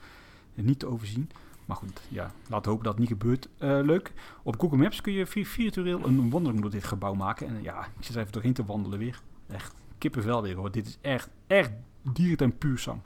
niet 0.55 0.79
te 0.79 0.87
overzien. 0.87 1.31
Maar 1.65 1.77
goed, 1.77 2.01
ja, 2.09 2.31
laten 2.49 2.71
hopen 2.71 2.85
dat 2.85 2.93
het 2.93 3.03
niet 3.03 3.19
gebeurt. 3.19 3.49
Uh, 3.59 3.81
leuk. 3.83 4.13
Op 4.43 4.61
Google 4.61 4.79
Maps 4.79 5.01
kun 5.01 5.13
je 5.13 5.27
virtueel 5.27 6.05
een 6.05 6.31
wandeling 6.31 6.61
door 6.63 6.71
dit 6.71 6.85
gebouw 6.85 7.15
maken. 7.15 7.47
En 7.47 7.63
ja, 7.63 7.87
ik 7.99 8.05
zit 8.05 8.17
even 8.17 8.33
doorheen 8.33 8.53
te 8.53 8.65
wandelen 8.65 8.99
weer. 8.99 9.21
Echt 9.47 9.75
kippenvel 9.99 10.43
weer 10.43 10.57
hoor. 10.57 10.71
Dit 10.71 10.87
is 10.87 10.99
echt, 11.01 11.31
echt 11.47 11.73
dierentuin 12.03 12.59
puur 12.59 12.79
sang. 12.79 13.01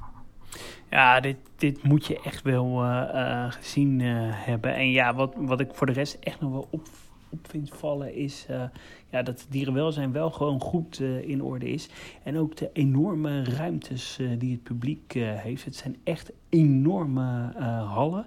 Ja, 0.91 1.21
dit, 1.21 1.37
dit 1.57 1.83
moet 1.83 2.07
je 2.07 2.21
echt 2.21 2.43
wel 2.43 2.85
uh, 2.85 3.09
uh, 3.15 3.53
gezien 3.53 4.01
uh, 4.01 4.17
hebben. 4.23 4.75
En 4.75 4.91
ja, 4.91 5.15
wat, 5.15 5.35
wat 5.37 5.61
ik 5.61 5.75
voor 5.75 5.87
de 5.87 5.93
rest 5.93 6.15
echt 6.21 6.41
nog 6.41 6.51
wel 6.51 6.69
op, 6.71 6.89
op 7.29 7.49
vind 7.49 7.71
vallen 7.73 8.15
is 8.15 8.47
ja, 9.11 9.23
dat 9.23 9.41
het 9.41 9.47
dierenwelzijn 9.51 10.13
wel 10.13 10.31
gewoon 10.31 10.61
goed 10.61 11.01
in 11.01 11.43
orde 11.43 11.71
is. 11.71 11.89
En 12.23 12.39
ook 12.39 12.57
de 12.57 12.71
enorme 12.73 13.45
ruimtes 13.45 14.19
die 14.39 14.53
het 14.53 14.63
publiek 14.63 15.13
heeft. 15.13 15.65
Het 15.65 15.77
zijn 15.77 15.97
echt 16.05 16.33
enorme 16.49 17.53
hallen. 17.85 18.27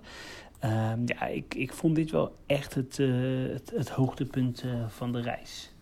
Ehm, 0.59 0.99
ja, 1.05 1.25
ik, 1.25 1.55
ik 1.55 1.73
vond 1.73 1.95
dit 1.95 2.11
wel 2.11 2.35
echt 2.45 2.73
het, 2.73 2.97
het, 3.53 3.71
het 3.75 3.89
hoogtepunt 3.89 4.65
van 4.87 5.11
de 5.11 5.21
reis. 5.21 5.73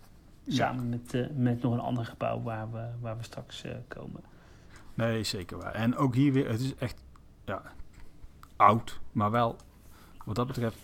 Samen 0.48 0.90
met, 0.90 1.30
met 1.36 1.62
nog 1.62 1.74
een 1.74 1.80
ander 1.80 2.06
gebouw 2.06 2.42
waar 2.42 2.72
we, 2.72 2.86
waar 3.00 3.18
we 3.18 3.24
straks 3.24 3.64
komen. 3.88 4.31
Nee, 5.08 5.24
zeker 5.24 5.58
waar. 5.58 5.74
En 5.74 5.96
ook 5.96 6.16
hier 6.16 6.34
weer, 6.34 6.50
het 6.50 6.60
is 6.60 6.76
echt 6.76 7.04
ja, 7.46 7.62
oud, 8.56 9.00
maar 9.12 9.32
wel 9.32 9.56
wat 10.26 10.36
dat 10.36 10.48
betreft 10.48 10.78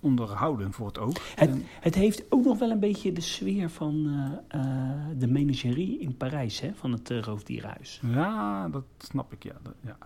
onderhouden 0.00 0.72
voor 0.72 0.86
het 0.86 0.98
oog. 0.98 1.34
Het, 1.34 1.50
het 1.80 1.94
heeft 1.94 2.22
ook 2.28 2.44
nog 2.44 2.58
wel 2.58 2.70
een 2.70 2.80
beetje 2.80 3.12
de 3.12 3.20
sfeer 3.20 3.70
van 3.70 4.06
uh, 4.06 4.60
uh, 4.60 5.18
de 5.18 5.26
menagerie 5.26 5.98
in 5.98 6.16
Parijs, 6.16 6.60
hè, 6.60 6.70
van 6.74 6.92
het 6.92 7.10
uh, 7.10 7.20
roofdierenhuis. 7.20 8.00
Ja, 8.06 8.68
dat 8.68 8.84
snap 8.98 9.32
ik, 9.32 9.42
ja. 9.42 9.54
Dat, 9.62 9.74
ja. 9.80 9.96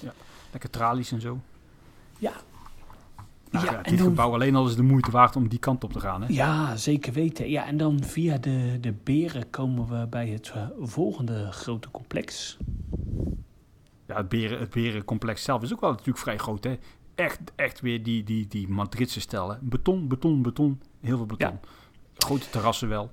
ja. 0.00 0.12
Lekker 0.50 0.70
tralies 0.70 1.12
en 1.12 1.20
zo. 1.20 1.38
Ja. 2.18 2.32
Nou, 3.50 3.64
ja, 3.66 3.72
ja 3.72 3.82
dit 3.82 3.98
dan, 3.98 4.06
gebouw 4.06 4.32
alleen 4.32 4.54
al 4.54 4.66
is 4.66 4.76
de 4.76 4.82
moeite 4.82 5.10
waard 5.10 5.36
om 5.36 5.48
die 5.48 5.58
kant 5.58 5.84
op 5.84 5.92
te 5.92 6.00
gaan. 6.00 6.22
Hè? 6.22 6.28
Ja, 6.28 6.76
zeker 6.76 7.12
weten. 7.12 7.50
Ja, 7.50 7.66
en 7.66 7.76
dan 7.76 8.02
via 8.02 8.38
de, 8.38 8.78
de 8.80 8.92
beren 8.92 9.50
komen 9.50 9.88
we 9.88 10.06
bij 10.06 10.28
het 10.28 10.52
volgende 10.80 11.52
grote 11.52 11.90
complex 11.90 12.58
ja, 14.14 14.20
het, 14.20 14.28
beren, 14.28 14.58
het 14.58 14.70
berencomplex 14.70 15.42
zelf 15.42 15.62
is 15.62 15.72
ook 15.72 15.80
wel 15.80 15.90
natuurlijk 15.90 16.18
vrij 16.18 16.38
groot. 16.38 16.64
Hè? 16.64 16.78
Echt, 17.14 17.40
echt 17.54 17.80
weer 17.80 18.02
die, 18.02 18.22
die, 18.22 18.46
die 18.46 18.68
Madridse 18.68 19.20
stellen. 19.20 19.58
Beton, 19.62 20.08
beton, 20.08 20.42
beton. 20.42 20.80
Heel 21.00 21.16
veel 21.16 21.26
beton. 21.26 21.58
Grote 22.16 22.50
terrassen 22.50 22.88
wel. 22.88 23.12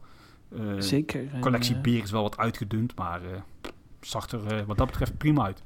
Uh, 0.49 0.73
Zeker. 0.77 1.23
collectie 1.39 1.75
uh, 1.75 1.81
beren 1.81 2.03
is 2.03 2.11
wel 2.11 2.21
wat 2.21 2.37
uitgedund, 2.37 2.95
maar 2.95 3.21
uh, 3.21 3.27
zag 4.01 4.31
er 4.31 4.65
wat 4.65 4.77
dat 4.77 4.87
betreft 4.87 5.17
prima 5.17 5.43
uit. 5.43 5.63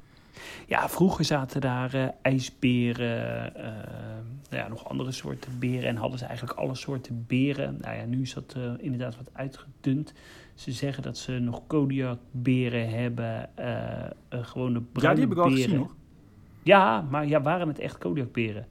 Ja, 0.66 0.88
vroeger 0.88 1.24
zaten 1.24 1.60
daar 1.60 2.14
ijsberen, 2.22 3.52
ja, 4.50 4.68
nog 4.68 4.88
andere 4.88 5.12
soorten 5.12 5.58
beren 5.58 5.88
en 5.88 5.96
hadden 5.96 6.18
ze 6.18 6.24
eigenlijk 6.24 6.58
alle 6.58 6.74
soorten 6.74 7.24
beren. 7.26 7.78
Nou 7.80 7.96
ja, 7.96 8.04
nu 8.04 8.22
is 8.22 8.34
dat 8.34 8.56
inderdaad 8.78 9.16
wat 9.16 9.30
uitgedund. 9.32 10.12
Ze 10.56 10.72
zeggen 10.72 11.02
dat 11.02 11.18
ze 11.18 11.38
nog 11.38 11.66
Kodiakberen 11.66 12.88
hebben, 12.88 13.50
uh, 13.58 14.44
gewone 14.44 14.80
bruine 14.80 15.08
Ja, 15.08 15.14
die 15.14 15.20
heb 15.20 15.32
ik 15.32 15.38
al 15.38 15.50
gezien 15.50 15.76
nog. 15.76 15.94
Ja, 16.62 17.06
maar 17.10 17.26
ja, 17.26 17.40
waren 17.40 17.68
het 17.68 17.78
echt 17.78 17.98
Kodiakberen? 17.98 18.66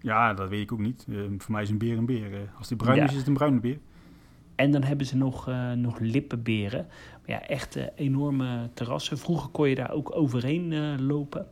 Ja, 0.00 0.34
dat 0.34 0.48
weet 0.48 0.60
ik 0.60 0.72
ook 0.72 0.78
niet. 0.78 1.06
Uh, 1.08 1.20
voor 1.38 1.52
mij 1.52 1.62
is 1.62 1.70
een 1.70 1.78
beer 1.78 1.98
een 1.98 2.06
beer. 2.06 2.50
als 2.58 2.68
die 2.68 2.76
bruin 2.76 3.02
is, 3.02 3.10
is 3.10 3.16
het 3.16 3.26
een 3.26 3.34
bruine 3.34 3.60
beer. 3.60 3.78
En 4.54 4.70
dan 4.70 4.82
hebben 4.82 5.06
ze 5.06 5.16
nog, 5.16 5.48
uh, 5.48 5.72
nog 5.72 5.98
lippenberen. 5.98 6.86
Maar 7.26 7.30
ja, 7.30 7.42
echt 7.42 7.78
enorme 7.94 8.70
terrassen. 8.74 9.18
Vroeger 9.18 9.50
kon 9.50 9.68
je 9.68 9.74
daar 9.74 9.92
ook 9.92 10.16
overheen 10.16 11.02
lopen. 11.06 11.46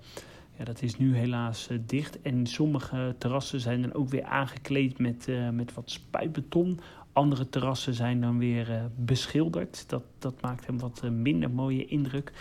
Ja, 0.59 0.65
dat 0.65 0.83
is 0.83 0.97
nu 0.97 1.17
helaas 1.17 1.69
dicht. 1.87 2.23
En 2.23 2.47
sommige 2.47 3.15
terrassen 3.19 3.61
zijn 3.61 3.83
dan 3.83 3.95
ook 3.95 4.09
weer 4.09 4.25
aangekleed 4.25 4.99
met, 4.99 5.29
met 5.53 5.75
wat 5.75 5.91
spuitbeton. 5.91 6.81
Andere 7.17 7.49
terrassen 7.49 7.95
zijn 7.95 8.21
dan 8.21 8.39
weer 8.39 8.71
uh, 8.71 8.85
beschilderd. 8.97 9.89
Dat, 9.89 10.03
dat 10.19 10.41
maakt 10.41 10.67
hem 10.67 10.79
wat 10.79 11.01
uh, 11.05 11.11
minder 11.11 11.51
mooie 11.51 11.87
indruk. 11.87 12.33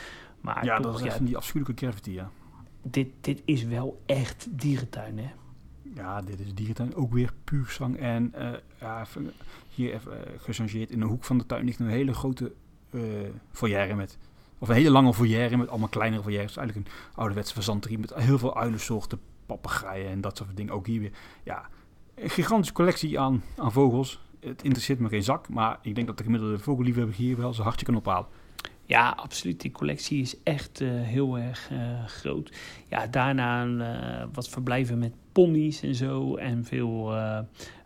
Maar 0.42 0.66
ja, 0.66 0.80
toch, 0.80 0.92
dat 0.92 1.06
is 1.06 1.14
ja, 1.14 1.26
die 1.26 1.38
afschuwelijke 1.38 1.86
gravity, 1.86 2.12
ja. 2.12 2.32
Dit, 2.82 3.08
dit 3.22 3.42
is 3.46 3.64
wel 3.64 4.02
echt 4.06 4.48
dierentuin, 4.50 5.18
hè? 5.18 5.30
Ja, 5.96 6.22
dit 6.22 6.40
is 6.40 6.54
dierentuin. 6.54 6.96
Ook 6.96 7.14
weer 7.14 7.34
puur 7.44 7.68
zang. 7.70 7.98
En 7.98 8.34
uh, 8.38 8.52
ja, 8.80 9.06
hier 9.70 9.94
even 9.94 10.18
gechangeerd. 10.38 10.92
In 10.92 11.00
de 11.00 11.06
hoek 11.06 11.24
van 11.24 11.38
de 11.38 11.46
tuin 11.46 11.66
ligt 11.66 11.80
een 11.80 11.88
hele 11.88 12.14
grote 12.14 12.52
foyer 13.52 13.96
met... 13.96 14.18
Of 14.58 14.70
een 14.70 14.76
hele 14.76 14.90
lange 14.90 15.14
foyer 15.14 15.58
met 15.58 15.70
allemaal 15.70 15.88
kleinere 15.88 16.24
foyers. 16.24 16.58
Eigenlijk 16.58 16.88
een 16.88 16.94
ouderwetse 17.16 17.54
verzanterie 17.54 18.00
met 18.00 18.14
heel 18.14 18.38
veel 18.38 18.58
uilensoorten, 18.58 19.20
papegaaien 19.46 20.10
en 20.10 20.22
dat 20.22 20.38
soort 20.38 20.58
dingen. 20.58 20.74
Ook 20.74 20.88
hier 20.88 21.00
weer, 21.00 21.12
ja, 21.44 21.70
een 22.16 22.30
gigantische 22.30 22.74
collectie 22.74 23.20
aan, 23.20 23.44
aan 23.58 23.72
vogels 23.72 24.24
het 24.46 24.64
interesseert 24.64 25.00
me 25.00 25.10
geen 25.10 25.24
zak. 25.24 25.50
Maar 25.50 25.80
ik 25.82 25.96
denk 25.96 26.08
dat 26.08 26.18
de 26.18 26.24
gemiddelde 26.24 26.60
vogelliefhebber 26.60 27.16
hier 27.16 27.38
wel 27.38 27.54
zijn 27.54 27.68
hartje 27.68 27.86
kan 27.86 27.96
ophalen. 27.96 28.28
Ja, 28.86 29.10
absoluut. 29.10 29.62
Die 29.62 29.72
collectie 29.72 30.22
is 30.22 30.44
echt 30.44 30.80
uh, 30.82 30.90
heel 30.92 31.38
erg 31.38 31.70
uh, 31.72 32.06
groot. 32.06 32.52
Ja, 32.90 33.08
daarna 33.08 33.66
uh, 33.66 34.26
wat 34.34 34.50
verblijven 34.50 35.00
met 35.00 35.14
ponies 35.32 35.82
en 35.82 35.96
zo. 35.96 36.36
En 36.36 36.64
veel 36.66 37.14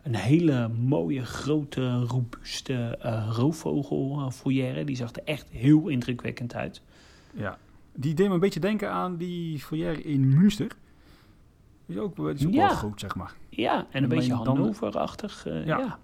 een 0.03 0.15
hele 0.15 0.67
mooie, 0.67 1.25
grote, 1.25 1.99
robuuste 1.99 2.97
roofvogelfoyer. 3.29 4.85
Die 4.85 4.95
zag 4.95 5.11
er 5.15 5.21
echt 5.25 5.49
heel 5.49 5.87
indrukwekkend 5.87 6.55
uit. 6.55 6.81
Ja, 7.33 7.57
die 7.95 8.13
deed 8.13 8.27
me 8.27 8.33
een 8.33 8.39
beetje 8.39 8.59
denken 8.59 8.91
aan 8.91 9.17
die 9.17 9.59
foyer 9.59 10.05
in 10.05 10.27
Münster. 10.37 10.67
Die 11.85 11.95
is 11.95 12.01
ook, 12.01 12.15
die 12.15 12.25
is 12.33 12.45
ook 12.45 12.53
Ja. 12.53 12.67
wel 12.67 12.75
groot, 12.75 12.99
zeg 12.99 13.15
maar. 13.15 13.33
Ja, 13.49 13.77
en 13.77 13.85
een 13.91 14.03
En 14.03 14.09
beetje 14.09 14.33
Hannover-achtig. 14.33 15.45
eh, 15.45 15.65
Ja. 15.65 15.77
ja. 15.77 15.99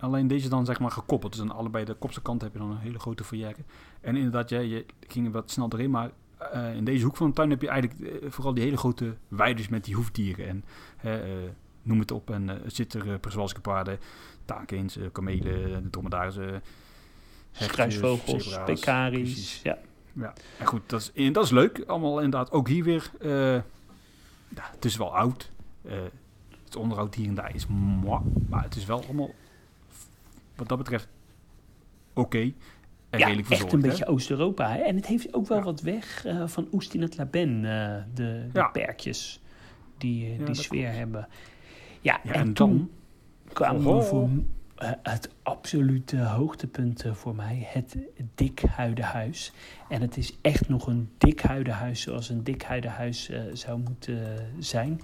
Alleen 0.00 0.26
deze 0.26 0.48
dan 0.48 0.64
zeg 0.64 0.80
maar 0.80 0.90
gekoppeld. 0.90 1.32
Dus 1.32 1.40
aan 1.40 1.50
allebei 1.50 1.84
de 1.84 1.94
kopse 1.94 2.22
kant 2.22 2.42
heb 2.42 2.52
je 2.52 2.58
dan 2.58 2.70
een 2.70 2.78
hele 2.78 2.98
grote 2.98 3.24
foyer. 3.24 3.56
En 4.00 4.16
inderdaad, 4.16 4.48
ja, 4.48 4.58
je 4.58 4.86
ging 5.08 5.32
wat 5.32 5.50
snel 5.50 5.68
doorheen. 5.68 5.90
Maar 5.90 6.10
eh, 6.52 6.74
in 6.74 6.84
deze 6.84 7.04
hoek 7.04 7.16
van 7.16 7.26
de 7.26 7.32
tuin 7.32 7.50
heb 7.50 7.62
je 7.62 7.68
eigenlijk 7.68 8.00
eh, 8.00 8.30
vooral 8.30 8.54
die 8.54 8.64
hele 8.64 8.76
grote 8.76 9.14
weides 9.28 9.68
met 9.68 9.84
die 9.84 9.94
hoefdieren. 9.94 10.48
En 10.48 10.64
eh, 11.02 11.28
noem 11.82 11.98
het 11.98 12.10
op. 12.10 12.30
En 12.30 12.70
eh 12.70 12.94
er 12.94 12.94
er 12.94 13.06
uh, 13.06 13.60
paarden, 13.62 13.98
takeens, 14.44 14.98
kamelen, 15.12 15.82
de 15.82 15.90
dromedarissen. 15.90 16.62
Struisvogels, 17.52 18.58
pekaris. 18.64 19.32
precies. 19.32 19.62
Ja. 19.62 19.78
En 20.58 20.66
goed, 20.66 20.82
dat 20.86 21.00
is, 21.00 21.12
en 21.12 21.32
dat 21.32 21.44
is 21.44 21.50
leuk. 21.50 21.84
Allemaal 21.86 22.20
inderdaad 22.20 22.50
ook 22.50 22.68
hier 22.68 22.84
weer. 22.84 23.10
ja, 24.54 24.70
het 24.70 24.84
is 24.84 24.96
wel 24.96 25.16
oud. 25.16 25.50
Het 26.64 26.76
onderhoud 26.76 27.14
hier 27.14 27.28
en 27.28 27.34
daar 27.34 27.54
is 27.54 27.66
moi. 27.66 28.20
Maar 28.48 28.62
het 28.62 28.76
is 28.76 28.84
wel 28.84 29.04
allemaal, 29.04 29.30
wat 30.60 30.68
dat 30.68 30.78
betreft, 30.78 31.08
oké. 32.14 32.38
En 32.38 33.18
ja, 33.18 33.26
redelijk 33.26 33.38
echt 33.50 33.60
verzorgd. 33.60 33.72
een 33.72 33.82
hè? 33.82 33.88
beetje 33.88 34.06
Oost-Europa. 34.06 34.78
En 34.78 34.96
het 34.96 35.06
heeft 35.06 35.34
ook 35.34 35.46
wel 35.48 35.58
Ja. 35.58 35.64
wat 35.64 35.80
weg 35.80 36.24
eh, 36.24 36.46
van 36.46 36.68
Oest 36.72 36.94
in 36.94 37.02
het 37.02 37.16
Laben. 37.16 37.48
eh, 37.64 38.02
de 38.14 38.46
de 38.52 38.58
Ja. 38.58 38.68
perkjes 38.68 39.40
die, 39.98 40.36
eh, 40.38 40.46
die 40.46 40.54
sfeer 40.54 40.92
hebben. 40.92 41.28
Ja, 42.00 42.22
en, 42.24 42.32
en 42.32 42.52
toen 42.52 42.76
dan? 42.76 42.90
kwamen 43.52 43.86
Oh. 43.86 43.96
we 43.96 44.02
voor 44.02 44.28
het 45.02 45.30
absolute 45.42 46.18
hoogtepunt 46.18 47.04
voor 47.12 47.34
mij. 47.34 47.62
Het 47.66 47.96
dikhuidenhuis. 48.34 49.52
En 49.88 50.00
het 50.00 50.16
is 50.16 50.38
echt 50.40 50.68
nog 50.68 50.86
een 50.86 51.08
dikhuidenhuis 51.18 52.00
zoals 52.00 52.28
een 52.28 52.44
dikhuidenhuis 52.44 53.28
eh 53.28 53.42
zou 53.52 53.78
moeten 53.80 54.36
zijn. 54.58 55.00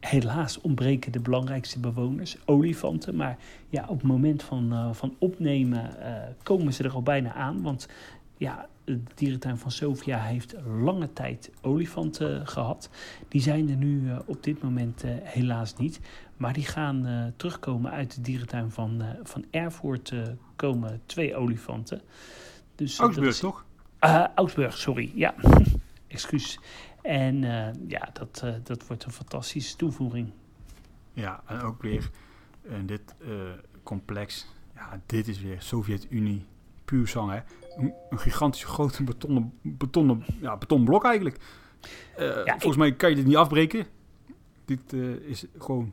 Helaas 0.00 0.60
ontbreken 0.60 1.12
de 1.12 1.20
belangrijkste 1.20 1.78
bewoners, 1.78 2.36
olifanten. 2.44 3.16
Maar 3.16 3.36
ja, 3.68 3.82
op 3.88 3.96
het 3.98 4.06
moment 4.06 4.42
van, 4.42 4.72
eh, 4.72 4.92
van 4.92 5.14
opnemen 5.18 6.00
eh, 6.02 6.22
komen 6.42 6.72
ze 6.72 6.82
er 6.84 6.92
al 6.92 7.02
bijna 7.02 7.32
aan. 7.32 7.62
Want 7.62 7.88
ja, 8.36 8.68
de 8.84 9.00
dierentuin 9.14 9.56
van 9.58 9.70
Sofia 9.70 10.18
heeft 10.18 10.54
lange 10.80 11.12
tijd 11.12 11.50
olifanten 11.62 12.46
gehad. 12.46 12.90
Die 13.28 13.40
zijn 13.42 13.70
er 13.70 13.76
nu 13.76 14.10
eh, 14.10 14.18
op 14.26 14.42
dit 14.42 14.62
moment 14.62 15.02
helaas 15.22 15.76
niet. 15.76 16.00
Maar 16.36 16.52
die 16.52 16.64
gaan 16.64 17.32
terugkomen 17.36 17.90
uit 17.90 18.14
de 18.14 18.20
dierentuin 18.20 18.70
van, 18.70 19.02
van 19.22 19.44
Erfurt. 19.50 20.12
komen 20.56 21.00
twee 21.06 21.36
olifanten. 21.36 22.00
Dus, 22.74 22.98
Augsburg, 22.98 23.28
is- 23.28 23.38
toch? 23.38 23.64
Augsburg, 24.34 24.76
sorry. 24.78 25.12
Ja, 25.14 25.34
excuus. 26.08 26.58
En 27.06 27.44
eh, 27.44 27.88
ja, 27.88 28.08
dat, 28.12 28.40
eh, 28.44 28.54
dat 28.62 28.86
wordt 28.86 29.04
een 29.04 29.12
fantastische 29.12 29.76
toevoeging. 29.76 30.30
Ja, 31.12 31.42
en 31.46 31.60
ook 31.60 31.82
weer 31.82 32.10
in 32.62 32.86
dit 32.86 33.14
eh, 33.20 33.28
complex. 33.82 34.46
Ja, 34.74 35.00
dit 35.06 35.28
is 35.28 35.40
weer 35.40 35.62
Sovjet-Unie 35.62 36.44
puur 36.84 37.08
zang, 37.08 37.30
hè. 37.30 37.40
Een, 37.76 37.92
een 38.10 38.18
gigantisch 38.18 38.64
grote 38.64 39.04
betonnen, 39.04 39.52
betonnen 39.62 40.24
ja, 40.40 40.56
betonblok 40.56 41.04
eigenlijk. 41.04 41.38
Eh, 42.16 42.42
volgens 42.46 42.76
mij 42.76 42.92
kan 42.92 43.10
je 43.10 43.16
dit 43.16 43.26
niet 43.26 43.36
afbreken. 43.36 43.86
Dit 44.64 44.92
eh, 44.92 45.14
is 45.14 45.44
gewoon 45.58 45.92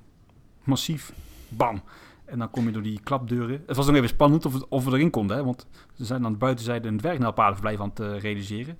massief. 0.63 1.13
Bam. 1.47 1.81
En 2.25 2.39
dan 2.39 2.49
kom 2.49 2.65
je 2.65 2.71
door 2.71 2.81
die 2.81 2.99
klapdeuren. 3.03 3.63
Het 3.67 3.75
was 3.75 3.85
nog 3.85 3.95
even 3.95 4.07
spannend 4.07 4.45
of, 4.45 4.53
het, 4.53 4.67
of 4.67 4.85
we 4.85 4.91
erin 4.91 5.09
konden, 5.09 5.37
hè. 5.37 5.43
Want 5.43 5.67
ze 5.93 6.05
zijn 6.05 6.25
aan 6.25 6.31
de 6.31 6.37
buitenzijde 6.37 6.87
een 6.87 6.97
dwergnelpaardenverblijf 6.97 7.79
aan 7.79 7.89
het 7.89 7.99
eh, 7.99 8.19
realiseren. 8.19 8.77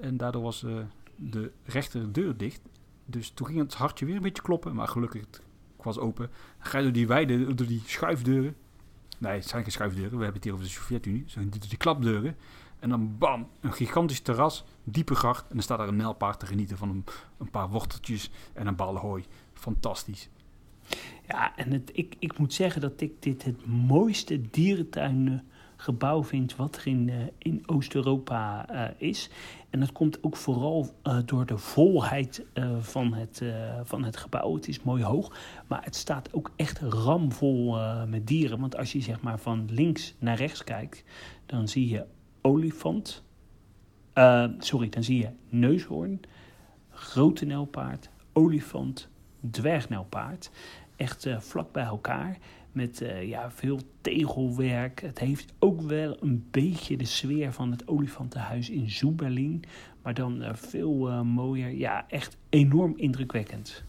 En 0.00 0.16
daardoor 0.16 0.42
was 0.42 0.64
eh, 0.64 0.72
de 1.16 1.52
rechter 1.64 2.12
deur 2.12 2.36
dicht. 2.36 2.60
Dus 3.04 3.30
toen 3.30 3.46
ging 3.46 3.58
het 3.58 3.74
hartje 3.74 4.06
weer 4.06 4.16
een 4.16 4.22
beetje 4.22 4.42
kloppen. 4.42 4.74
Maar 4.74 4.88
gelukkig, 4.88 5.20
het 5.20 5.42
was 5.76 5.98
open. 5.98 6.30
Dan 6.58 6.66
ga 6.66 6.78
je 6.78 6.84
door 6.84 6.92
die 6.92 7.06
weide, 7.06 7.54
door 7.54 7.66
die 7.66 7.82
schuifdeuren. 7.86 8.56
Nee, 9.18 9.32
het 9.32 9.46
zijn 9.46 9.62
geen 9.62 9.72
schuifdeuren. 9.72 10.18
We 10.18 10.24
hebben 10.24 10.34
het 10.34 10.44
hier 10.44 10.52
over 10.52 10.64
de 10.64 10.70
Sovjet-Unie. 10.70 11.24
Zo 11.26 11.40
door 11.40 11.68
die 11.68 11.76
klapdeuren. 11.76 12.36
En 12.78 12.88
dan 12.88 13.18
bam, 13.18 13.48
een 13.60 13.72
gigantisch 13.72 14.20
terras, 14.20 14.64
diepe 14.84 15.14
gracht. 15.14 15.42
En 15.42 15.54
dan 15.54 15.62
staat 15.62 15.78
daar 15.78 15.88
een 15.88 15.96
nijlpaard 15.96 16.40
te 16.40 16.46
genieten 16.46 16.76
van 16.76 16.88
een, 16.88 17.04
een 17.38 17.50
paar 17.50 17.68
worteltjes 17.68 18.30
en 18.52 18.66
een 18.66 18.76
bal 18.76 18.96
hooi. 18.96 19.24
Fantastisch. 19.52 20.28
Ja, 21.28 21.56
en 21.56 21.72
het, 21.72 21.90
ik, 21.92 22.16
ik 22.18 22.38
moet 22.38 22.52
zeggen 22.52 22.80
dat 22.80 23.00
ik 23.00 23.22
dit 23.22 23.44
het 23.44 23.66
mooiste 23.66 24.40
dierentuingebouw 25.76 26.24
vind 26.24 26.56
wat 26.56 26.76
er 26.76 26.86
in, 26.86 27.08
eh, 27.08 27.16
in 27.38 27.62
Oost-Europa 27.66 28.68
eh, 28.68 29.08
is. 29.08 29.30
En 29.70 29.80
dat 29.80 29.92
komt 29.92 30.22
ook 30.22 30.36
vooral 30.36 30.88
eh, 31.02 31.18
door 31.24 31.46
de 31.46 31.58
volheid 31.58 32.44
van, 32.80 33.14
het, 33.14 33.42
van 33.82 34.04
het 34.04 34.16
gebouw. 34.16 34.54
Het 34.54 34.68
is 34.68 34.82
mooi 34.82 35.02
hoog, 35.02 35.36
maar 35.66 35.84
het 35.84 35.96
staat 35.96 36.32
ook 36.32 36.50
echt 36.56 36.78
ramvol 36.78 37.78
met 38.08 38.26
dieren. 38.26 38.60
Want 38.60 38.76
als 38.76 38.92
je 38.92 39.00
zeg 39.00 39.20
maar 39.20 39.38
van 39.38 39.68
links 39.70 40.14
naar 40.18 40.36
rechts 40.36 40.64
kijkt, 40.64 41.04
dan 41.46 41.68
zie 41.68 41.88
je 41.88 42.04
olifant. 42.40 43.24
Sorry, 44.58 44.88
dan 44.88 45.02
zie 45.02 45.18
je 45.18 45.30
neushoorn, 45.48 46.20
grote 46.90 47.44
nijlpaard, 47.44 48.10
olifant, 48.32 49.08
dwergnijlpaard. 49.50 50.50
Echt 50.96 51.26
vlak 51.38 51.72
bij 51.72 51.84
elkaar. 51.84 52.38
Met 52.76 53.00
eh, 53.00 53.28
ja, 53.28 53.50
veel 53.50 53.80
tegelwerk. 54.00 55.00
Het 55.00 55.18
heeft 55.18 55.52
ook 55.58 55.80
wel 55.80 56.16
een 56.20 56.46
beetje 56.50 56.96
de 56.96 57.04
sfeer 57.04 57.52
van 57.52 57.70
het 57.70 57.88
olifantenhuis 57.88 58.70
in 58.70 58.90
Zoeberlin. 58.90 59.62
Maar 60.02 60.14
dan 60.14 60.42
eh, 60.42 60.54
veel 60.54 61.08
eh, 61.08 61.20
mooier. 61.20 61.70
Ja, 61.70 62.04
echt 62.08 62.36
enorm 62.48 62.92
indrukwekkend. 62.96 63.84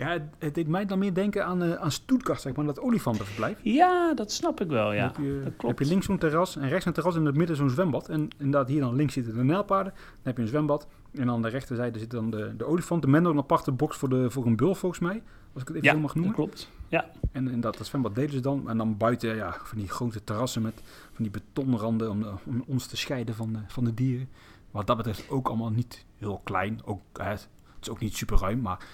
Ja, 0.00 0.12
het, 0.12 0.22
het 0.38 0.54
deed 0.54 0.68
mij 0.68 0.86
dan 0.86 0.98
meer 0.98 1.14
denken 1.14 1.46
aan, 1.46 1.62
eh 1.62 1.74
aan 1.74 1.90
Stuttgart, 1.92 2.40
zeg 2.40 2.54
maar, 2.54 2.64
dat 2.64 2.80
olifantenverblijf. 2.80 3.58
Ja, 3.62 4.14
dat 4.14 4.32
snap 4.32 4.60
ik 4.60 4.68
wel, 4.68 4.92
ja. 4.92 4.98
Dan 5.06 5.24
heb, 5.24 5.24
je, 5.24 5.40
dat 5.44 5.56
klopt. 5.56 5.78
heb 5.78 5.86
je 5.86 5.92
links 5.92 6.06
zo'n 6.06 6.18
terras 6.18 6.56
en 6.56 6.68
rechts 6.68 6.86
een 6.86 6.92
terras 6.92 7.14
en 7.14 7.20
in 7.20 7.26
het 7.26 7.36
midden 7.36 7.56
zo'n 7.56 7.70
zwembad. 7.70 8.08
En 8.08 8.28
inderdaad, 8.36 8.68
hier 8.68 8.80
dan 8.80 8.94
links 8.94 9.12
zitten 9.12 9.34
de 9.34 9.44
nijlpaarden. 9.44 9.92
Dan 9.92 10.22
heb 10.22 10.36
je 10.36 10.42
een 10.42 10.48
zwembad. 10.48 10.86
En 11.12 11.30
aan 11.30 11.42
de 11.42 11.48
rechterzijde 11.48 11.98
zit 11.98 12.10
dan 12.10 12.30
de, 12.30 12.56
de 12.56 12.64
olifant. 12.64 13.02
De 13.02 13.08
men 13.08 13.24
een 13.24 13.38
aparte 13.38 13.72
box 13.72 13.96
voor, 13.96 14.08
de, 14.08 14.30
voor 14.30 14.46
een 14.46 14.56
bul, 14.56 14.74
volgens 14.74 15.00
mij. 15.00 15.22
Als 15.52 15.62
ik 15.62 15.68
het 15.68 15.76
even 15.76 15.88
ja, 15.88 15.94
zo 15.94 16.00
mag 16.00 16.12
dat 16.12 16.22
noemen. 16.22 16.34
klopt. 16.34 16.70
Ja, 16.88 17.10
En 17.32 17.46
inderdaad, 17.46 17.78
dat 17.78 17.86
zwembad 17.86 18.14
delen 18.14 18.30
ze 18.30 18.40
dan. 18.40 18.68
En 18.68 18.76
dan 18.76 18.96
buiten, 18.96 19.36
ja, 19.36 19.56
van 19.62 19.78
die 19.78 19.88
grote 19.88 20.24
terrassen 20.24 20.62
met 20.62 20.82
van 21.12 21.24
die 21.24 21.30
betonranden 21.30 22.10
om, 22.10 22.24
om 22.44 22.64
ons 22.66 22.86
te 22.86 22.96
scheiden 22.96 23.34
van 23.34 23.52
de, 23.52 23.58
van 23.66 23.84
de 23.84 23.94
dieren. 23.94 24.28
Wat 24.70 24.86
dat 24.86 24.96
betreft 24.96 25.30
ook 25.30 25.48
allemaal 25.48 25.70
niet 25.70 26.04
heel 26.18 26.40
klein. 26.44 26.80
Ook, 26.84 27.00
hè, 27.12 27.24
het 27.24 27.48
is 27.80 27.90
ook 27.90 28.00
niet 28.00 28.16
super 28.16 28.38
ruim, 28.38 28.60
maar 28.60 28.86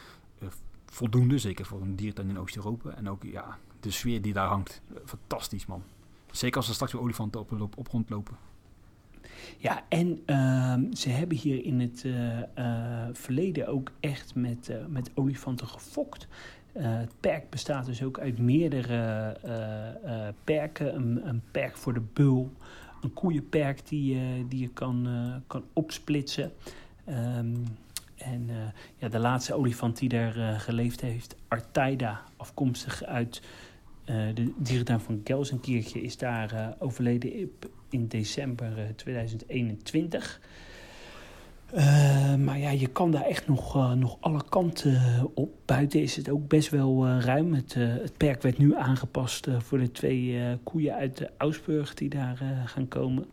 voldoende. 0.96 1.38
Zeker 1.38 1.66
voor 1.66 1.80
een 1.80 1.96
diertuin 1.96 2.28
in 2.28 2.38
Oost-Europa. 2.38 2.90
En 2.90 3.08
ook, 3.08 3.22
ja, 3.22 3.58
de 3.80 3.90
sfeer 3.90 4.22
die 4.22 4.32
daar 4.32 4.48
hangt. 4.48 4.82
fantastisch, 5.04 5.66
man. 5.66 5.82
Zeker 6.30 6.56
als 6.56 6.68
er 6.68 6.74
straks 6.74 6.92
weer 6.92 7.02
olifanten 7.02 7.40
op, 7.40 7.60
op, 7.60 7.76
op 7.78 7.88
rondlopen. 7.88 8.36
Ja, 9.58 9.84
en 9.88 10.22
ehm, 10.26 10.92
ze 10.92 11.08
hebben 11.08 11.36
hier 11.36 11.64
in 11.64 11.80
het 11.80 12.04
eh, 12.04 12.42
eh, 12.54 13.08
verleden 13.12 13.66
ook 13.66 13.90
echt 14.00 14.34
met, 14.34 14.68
eh, 14.68 14.86
met 14.88 15.10
olifanten 15.14 15.66
gefokt. 15.66 16.28
Het 16.72 17.12
perk 17.20 17.50
bestaat 17.50 17.86
dus 17.86 18.02
ook 18.02 18.18
uit 18.18 18.38
meerdere 18.38 19.36
perken. 20.44 20.94
Een, 20.94 21.28
een 21.28 21.42
perk 21.50 21.76
voor 21.76 21.94
de 21.94 22.02
bul, 22.12 22.52
een 23.00 23.12
koeienperk 23.12 23.88
die, 23.88 24.18
die 24.48 24.60
je 24.60 24.68
kan, 24.68 25.08
kan 25.46 25.64
opsplitsen. 25.72 26.52
Ehm, 27.04 27.54
en 28.16 28.46
eh, 28.48 28.56
ja, 28.96 29.08
de 29.08 29.18
laatste 29.18 29.54
olifant 29.54 29.98
die 29.98 30.08
daar 30.08 30.36
eh, 30.36 30.60
geleefd 30.60 31.00
heeft, 31.00 31.36
Artaida, 31.48 32.22
afkomstig 32.36 33.04
uit 33.04 33.42
eh, 34.06 34.34
de 34.34 34.52
dierentuin 34.56 35.00
van 35.00 35.20
Gelsenkirchen, 35.24 36.02
is 36.02 36.16
daar 36.16 36.76
overleden 36.78 37.50
in 37.90 38.08
december 38.08 38.78
eh, 38.78 38.88
2021. 38.96 40.40
Eh, 41.70 42.34
maar 42.34 42.58
ja, 42.58 42.70
je 42.70 42.86
kan 42.86 43.10
daar 43.10 43.24
echt 43.24 43.48
nog, 43.48 43.94
nog 43.94 44.16
alle 44.20 44.42
kanten 44.48 45.30
op. 45.34 45.50
Buiten 45.64 46.02
is 46.02 46.16
het 46.16 46.28
ook 46.28 46.48
best 46.48 46.70
wel 46.70 47.08
ruim. 47.08 47.54
Het, 47.54 47.74
het 47.74 48.16
perk 48.16 48.42
werd 48.42 48.58
nu 48.58 48.74
aangepast 48.74 49.48
voor 49.58 49.78
de 49.78 49.92
twee 49.92 50.58
koeien 50.62 50.94
uit 50.94 51.16
de 51.16 51.30
Augsburg 51.36 51.94
die 51.94 52.08
daar 52.08 52.64
gaan 52.64 52.88
komen. 52.88 53.26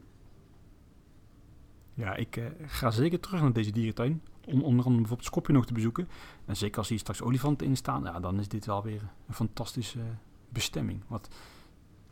Ja, 1.93 2.15
ik 2.15 2.41
ga 2.65 2.91
zeker 2.91 3.19
terug 3.19 3.41
naar 3.41 3.53
deze 3.53 3.71
dierentuin. 3.71 4.21
Om 4.45 4.61
onder 4.61 4.85
andere 4.85 4.95
bijvoorbeeld 4.95 5.25
Skopje 5.27 5.53
nog 5.53 5.65
te 5.65 5.73
bezoeken. 5.73 6.07
En 6.45 6.57
zeker 6.57 6.77
als 6.77 6.89
hier 6.89 6.99
straks 6.99 7.21
olifanten 7.21 7.67
in 7.67 7.77
staan, 7.77 8.03
ja, 8.03 8.19
dan 8.19 8.39
is 8.39 8.47
dit 8.47 8.65
wel 8.65 8.83
weer 8.83 9.01
een 9.27 9.33
fantastische 9.33 9.99
bestemming. 10.49 11.01
Want 11.07 11.29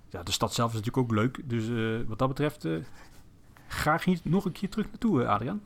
ja, 0.10 0.24
de 0.24 0.32
stad 0.32 0.54
zelf 0.54 0.70
is 0.70 0.76
natuurlijk 0.76 1.04
ook 1.04 1.18
leuk. 1.18 1.50
Dus 1.50 1.70
eh, 1.70 2.08
wat 2.08 2.20
dat 2.20 2.28
betreft, 2.28 2.66
eh, 2.66 2.76
graag 3.68 4.04
hier 4.04 4.20
nog 4.24 4.46
een 4.46 4.52
keer 4.52 4.70
terug 4.70 4.88
naartoe, 4.88 5.24
eh, 5.24 5.30
Adriaan. 5.30 5.62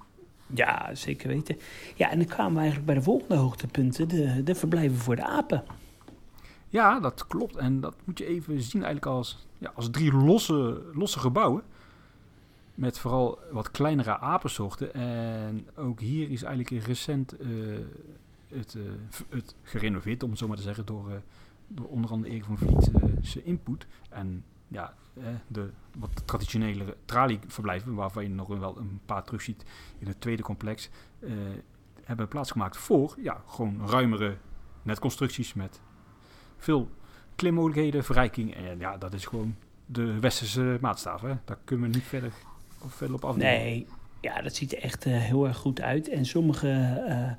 Ja, 0.47 0.95
zeker 0.95 1.28
weten. 1.28 1.57
Ja, 1.95 2.09
en 2.09 2.18
dan 2.18 2.28
kwamen 2.28 2.53
we 2.53 2.59
eigenlijk 2.59 2.88
bij 2.88 2.95
de 2.95 3.01
volgende 3.01 3.36
hoogtepunten, 3.36 4.07
de, 4.07 4.43
de 4.43 4.55
verblijven 4.55 4.97
voor 4.97 5.16
de 5.16 5.26
apen. 5.26 5.63
Ja, 6.70 6.99
dat 6.99 7.28
klopt. 7.28 7.55
En 7.55 7.80
dat 7.80 7.95
moet 8.03 8.18
je 8.18 8.26
even 8.26 8.61
zien 8.61 8.84
eigenlijk 8.84 9.16
als, 9.16 9.47
ja, 9.57 9.72
als 9.76 9.89
drie 9.89 10.13
losse, 10.13 10.82
losse 10.93 11.20
gebouwen. 11.20 11.63
Met 12.76 12.99
vooral 12.99 13.39
wat 13.51 13.71
kleinere 13.71 14.19
apensoorten. 14.19 14.93
En 14.93 15.67
ook 15.76 15.99
hier 15.99 16.30
is 16.32 16.43
eigenlijk 16.43 16.86
recent 16.86 17.41
uh, 17.41 17.78
het, 18.47 18.73
uh, 18.73 18.84
het 19.30 19.55
gerenoveerd, 19.63 20.23
om 20.23 20.30
het 20.30 20.39
zo 20.39 20.47
maar 20.47 20.57
te 20.57 20.63
zeggen, 20.63 20.86
door, 20.86 21.09
uh, 21.09 21.15
door 21.67 21.88
onder 21.88 22.11
andere 22.11 22.32
Erik 22.32 22.45
van 22.45 22.57
Vliet 22.57 22.91
zijn 23.21 23.45
input. 23.45 23.88
En 24.09 24.43
ja, 24.67 24.93
de 25.47 25.69
wat 25.97 26.28
traditionele 26.28 26.97
tralieverblijven, 27.05 27.93
waarvan 27.93 28.23
je 28.23 28.30
nog 28.30 28.47
wel 28.47 28.78
een 28.78 28.99
paar 29.05 29.23
terugziet 29.23 29.65
in 29.97 30.07
het 30.07 30.21
tweede 30.21 30.43
complex, 30.43 30.89
hebben 32.03 32.28
plaatsgemaakt 32.28 32.78
voor 32.78 33.15
ja, 33.17 33.43
gewoon 33.47 33.89
ruimere 33.89 34.38
netconstructies 34.82 35.53
met 35.53 35.82
veel 36.57 36.89
klimmogelijkheden, 37.36 38.03
verrijking. 38.03 38.55
En 38.55 38.80
ja, 38.80 38.97
dat 38.97 39.13
is 39.13 39.26
gewoon 39.26 39.55
de 39.86 40.19
westerse 40.19 40.78
maatstaf. 40.82 41.21
Hè? 41.21 41.34
Daar 41.45 41.57
kunnen 41.63 41.89
we 41.89 41.95
niet 41.95 42.05
verder, 42.05 42.34
verder 42.88 43.15
op 43.15 43.26
af. 43.26 43.36
Nee, 43.36 43.88
ja, 44.21 44.41
dat 44.41 44.55
ziet 44.55 44.76
er 44.76 44.82
echt 44.82 45.05
uh, 45.05 45.17
heel 45.17 45.47
erg 45.47 45.57
goed 45.57 45.82
uit. 45.82 46.09
En 46.09 46.26
sommige 46.26 47.03
uh, 47.07 47.32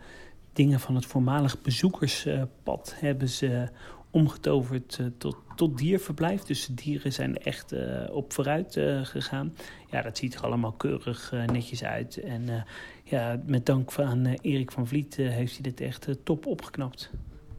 dingen 0.53 0.81
van 0.81 0.95
het 0.95 1.07
voormalig 1.07 1.63
bezoekerspad 1.63 2.95
hebben 2.97 3.29
ze 3.29 3.69
omgetoverd 4.11 4.99
uh, 5.01 5.07
tot, 5.19 5.37
tot 5.57 5.79
dierverblijf. 5.79 6.43
Dus 6.43 6.67
de 6.67 6.75
dieren 6.75 7.13
zijn 7.13 7.39
er 7.39 7.47
echt 7.47 7.75
op 8.11 8.33
vooruit 8.33 8.81
gegaan. 9.03 9.55
Ja, 9.91 10.03
dat 10.03 10.19
ziet 10.19 10.35
er 10.35 10.45
allemaal 10.45 10.73
keurig 10.73 11.33
netjes 11.47 11.85
uit. 11.85 12.17
En 12.17 12.65
ja, 13.05 13.41
met 13.47 13.67
dank 13.67 13.99
aan 13.99 14.27
Erik 14.27 14.73
van 14.73 14.87
Vliet 14.87 15.17
heeft 15.17 15.53
hij 15.53 15.63
dit 15.63 15.81
echt 15.81 16.09
top 16.25 16.47
opgeknapt. 16.47 17.11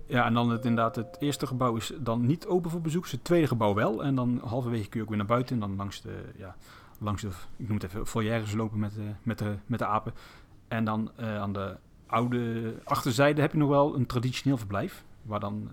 Ja, 0.08 0.26
en 0.26 0.34
dan 0.34 0.50
het, 0.50 0.66
inderdaad, 0.66 0.96
het 0.96 1.18
eerste 1.20 1.48
gebouw 1.48 1.76
is 1.76 1.92
dan 2.00 2.26
niet 2.26 2.46
open 2.46 2.72
voor 2.72 2.82
bezoek. 2.82 3.10
Het 3.10 3.24
tweede 3.24 3.48
gebouw 3.48 3.74
wel. 3.74 4.04
En 4.04 4.16
dan 4.16 4.42
halverwege 4.44 4.90
kun 4.90 5.00
je 5.00 5.02
ook 5.02 5.10
weer 5.10 5.18
naar 5.18 5.28
buiten. 5.28 5.54
En 5.54 5.60
dan 5.60 5.76
langs 5.76 6.02
de, 6.02 6.24
ja, 6.38 6.56
langs 6.98 7.22
de 7.22 7.30
ik 7.56 7.68
noem 7.68 7.78
het 7.78 7.84
even, 7.84 8.08
foyeres 8.08 8.54
lopen 8.54 8.80
met 8.80 8.94
de, 8.94 9.12
met 9.24 9.38
de, 9.38 9.56
met 9.66 9.80
de 9.80 9.86
apen. 9.86 10.14
En 10.68 10.86
dan 10.86 11.12
uh, 11.20 11.40
aan 11.40 11.54
de 11.54 11.76
oude 12.08 12.74
achterzijde 12.84 13.42
heb 13.42 13.52
je 13.52 13.58
nog 13.58 13.70
wel 13.70 13.96
een 13.96 14.06
traditioneel 14.06 14.58
verblijf. 14.58 15.04
Waar 15.22 15.40
dan 15.40 15.70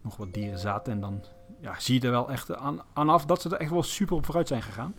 nog 0.00 0.16
wat 0.16 0.34
dieren 0.34 0.58
zaten. 0.58 0.92
En 0.92 1.00
dan 1.00 1.24
ja, 1.60 1.80
zie 1.80 1.94
je 1.94 2.06
er 2.06 2.10
wel 2.10 2.30
echt 2.30 2.56
aan, 2.56 2.80
aan 2.92 3.08
af 3.08 3.26
dat 3.26 3.42
ze 3.42 3.48
er 3.48 3.60
echt 3.60 3.70
wel 3.70 3.82
super 3.82 4.16
op 4.16 4.24
vooruit 4.24 4.48
zijn 4.48 4.62
gegaan. 4.62 4.94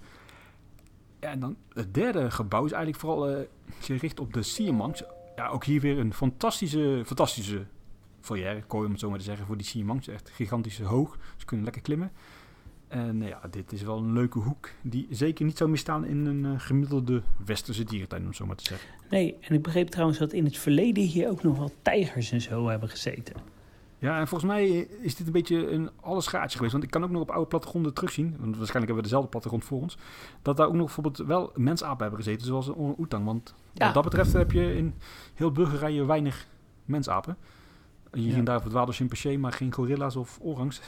En 1.19 1.39
dan 1.39 1.57
het 1.73 1.93
derde 1.93 2.31
gebouw 2.31 2.65
is 2.65 2.71
eigenlijk 2.71 3.01
vooral 3.01 3.31
uh, 3.31 3.37
gericht 3.79 4.19
op 4.19 4.33
de 4.33 4.43
Siermangs. 4.43 5.03
Ja, 5.35 5.47
ook 5.47 5.63
hier 5.63 5.81
weer 5.81 5.99
een 5.99 6.13
fantastische, 6.13 7.03
fantastische 7.05 7.65
foyer, 8.25 8.63
kooi 8.63 8.85
om 8.85 8.91
het 8.91 8.99
zo 8.99 9.09
maar 9.09 9.17
te 9.17 9.23
zeggen, 9.23 9.45
voor 9.45 9.57
die 9.57 9.65
Siamangs. 9.65 10.07
Echt 10.07 10.29
gigantisch 10.29 10.79
hoog. 10.79 11.17
Ze 11.37 11.45
kunnen 11.45 11.65
lekker 11.65 11.81
klimmen. 11.81 12.11
En 12.87 13.21
ja, 13.21 13.41
dit 13.51 13.71
is 13.71 13.81
wel 13.81 13.97
een 13.97 14.13
leuke 14.13 14.39
hoek 14.39 14.69
die 14.81 15.07
zeker 15.09 15.45
niet 15.45 15.57
zou 15.57 15.69
misstaan 15.69 16.05
in 16.05 16.25
een 16.25 16.43
uh, 16.43 16.51
gemiddelde 16.57 17.21
westerse 17.45 17.83
dierentuin, 17.83 18.21
om 18.21 18.27
het 18.27 18.35
zo 18.35 18.45
maar 18.45 18.55
te 18.55 18.63
zeggen. 18.63 18.89
Nee, 19.09 19.37
en 19.41 19.55
ik 19.55 19.61
begreep 19.61 19.87
trouwens 19.89 20.19
dat 20.19 20.33
in 20.33 20.45
het 20.45 20.57
verleden 20.57 21.03
hier 21.03 21.29
ook 21.29 21.43
nog 21.43 21.57
wel 21.57 21.71
tijgers 21.81 22.31
en 22.31 22.41
zo 22.41 22.67
hebben 22.67 22.89
gezeten. 22.89 23.35
Ja, 23.99 24.19
en 24.19 24.27
volgens 24.27 24.51
mij 24.51 24.69
is 25.01 25.15
dit 25.15 25.27
een 25.27 25.33
beetje 25.33 25.71
een 25.71 25.89
alles 26.01 26.27
gaatje 26.27 26.55
geweest. 26.55 26.71
Want 26.71 26.83
ik 26.83 26.91
kan 26.91 27.03
ook 27.03 27.09
nog 27.09 27.21
op 27.21 27.31
oude 27.31 27.47
plattegronden 27.47 27.93
terugzien, 27.93 28.25
want 28.25 28.57
waarschijnlijk 28.57 28.73
hebben 28.75 28.95
we 28.95 29.01
dezelfde 29.01 29.29
plattegrond 29.29 29.63
voor 29.65 29.81
ons, 29.81 29.97
dat 30.41 30.57
daar 30.57 30.67
ook 30.67 30.73
nog 30.73 30.85
bijvoorbeeld 30.85 31.17
wel 31.17 31.51
mensapen 31.55 32.01
hebben 32.01 32.23
gezeten, 32.23 32.45
zoals 32.45 32.67
een 32.67 32.95
oetang. 32.97 33.25
Want 33.25 33.55
wat 33.73 33.93
dat 33.93 34.03
betreft 34.03 34.33
heb 34.33 34.51
je 34.51 34.75
in 34.75 34.93
heel 35.33 35.51
Bulgarije 35.51 36.05
weinig 36.05 36.47
mensapen. 36.85 37.37
Hier 38.13 38.35
en 38.37 38.43
daar 38.43 38.61
verdwaalde 38.61 38.91
chimpansee, 38.91 39.39
maar 39.39 39.51
geen 39.51 39.73
gorilla's 39.73 40.15
of 40.15 40.39
orangs. 40.41 40.81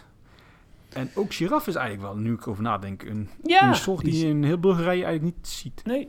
En 0.93 1.09
ook 1.15 1.33
giraf 1.33 1.67
is 1.67 1.75
eigenlijk 1.75 2.13
wel, 2.13 2.23
nu 2.23 2.33
ik 2.33 2.47
over 2.47 2.63
nadenk, 2.63 3.03
een, 3.03 3.29
een 3.43 3.75
soort 3.75 4.05
die, 4.05 4.19
je 4.19 4.27
in 4.27 4.43
heel 4.43 4.59
Bulgarije 4.59 5.03
eigenlijk 5.03 5.35
niet 5.35 5.47
ziet. 5.47 5.81
Nee, 5.85 6.07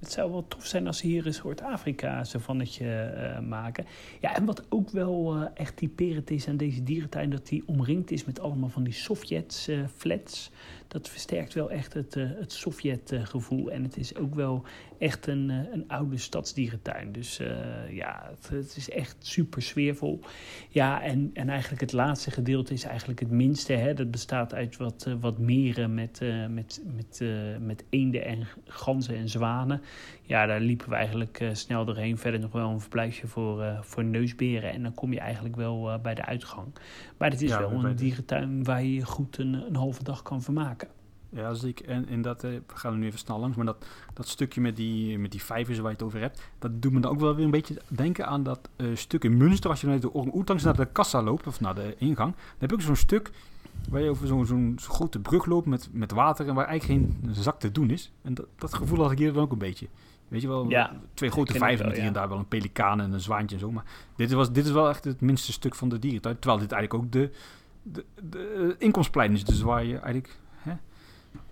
het 0.00 0.12
zou 0.12 0.30
wel 0.30 0.48
tof 0.48 0.66
zijn 0.66 0.86
als 0.86 0.98
ze 0.98 1.06
hier 1.06 1.26
een 1.26 1.34
soort 1.34 1.62
Afrika-savannetje 1.62 3.14
uh, 3.16 3.48
maken. 3.48 3.86
Ja, 4.20 4.34
en 4.34 4.44
wat 4.44 4.66
ook 4.68 4.90
wel 4.90 5.36
uh, 5.36 5.46
echt 5.54 5.76
typerend 5.76 6.30
is 6.30 6.48
aan 6.48 6.56
deze 6.56 6.82
dierentuin... 6.82 7.30
dat 7.30 7.46
die 7.46 7.62
omringd 7.66 8.10
is 8.10 8.24
met 8.24 8.40
allemaal 8.40 8.68
van 8.68 8.82
die 8.82 8.92
Sovjet-flats. 8.92 10.50
Dat 10.90 11.08
versterkt 11.08 11.54
wel 11.54 11.70
echt 11.70 11.94
het, 11.94 12.16
uh, 12.16 12.28
het 12.38 12.52
Sovjet-gevoel. 12.52 13.70
En 13.70 13.82
het 13.82 13.96
is 13.96 14.16
ook 14.16 14.34
wel 14.34 14.64
echt 14.98 15.26
een, 15.26 15.48
een 15.48 15.84
oude 15.88 16.18
stadsdierentuin. 16.18 17.12
Dus 17.12 17.40
ja, 17.90 18.30
het, 18.34 18.48
het, 18.48 18.76
is 18.76 18.90
echt 18.90 19.16
super 19.18 19.62
sfeervol. 19.62 20.20
Ja, 20.68 21.02
en, 21.02 21.30
en 21.34 21.48
eigenlijk 21.48 21.80
het 21.80 21.92
laatste 21.92 22.30
gedeelte 22.30 22.72
is 22.72 22.84
eigenlijk 22.84 23.20
het 23.20 23.30
minste. 23.30 23.72
Hè. 23.72 23.94
Dat 23.94 24.10
bestaat 24.10 24.54
uit 24.54 24.76
wat, 24.76 25.06
wat 25.20 25.38
meren 25.38 25.94
met, 25.94 26.20
met, 26.48 26.82
met, 26.96 27.22
met 27.60 27.84
eenden 27.90 28.24
en 28.24 28.46
ganzen 28.64 29.16
en 29.16 29.28
zwanen 29.28 29.82
ja, 30.30 30.46
daar 30.46 30.60
liepen 30.60 30.88
we 30.88 30.94
eigenlijk 30.94 31.40
uh, 31.40 31.48
snel 31.52 31.84
doorheen. 31.84 32.18
Verder 32.18 32.40
nog 32.40 32.52
wel 32.52 32.70
een 32.70 32.80
verblijfje 32.80 33.26
voor, 33.26 33.62
uh, 33.62 33.80
voor 33.82 34.04
neusberen. 34.04 34.72
En 34.72 34.82
dan 34.82 34.94
kom 34.94 35.12
je 35.12 35.20
eigenlijk 35.20 35.56
wel 35.56 35.92
uh, 35.92 35.98
bij 35.98 36.14
de 36.14 36.24
uitgang. 36.24 36.66
Maar 37.16 37.30
het 37.30 37.42
is 37.42 37.50
ja, 37.50 37.58
wel 37.58 37.84
een 37.84 37.96
dierentuin 37.96 38.64
waar 38.64 38.82
je 38.82 39.04
goed 39.04 39.38
een, 39.38 39.54
een 39.54 39.76
halve 39.76 40.02
dag 40.02 40.22
kan 40.22 40.42
vermaken. 40.42 40.88
Ja, 41.28 41.54
zeker. 41.54 41.88
En, 41.88 42.08
en 42.08 42.22
dat, 42.22 42.42
we 42.42 42.62
gaan 42.66 42.92
er 42.92 42.98
nu 42.98 43.06
even 43.06 43.18
snel 43.18 43.38
langs, 43.38 43.56
maar 43.56 43.66
dat, 43.66 43.86
dat 44.14 44.28
stukje 44.28 44.60
met 44.60 44.76
die, 44.76 45.18
met 45.18 45.30
die 45.30 45.42
vijvers 45.42 45.78
waar 45.78 45.86
je 45.86 45.96
het 45.96 46.02
over 46.02 46.20
hebt, 46.20 46.50
dat 46.58 46.82
doet 46.82 46.92
me 46.92 47.00
dan 47.00 47.10
ook 47.10 47.20
wel 47.20 47.34
weer 47.34 47.44
een 47.44 47.50
beetje 47.50 47.80
denken 47.88 48.26
aan 48.26 48.42
dat 48.42 48.68
stuk 48.94 49.24
in 49.24 49.36
Münster. 49.36 49.70
Als 49.70 49.80
je 49.80 49.86
naar 49.86 50.00
de 50.00 50.12
orang 50.12 50.62
naar 50.62 50.76
de 50.76 50.92
kassa 50.92 51.22
loopt, 51.22 51.46
of 51.46 51.60
naar 51.60 51.74
de 51.74 51.94
ingang, 51.98 52.34
dan 52.34 52.58
heb 52.58 52.72
ook 52.72 52.80
zo'n 52.80 52.96
stuk 52.96 53.30
waar 53.90 54.00
je 54.00 54.10
over 54.10 54.26
zo'n 54.26 54.46
zo'n 54.46 54.78
grote 54.80 55.18
brug 55.18 55.46
loopt 55.46 55.66
met, 55.66 55.88
met 55.92 56.12
water 56.12 56.48
en 56.48 56.54
waar 56.54 56.66
eigenlijk 56.66 57.00
geen 57.00 57.34
zak 57.34 57.60
te 57.60 57.72
doen 57.72 57.90
is. 57.90 58.12
En 58.22 58.34
dat, 58.34 58.46
dat 58.58 58.74
gevoel 58.74 59.02
had 59.02 59.10
ik 59.10 59.18
hier 59.18 59.32
dan 59.32 59.42
ook 59.42 59.52
een 59.52 59.58
beetje. 59.58 59.88
Weet 60.28 60.40
je 60.40 60.48
wel, 60.48 60.68
ja, 60.68 61.00
twee 61.14 61.30
grote 61.30 61.52
vijvers 61.52 61.88
met 61.88 61.96
hier 61.96 62.06
en 62.06 62.12
daar 62.12 62.28
wel 62.28 62.38
een 62.38 62.48
pelikaan 62.48 63.00
en 63.00 63.12
een 63.12 63.20
zwaantje 63.20 63.56
en 63.56 63.60
zo. 63.60 63.70
Maar 63.70 63.84
dit, 64.16 64.32
was, 64.32 64.52
dit 64.52 64.64
is 64.64 64.70
wel 64.70 64.88
echt 64.88 65.04
het 65.04 65.20
minste 65.20 65.52
stuk 65.52 65.74
van 65.74 65.88
de 65.88 65.98
dierentuin. 65.98 66.38
Terwijl 66.38 66.60
dit 66.60 66.72
eigenlijk 66.72 67.04
ook 67.04 67.12
de, 67.12 67.30
de, 67.82 68.04
de 68.30 68.74
inkomstplein 68.78 69.32
is. 69.32 69.44
Dus 69.44 69.60
waar 69.60 69.84
je 69.84 69.92
eigenlijk 69.92 70.38
hè, 70.56 70.72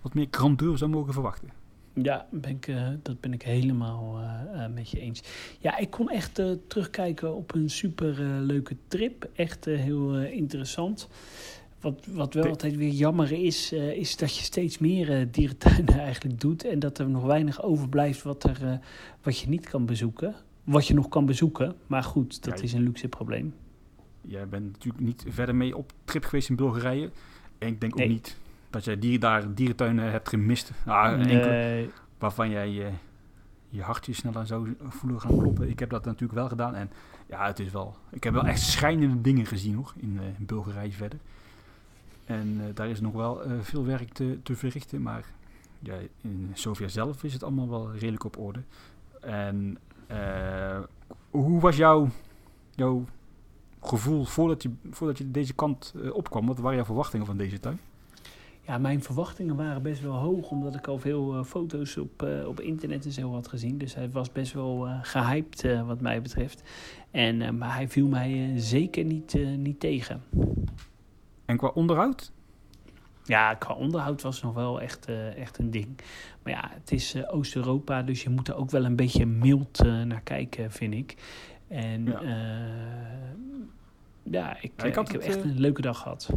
wat 0.01 0.13
meer 0.13 0.27
grandeur 0.31 0.77
zou 0.77 0.91
mogen 0.91 1.13
verwachten. 1.13 1.49
Ja, 1.93 2.27
ben 2.31 2.51
ik, 2.51 2.67
uh, 2.67 2.87
dat 3.01 3.19
ben 3.19 3.33
ik 3.33 3.41
helemaal 3.41 4.19
uh, 4.19 4.61
uh, 4.61 4.73
met 4.73 4.89
je 4.89 4.99
eens. 4.99 5.23
Ja, 5.59 5.77
ik 5.77 5.89
kon 5.89 6.09
echt 6.09 6.41
terugkijken 6.67 7.35
op 7.35 7.53
een 7.53 7.69
super 7.69 8.19
leuke 8.21 8.75
trip. 8.87 9.29
Echt 9.35 9.65
heel 9.65 10.17
interessant. 10.17 11.09
Wat, 11.81 12.05
wat 12.05 12.33
wel 12.33 12.47
altijd 12.47 12.75
weer 12.75 12.91
jammer 12.91 13.31
is, 13.31 13.73
uh, 13.73 13.91
is 13.91 14.17
dat 14.17 14.37
je 14.37 14.43
steeds 14.43 14.77
meer 14.77 15.19
uh, 15.19 15.25
dierentuinen 15.31 15.99
eigenlijk 16.09 16.39
doet. 16.39 16.63
En 16.65 16.79
dat 16.79 16.97
er 16.97 17.09
nog 17.09 17.23
weinig 17.23 17.63
overblijft 17.63 18.23
wat, 18.23 18.43
er, 18.43 18.63
uh, 18.63 18.73
wat 19.21 19.39
je 19.39 19.49
niet 19.49 19.69
kan 19.69 19.85
bezoeken. 19.85 20.35
Wat 20.63 20.87
je 20.87 20.93
nog 20.93 21.09
kan 21.09 21.25
bezoeken. 21.25 21.75
Maar 21.87 22.03
goed, 22.03 22.43
dat 22.43 22.57
ja, 22.57 22.63
is 22.63 22.73
een 22.73 22.81
luxe 22.81 23.07
probleem. 23.07 23.53
Jij 24.21 24.47
bent 24.47 24.71
natuurlijk 24.71 25.03
niet 25.03 25.25
verder 25.27 25.55
mee 25.55 25.77
op 25.77 25.91
trip 26.03 26.23
geweest 26.25 26.49
in 26.49 26.55
Bulgarije. 26.55 27.11
En 27.57 27.67
ik 27.67 27.81
denk 27.81 27.99
ook 27.99 28.07
niet 28.07 28.37
dat 28.69 28.85
jij 28.85 28.99
die, 28.99 29.19
daar 29.19 29.53
dierentuinen 29.53 30.11
hebt 30.11 30.29
gemist. 30.29 30.71
Ah, 30.85 31.11
enkele, 31.11 31.89
waarvan 32.17 32.49
jij 32.49 32.69
je, 32.69 32.89
je 33.69 33.81
hartje 33.81 34.13
sneller 34.13 34.47
zou 34.47 34.75
voelen 34.79 35.21
gaan 35.21 35.37
kloppen. 35.37 35.69
Ik 35.69 35.79
heb 35.79 35.89
dat 35.89 36.05
natuurlijk 36.05 36.39
wel 36.39 36.47
gedaan. 36.47 36.75
En 36.75 36.89
ja, 37.27 37.45
het 37.45 37.59
is 37.59 37.71
wel... 37.71 37.95
Ik 38.11 38.23
heb 38.23 38.33
wel 38.33 38.45
echt 38.45 38.61
schijnende 38.61 39.21
dingen 39.21 39.45
gezien 39.45 39.75
nog 39.75 39.93
in, 39.97 40.19
in 40.37 40.45
Bulgarije 40.45 40.91
verder. 40.91 41.19
En 42.29 42.57
uh, 42.59 42.65
daar 42.73 42.89
is 42.89 43.01
nog 43.01 43.13
wel 43.13 43.45
uh, 43.45 43.51
veel 43.61 43.85
werk 43.85 44.13
te, 44.13 44.39
te, 44.43 44.55
verrichten, 44.55 45.01
maar 45.01 45.25
ja, 45.79 45.95
in 46.21 46.51
Sofia 46.53 46.87
zelf 46.87 47.23
is 47.23 47.33
het 47.33 47.43
allemaal 47.43 47.69
wel 47.69 47.91
redelijk 47.91 48.23
op 48.23 48.37
orde. 48.37 48.59
En 49.21 49.77
uh, 50.11 50.79
hoe 51.29 51.59
was 51.59 51.75
jouw, 51.77 52.09
jouw 52.75 53.05
gevoel 53.81 54.23
voordat 54.23 54.63
je, 54.63 54.71
voordat 54.91 55.17
je 55.17 55.31
deze 55.31 55.53
kant 55.53 55.93
opkwam? 56.13 56.45
Wat 56.45 56.59
waren 56.59 56.75
jouw 56.75 56.85
verwachtingen 56.85 57.25
van 57.25 57.37
deze 57.37 57.59
tuin? 57.59 57.79
Ja, 58.61 58.77
mijn 58.77 59.03
verwachtingen 59.03 59.55
waren 59.55 59.81
best 59.81 60.01
wel 60.01 60.15
hoog, 60.15 60.49
omdat 60.49 60.75
ik 60.75 60.87
al 60.87 60.97
veel 60.97 61.43
foto's 61.43 61.97
op, 61.97 62.27
op 62.45 62.59
internet 62.59 63.05
en 63.05 63.11
zo 63.11 63.33
had 63.33 63.47
gezien. 63.47 63.77
Dus 63.77 63.95
hij 63.95 64.09
was 64.11 64.31
best 64.31 64.53
wel 64.53 64.87
gehyped 65.01 65.83
wat 65.85 66.01
mij 66.01 66.21
betreft. 66.21 66.63
En, 67.11 67.57
maar 67.57 67.73
hij 67.75 67.87
viel 67.87 68.07
mij 68.07 68.53
zeker 68.55 69.03
niet, 69.03 69.33
niet 69.57 69.79
tegen. 69.79 70.21
En 71.49 71.57
qua 71.57 71.67
onderhoud? 71.67 72.31
Ja, 73.23 73.53
qua 73.53 73.73
onderhoud 73.73 74.21
was 74.21 74.41
nog 74.41 74.53
wel 74.53 74.81
echt, 74.81 75.09
uh, 75.09 75.37
echt 75.37 75.57
een 75.57 75.71
ding. 75.71 75.99
Maar 76.43 76.53
ja, 76.53 76.69
het 76.73 76.91
is 76.91 77.15
uh, 77.15 77.33
Oost-Europa, 77.35 78.01
dus 78.01 78.23
je 78.23 78.29
moet 78.29 78.47
er 78.47 78.55
ook 78.55 78.69
wel 78.69 78.85
een 78.85 78.95
beetje 78.95 79.25
mild 79.25 79.83
uh, 79.85 80.03
naar 80.03 80.21
kijken, 80.21 80.71
vind 80.71 80.93
ik. 80.93 81.15
En 81.67 82.05
ja, 82.05 82.21
ja 84.23 84.57
ik, 84.61 84.71
ja, 84.75 84.83
ik, 84.83 84.95
ik 84.95 85.11
heb 85.11 85.21
echt 85.21 85.43
een 85.43 85.59
leuke 85.59 85.81
dag 85.81 85.99
gehad. 85.99 86.29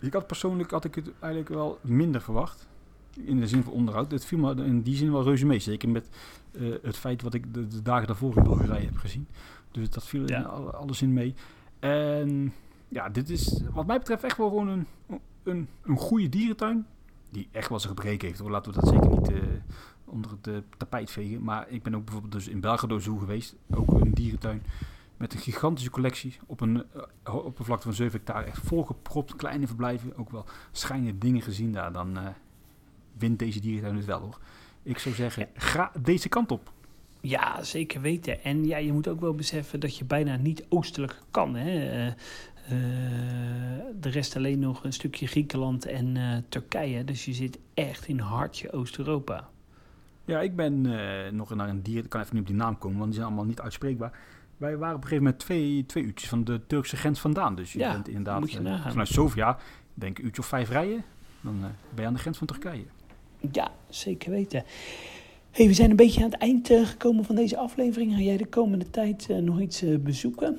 Ik 0.00 0.12
had 0.12 0.26
persoonlijk 0.26 0.70
had 0.70 0.84
ik 0.84 0.94
het 0.94 1.10
eigenlijk 1.20 1.54
wel 1.54 1.78
minder 1.80 2.20
verwacht. 2.20 2.66
In 3.24 3.40
de 3.40 3.46
zin 3.46 3.62
van 3.62 3.72
onderhoud. 3.72 4.10
Het 4.10 4.24
viel 4.24 4.38
me 4.38 4.64
in 4.64 4.82
die 4.82 4.96
zin 4.96 5.12
wel 5.12 5.22
reuze 5.22 5.46
mee. 5.46 5.58
Zeker 5.58 5.88
met 5.88 6.08
het 6.82 6.96
feit 6.96 7.22
wat 7.22 7.34
ik 7.34 7.54
de, 7.54 7.66
de, 7.66 7.82
dagen 7.82 8.06
daarvoor 8.06 8.36
in 8.36 8.42
Bulgarije 8.42 8.86
heb 8.86 8.96
gezien. 8.96 9.28
Dus 9.70 9.90
dat 9.90 10.04
viel 10.04 10.28
ja. 10.28 10.38
in 10.38 10.46
alles 10.72 11.02
in 11.02 11.12
mee. 11.12 11.34
En 11.78 12.52
ja, 12.92 13.08
dit 13.08 13.30
is 13.30 13.60
wat 13.72 13.86
mij 13.86 13.98
betreft 13.98 14.24
echt 14.24 14.36
wel 14.36 14.48
gewoon 14.48 14.68
een, 14.68 14.86
een, 15.42 15.68
een 15.82 15.96
goede 15.96 16.28
dierentuin. 16.28 16.86
Die 17.30 17.48
echt 17.50 17.68
wel 17.68 17.78
zijn 17.80 17.94
gebreken 17.94 18.28
heeft. 18.28 18.40
Hoor. 18.40 18.50
Laten 18.50 18.72
we 18.72 18.80
dat 18.80 18.88
zeker 18.88 19.08
niet 19.08 19.30
uh, 19.30 19.42
onder 20.04 20.30
het 20.30 20.46
uh, 20.46 20.56
tapijt 20.76 21.10
vegen. 21.10 21.42
Maar 21.42 21.68
ik 21.68 21.82
ben 21.82 21.94
ook 21.94 22.04
bijvoorbeeld 22.04 22.32
dus 22.32 22.48
in 22.48 22.60
Belgrado 22.60 22.98
Zoo 22.98 23.16
geweest. 23.16 23.54
Ook 23.74 23.90
een 23.90 24.12
dierentuin. 24.12 24.62
Met 25.16 25.32
een 25.32 25.38
gigantische 25.38 25.90
collectie. 25.90 26.36
Op 26.46 26.60
een 26.60 26.84
uh, 27.26 27.34
oppervlakte 27.34 27.84
van 27.84 27.94
7 27.94 28.16
hectare. 28.16 28.46
Echt 28.46 28.60
volgepropt. 28.64 29.36
Kleine 29.36 29.66
verblijven. 29.66 30.16
Ook 30.16 30.30
wel 30.30 30.44
schijnende 30.72 31.18
dingen 31.18 31.42
gezien 31.42 31.72
daar. 31.72 31.92
Dan 31.92 32.18
wint 33.18 33.38
deze 33.38 33.60
dierentuin 33.60 33.96
het 33.96 34.04
wel 34.04 34.20
hoor. 34.20 34.38
Ik 34.82 34.98
zou 34.98 35.14
zeggen, 35.14 35.48
ga 35.54 35.92
deze 36.00 36.28
kant 36.28 36.52
op. 36.52 36.72
Ja, 37.20 37.62
zeker 37.62 38.00
weten. 38.00 38.42
En 38.42 38.64
ja, 38.64 38.76
je 38.76 38.92
moet 38.92 39.08
ook 39.08 39.20
wel 39.20 39.34
beseffen 39.34 39.80
dat 39.80 39.96
je 39.96 40.04
bijna 40.04 40.36
niet 40.36 40.64
oostelijk 40.68 41.22
kan. 41.30 41.54
Hè? 41.54 42.12
Uh, 42.64 42.70
de 44.00 44.08
rest 44.08 44.36
alleen 44.36 44.58
nog 44.58 44.84
een 44.84 44.92
stukje 44.92 45.26
Griekenland 45.26 45.86
en 45.86 46.16
uh, 46.16 46.36
Turkije. 46.48 47.04
Dus 47.04 47.24
je 47.24 47.32
zit 47.32 47.58
echt 47.74 48.06
in 48.06 48.18
hartje 48.18 48.72
Oost-Europa. 48.72 49.48
Ja, 50.24 50.40
ik 50.40 50.56
ben 50.56 50.84
uh, 50.84 51.30
nog 51.30 51.54
naar 51.54 51.68
een 51.68 51.82
dier. 51.82 52.04
Ik 52.04 52.08
kan 52.08 52.20
even 52.20 52.34
niet 52.34 52.42
op 52.42 52.48
die 52.48 52.58
naam 52.58 52.78
komen, 52.78 52.98
want 52.98 53.10
die 53.10 53.14
zijn 53.14 53.26
allemaal 53.26 53.46
niet 53.46 53.60
uitspreekbaar. 53.60 54.18
Wij 54.56 54.76
waren 54.76 54.96
op 54.96 55.02
een 55.02 55.08
gegeven 55.08 55.24
moment 55.24 55.42
twee, 55.42 55.86
twee 55.86 56.04
uurtjes 56.04 56.28
van 56.28 56.44
de 56.44 56.60
Turkse 56.66 56.96
grens 56.96 57.20
vandaan. 57.20 57.54
Dus 57.54 57.72
je 57.72 57.78
ja, 57.78 57.92
bent 57.92 58.08
inderdaad 58.08 58.50
je 58.50 58.78
vanuit 58.88 59.08
Sofia, 59.08 59.58
denk 59.94 60.18
een 60.18 60.24
uurtje 60.24 60.42
of 60.42 60.48
vijf 60.48 60.68
rijden. 60.68 61.04
Dan 61.40 61.60
ben 61.60 61.70
je 61.94 62.06
aan 62.06 62.14
de 62.14 62.20
grens 62.20 62.38
van 62.38 62.46
Turkije. 62.46 62.84
Ja, 63.52 63.70
zeker 63.88 64.30
weten. 64.30 64.64
Hey, 65.50 65.66
we 65.66 65.74
zijn 65.74 65.90
een 65.90 65.96
beetje 65.96 66.24
aan 66.24 66.30
het 66.30 66.40
eind 66.40 66.68
gekomen 66.68 67.24
van 67.24 67.34
deze 67.34 67.56
aflevering. 67.56 68.12
Ga 68.12 68.20
jij 68.20 68.36
de 68.36 68.46
komende 68.46 68.90
tijd 68.90 69.28
nog 69.28 69.60
iets 69.60 69.84
bezoeken? 70.00 70.56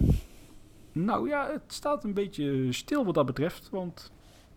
Nou 0.94 1.28
ja, 1.28 1.52
het 1.52 1.74
staat 1.74 2.04
een 2.04 2.14
beetje 2.14 2.72
stil 2.72 3.06
wat 3.06 3.14
dat 3.14 3.26
betreft. 3.26 3.70
Want 3.70 4.12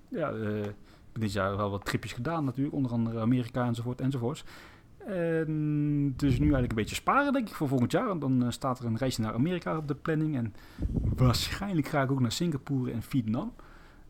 ja, 0.09 0.29
ik 0.29 0.65
heb 1.13 1.21
dit 1.21 1.33
jaar 1.33 1.57
wel 1.57 1.71
wat 1.71 1.85
tripjes 1.85 2.13
gedaan 2.13 2.45
natuurlijk. 2.45 2.75
Onder 2.75 2.93
andere 2.93 3.21
Amerika 3.21 3.67
enzovoort 3.67 4.01
enzovoorts. 4.01 4.45
En 5.07 6.15
dus 6.17 6.39
nu 6.39 6.45
eigenlijk 6.45 6.71
een 6.71 6.79
beetje 6.79 6.95
sparen 6.95 7.33
denk 7.33 7.49
ik 7.49 7.55
voor 7.55 7.69
volgend 7.69 7.93
jaar. 7.93 8.11
En 8.11 8.19
dan 8.19 8.53
staat 8.53 8.79
er 8.79 8.85
een 8.85 8.97
reisje 8.97 9.21
naar 9.21 9.35
Amerika 9.35 9.77
op 9.77 9.89
de 9.89 9.95
planning. 9.95 10.37
En 10.37 10.55
waarschijnlijk 11.17 11.89
ga 11.89 12.03
ik 12.03 12.11
ook 12.11 12.21
naar 12.21 12.33
Singapore 12.33 12.93
en 12.93 13.03
Vietnam. 13.03 13.53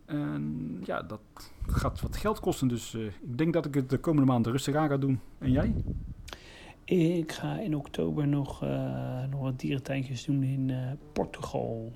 En 0.05 0.79
ja, 0.85 1.03
dat 1.03 1.21
gaat 1.67 2.01
wat 2.01 2.17
geld 2.17 2.41
kosten. 2.41 2.69
Dus 2.69 2.95
uh, 2.95 3.05
ik 3.07 3.39
denk 3.39 3.53
dat 3.53 3.67
ik 3.67 3.75
het 3.75 3.91
de 3.91 3.99
komende 3.99 4.31
maanden 4.31 4.53
rustig 4.53 4.75
aan 4.75 4.89
ga 4.89 4.97
doen. 4.97 5.21
En 5.39 5.51
jij? 5.51 5.75
Ik 6.85 7.33
ga 7.33 7.59
in 7.59 7.77
oktober 7.77 8.29
nog, 8.29 8.65
uh, 8.65 9.25
nog 9.31 9.41
wat 9.41 9.61
dierentuintjes 9.61 10.25
doen 10.25 10.43
in 10.43 10.73
Portugal. 11.13 11.93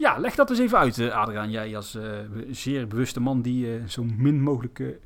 Ja, 0.00 0.18
leg 0.18 0.34
dat 0.34 0.50
eens 0.50 0.58
even 0.58 0.78
uit, 0.78 1.10
Adriaan. 1.10 1.50
Jij 1.50 1.76
als 1.76 1.98
zeer 2.50 2.86
bewuste 2.86 3.20
man 3.20 3.42
die 3.42 3.88
zo 3.88 4.04
min 4.16 4.42
mogelijk 4.42 4.98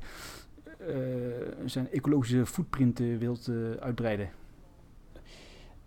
zijn 1.65 1.91
ecologische 1.91 2.45
footprint 2.45 2.99
wilt 2.99 3.51
uitbreiden. 3.79 4.29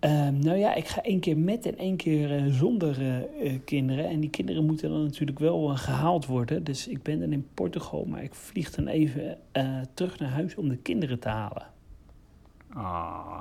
Um, 0.01 0.39
nou 0.39 0.57
ja, 0.57 0.75
ik 0.75 0.89
ga 0.89 1.03
één 1.03 1.21
keer 1.21 1.39
met 1.39 1.67
en 1.67 1.79
één 1.79 1.97
keer 1.97 2.53
zonder 2.53 3.27
kinderen. 3.65 4.09
En 4.09 4.21
die 4.21 4.31
kinderen 4.31 4.67
moeten 4.67 4.91
dan 4.91 5.03
natuurlijk 5.03 5.39
wel 5.39 5.67
gehaald 5.67 6.27
worden. 6.27 6.65
Dus 6.65 6.89
ik 6.89 7.03
ben 7.03 7.21
dan 7.21 7.33
in 7.33 7.49
Portugal, 7.55 8.05
maar 8.05 8.23
ik 8.23 8.35
vlieg 8.35 8.71
dan 8.71 8.87
even 8.87 9.39
terug 9.95 10.19
naar 10.19 10.31
huis 10.31 10.55
om 10.55 10.69
de 10.69 10.77
kinderen 10.77 11.19
te 11.19 11.29
halen. 11.29 11.67
Ah. 12.69 13.41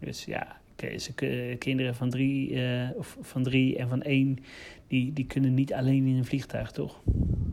Dus 0.00 0.24
ja, 0.24 0.56
ze, 0.96 1.56
kinderen 1.58 1.94
van 1.94 2.10
drie, 2.10 2.58
of 2.96 3.18
van 3.20 3.42
drie 3.42 3.76
en 3.76 3.88
van 3.88 4.02
één, 4.02 4.38
die, 4.86 5.12
die 5.12 5.26
kunnen 5.26 5.54
niet 5.54 5.74
alleen 5.74 6.06
in 6.06 6.16
een 6.16 6.24
vliegtuig, 6.24 6.70
toch? 6.70 7.00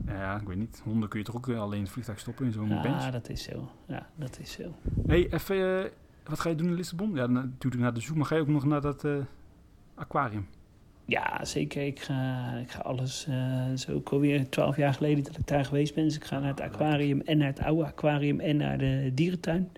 Ja, 0.07 0.39
ik 0.39 0.47
weet 0.47 0.57
niet. 0.57 0.81
Honden 0.83 1.09
kun 1.09 1.19
je 1.19 1.25
toch 1.25 1.35
ook 1.35 1.49
alleen 1.49 1.77
in 1.77 1.83
het 1.83 1.91
vliegtuig 1.91 2.19
stoppen 2.19 2.45
in 2.45 2.51
zo'n 2.51 2.69
ja, 2.69 2.81
bench? 2.81 3.01
Ja, 3.01 3.11
dat 3.11 3.29
is 3.29 3.43
zo. 3.43 3.69
Ja, 3.87 4.09
dat 4.15 4.39
is 4.39 4.51
zo. 4.51 4.75
hey, 5.07 5.27
even 5.31 5.91
wat 6.23 6.39
ga 6.39 6.49
je 6.49 6.55
doen 6.55 6.67
in 6.67 6.73
Lissabon? 6.73 7.15
Ja, 7.15 7.27
natuurlijk 7.27 7.83
naar 7.83 7.93
de 7.93 8.01
zoo, 8.01 8.15
maar 8.15 8.25
ga 8.25 8.35
je 8.35 8.41
ook 8.41 8.47
nog 8.47 8.65
naar 8.65 8.81
dat 8.81 9.03
uh, 9.03 9.17
aquarium? 9.95 10.47
Ja, 11.05 11.45
zeker. 11.45 11.85
Ik 11.85 11.99
ga, 11.99 12.51
ik 12.61 12.71
ga 12.71 12.79
alles. 12.79 13.27
Uh, 13.29 13.73
zo 13.75 13.93
ook 13.93 14.09
alweer 14.09 14.49
twaalf 14.49 14.77
jaar 14.77 14.93
geleden 14.93 15.23
dat 15.23 15.37
ik 15.37 15.47
daar 15.47 15.65
geweest 15.65 15.95
ben. 15.95 16.03
Dus 16.03 16.15
ik 16.15 16.23
ga 16.23 16.39
naar 16.39 16.49
het 16.49 16.61
aquarium 16.61 17.21
en 17.21 17.37
naar 17.37 17.47
het 17.47 17.59
oude 17.59 17.85
aquarium 17.85 18.39
en 18.39 18.57
naar 18.57 18.77
de 18.77 19.11
dierentuin. 19.13 19.71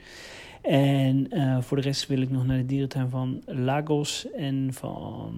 En 0.68 1.38
uh, 1.38 1.62
voor 1.62 1.78
de 1.78 1.84
rest 1.84 2.08
wil 2.08 2.22
ik 2.22 2.30
nog 2.30 2.46
naar 2.46 2.58
de 2.58 2.66
dierentuin 2.66 3.10
van 3.10 3.42
Lagos 3.46 4.32
en 4.32 4.74
van 4.74 5.34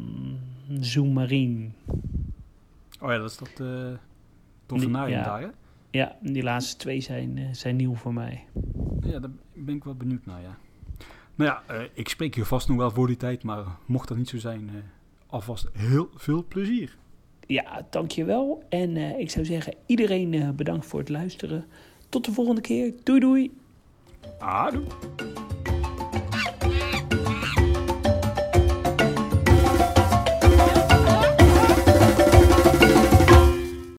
Zoo 0.79 1.05
Marine. 1.05 1.69
Oh 3.01 3.11
ja, 3.11 3.17
dat 3.17 3.31
is 3.31 3.37
dat 3.37 3.59
uh, 3.61 3.87
dolfinarium 4.65 5.17
ja. 5.17 5.23
daar, 5.23 5.41
hè? 5.41 5.47
Ja, 5.91 6.17
die 6.21 6.43
laatste 6.43 6.77
twee 6.77 7.01
zijn, 7.01 7.55
zijn 7.55 7.75
nieuw 7.75 7.95
voor 7.95 8.13
mij. 8.13 8.43
Ja, 9.01 9.19
daar 9.19 9.29
ben 9.53 9.75
ik 9.75 9.83
wel 9.83 9.95
benieuwd 9.95 10.25
naar, 10.25 10.41
ja. 10.41 10.57
Nou 11.35 11.51
ja, 11.51 11.75
uh, 11.75 11.81
ik 11.93 12.09
spreek 12.09 12.35
je 12.35 12.45
vast 12.45 12.67
nog 12.67 12.77
wel 12.77 12.91
voor 12.91 13.07
die 13.07 13.17
tijd, 13.17 13.43
maar 13.43 13.65
mocht 13.85 14.07
dat 14.07 14.17
niet 14.17 14.29
zo 14.29 14.37
zijn, 14.37 14.69
uh, 14.73 14.81
alvast 15.27 15.67
heel 15.73 16.09
veel 16.15 16.45
plezier. 16.47 16.97
Ja, 17.47 17.85
dankjewel. 17.89 18.63
En 18.69 18.95
uh, 18.95 19.19
ik 19.19 19.29
zou 19.29 19.45
zeggen, 19.45 19.73
iedereen 19.85 20.55
bedankt 20.55 20.85
voor 20.85 20.99
het 20.99 21.09
luisteren. 21.09 21.65
Tot 22.09 22.25
de 22.25 22.31
volgende 22.31 22.61
keer. 22.61 22.93
Doei 23.03 23.19
doei. 23.19 23.51
Claro. 24.39 24.85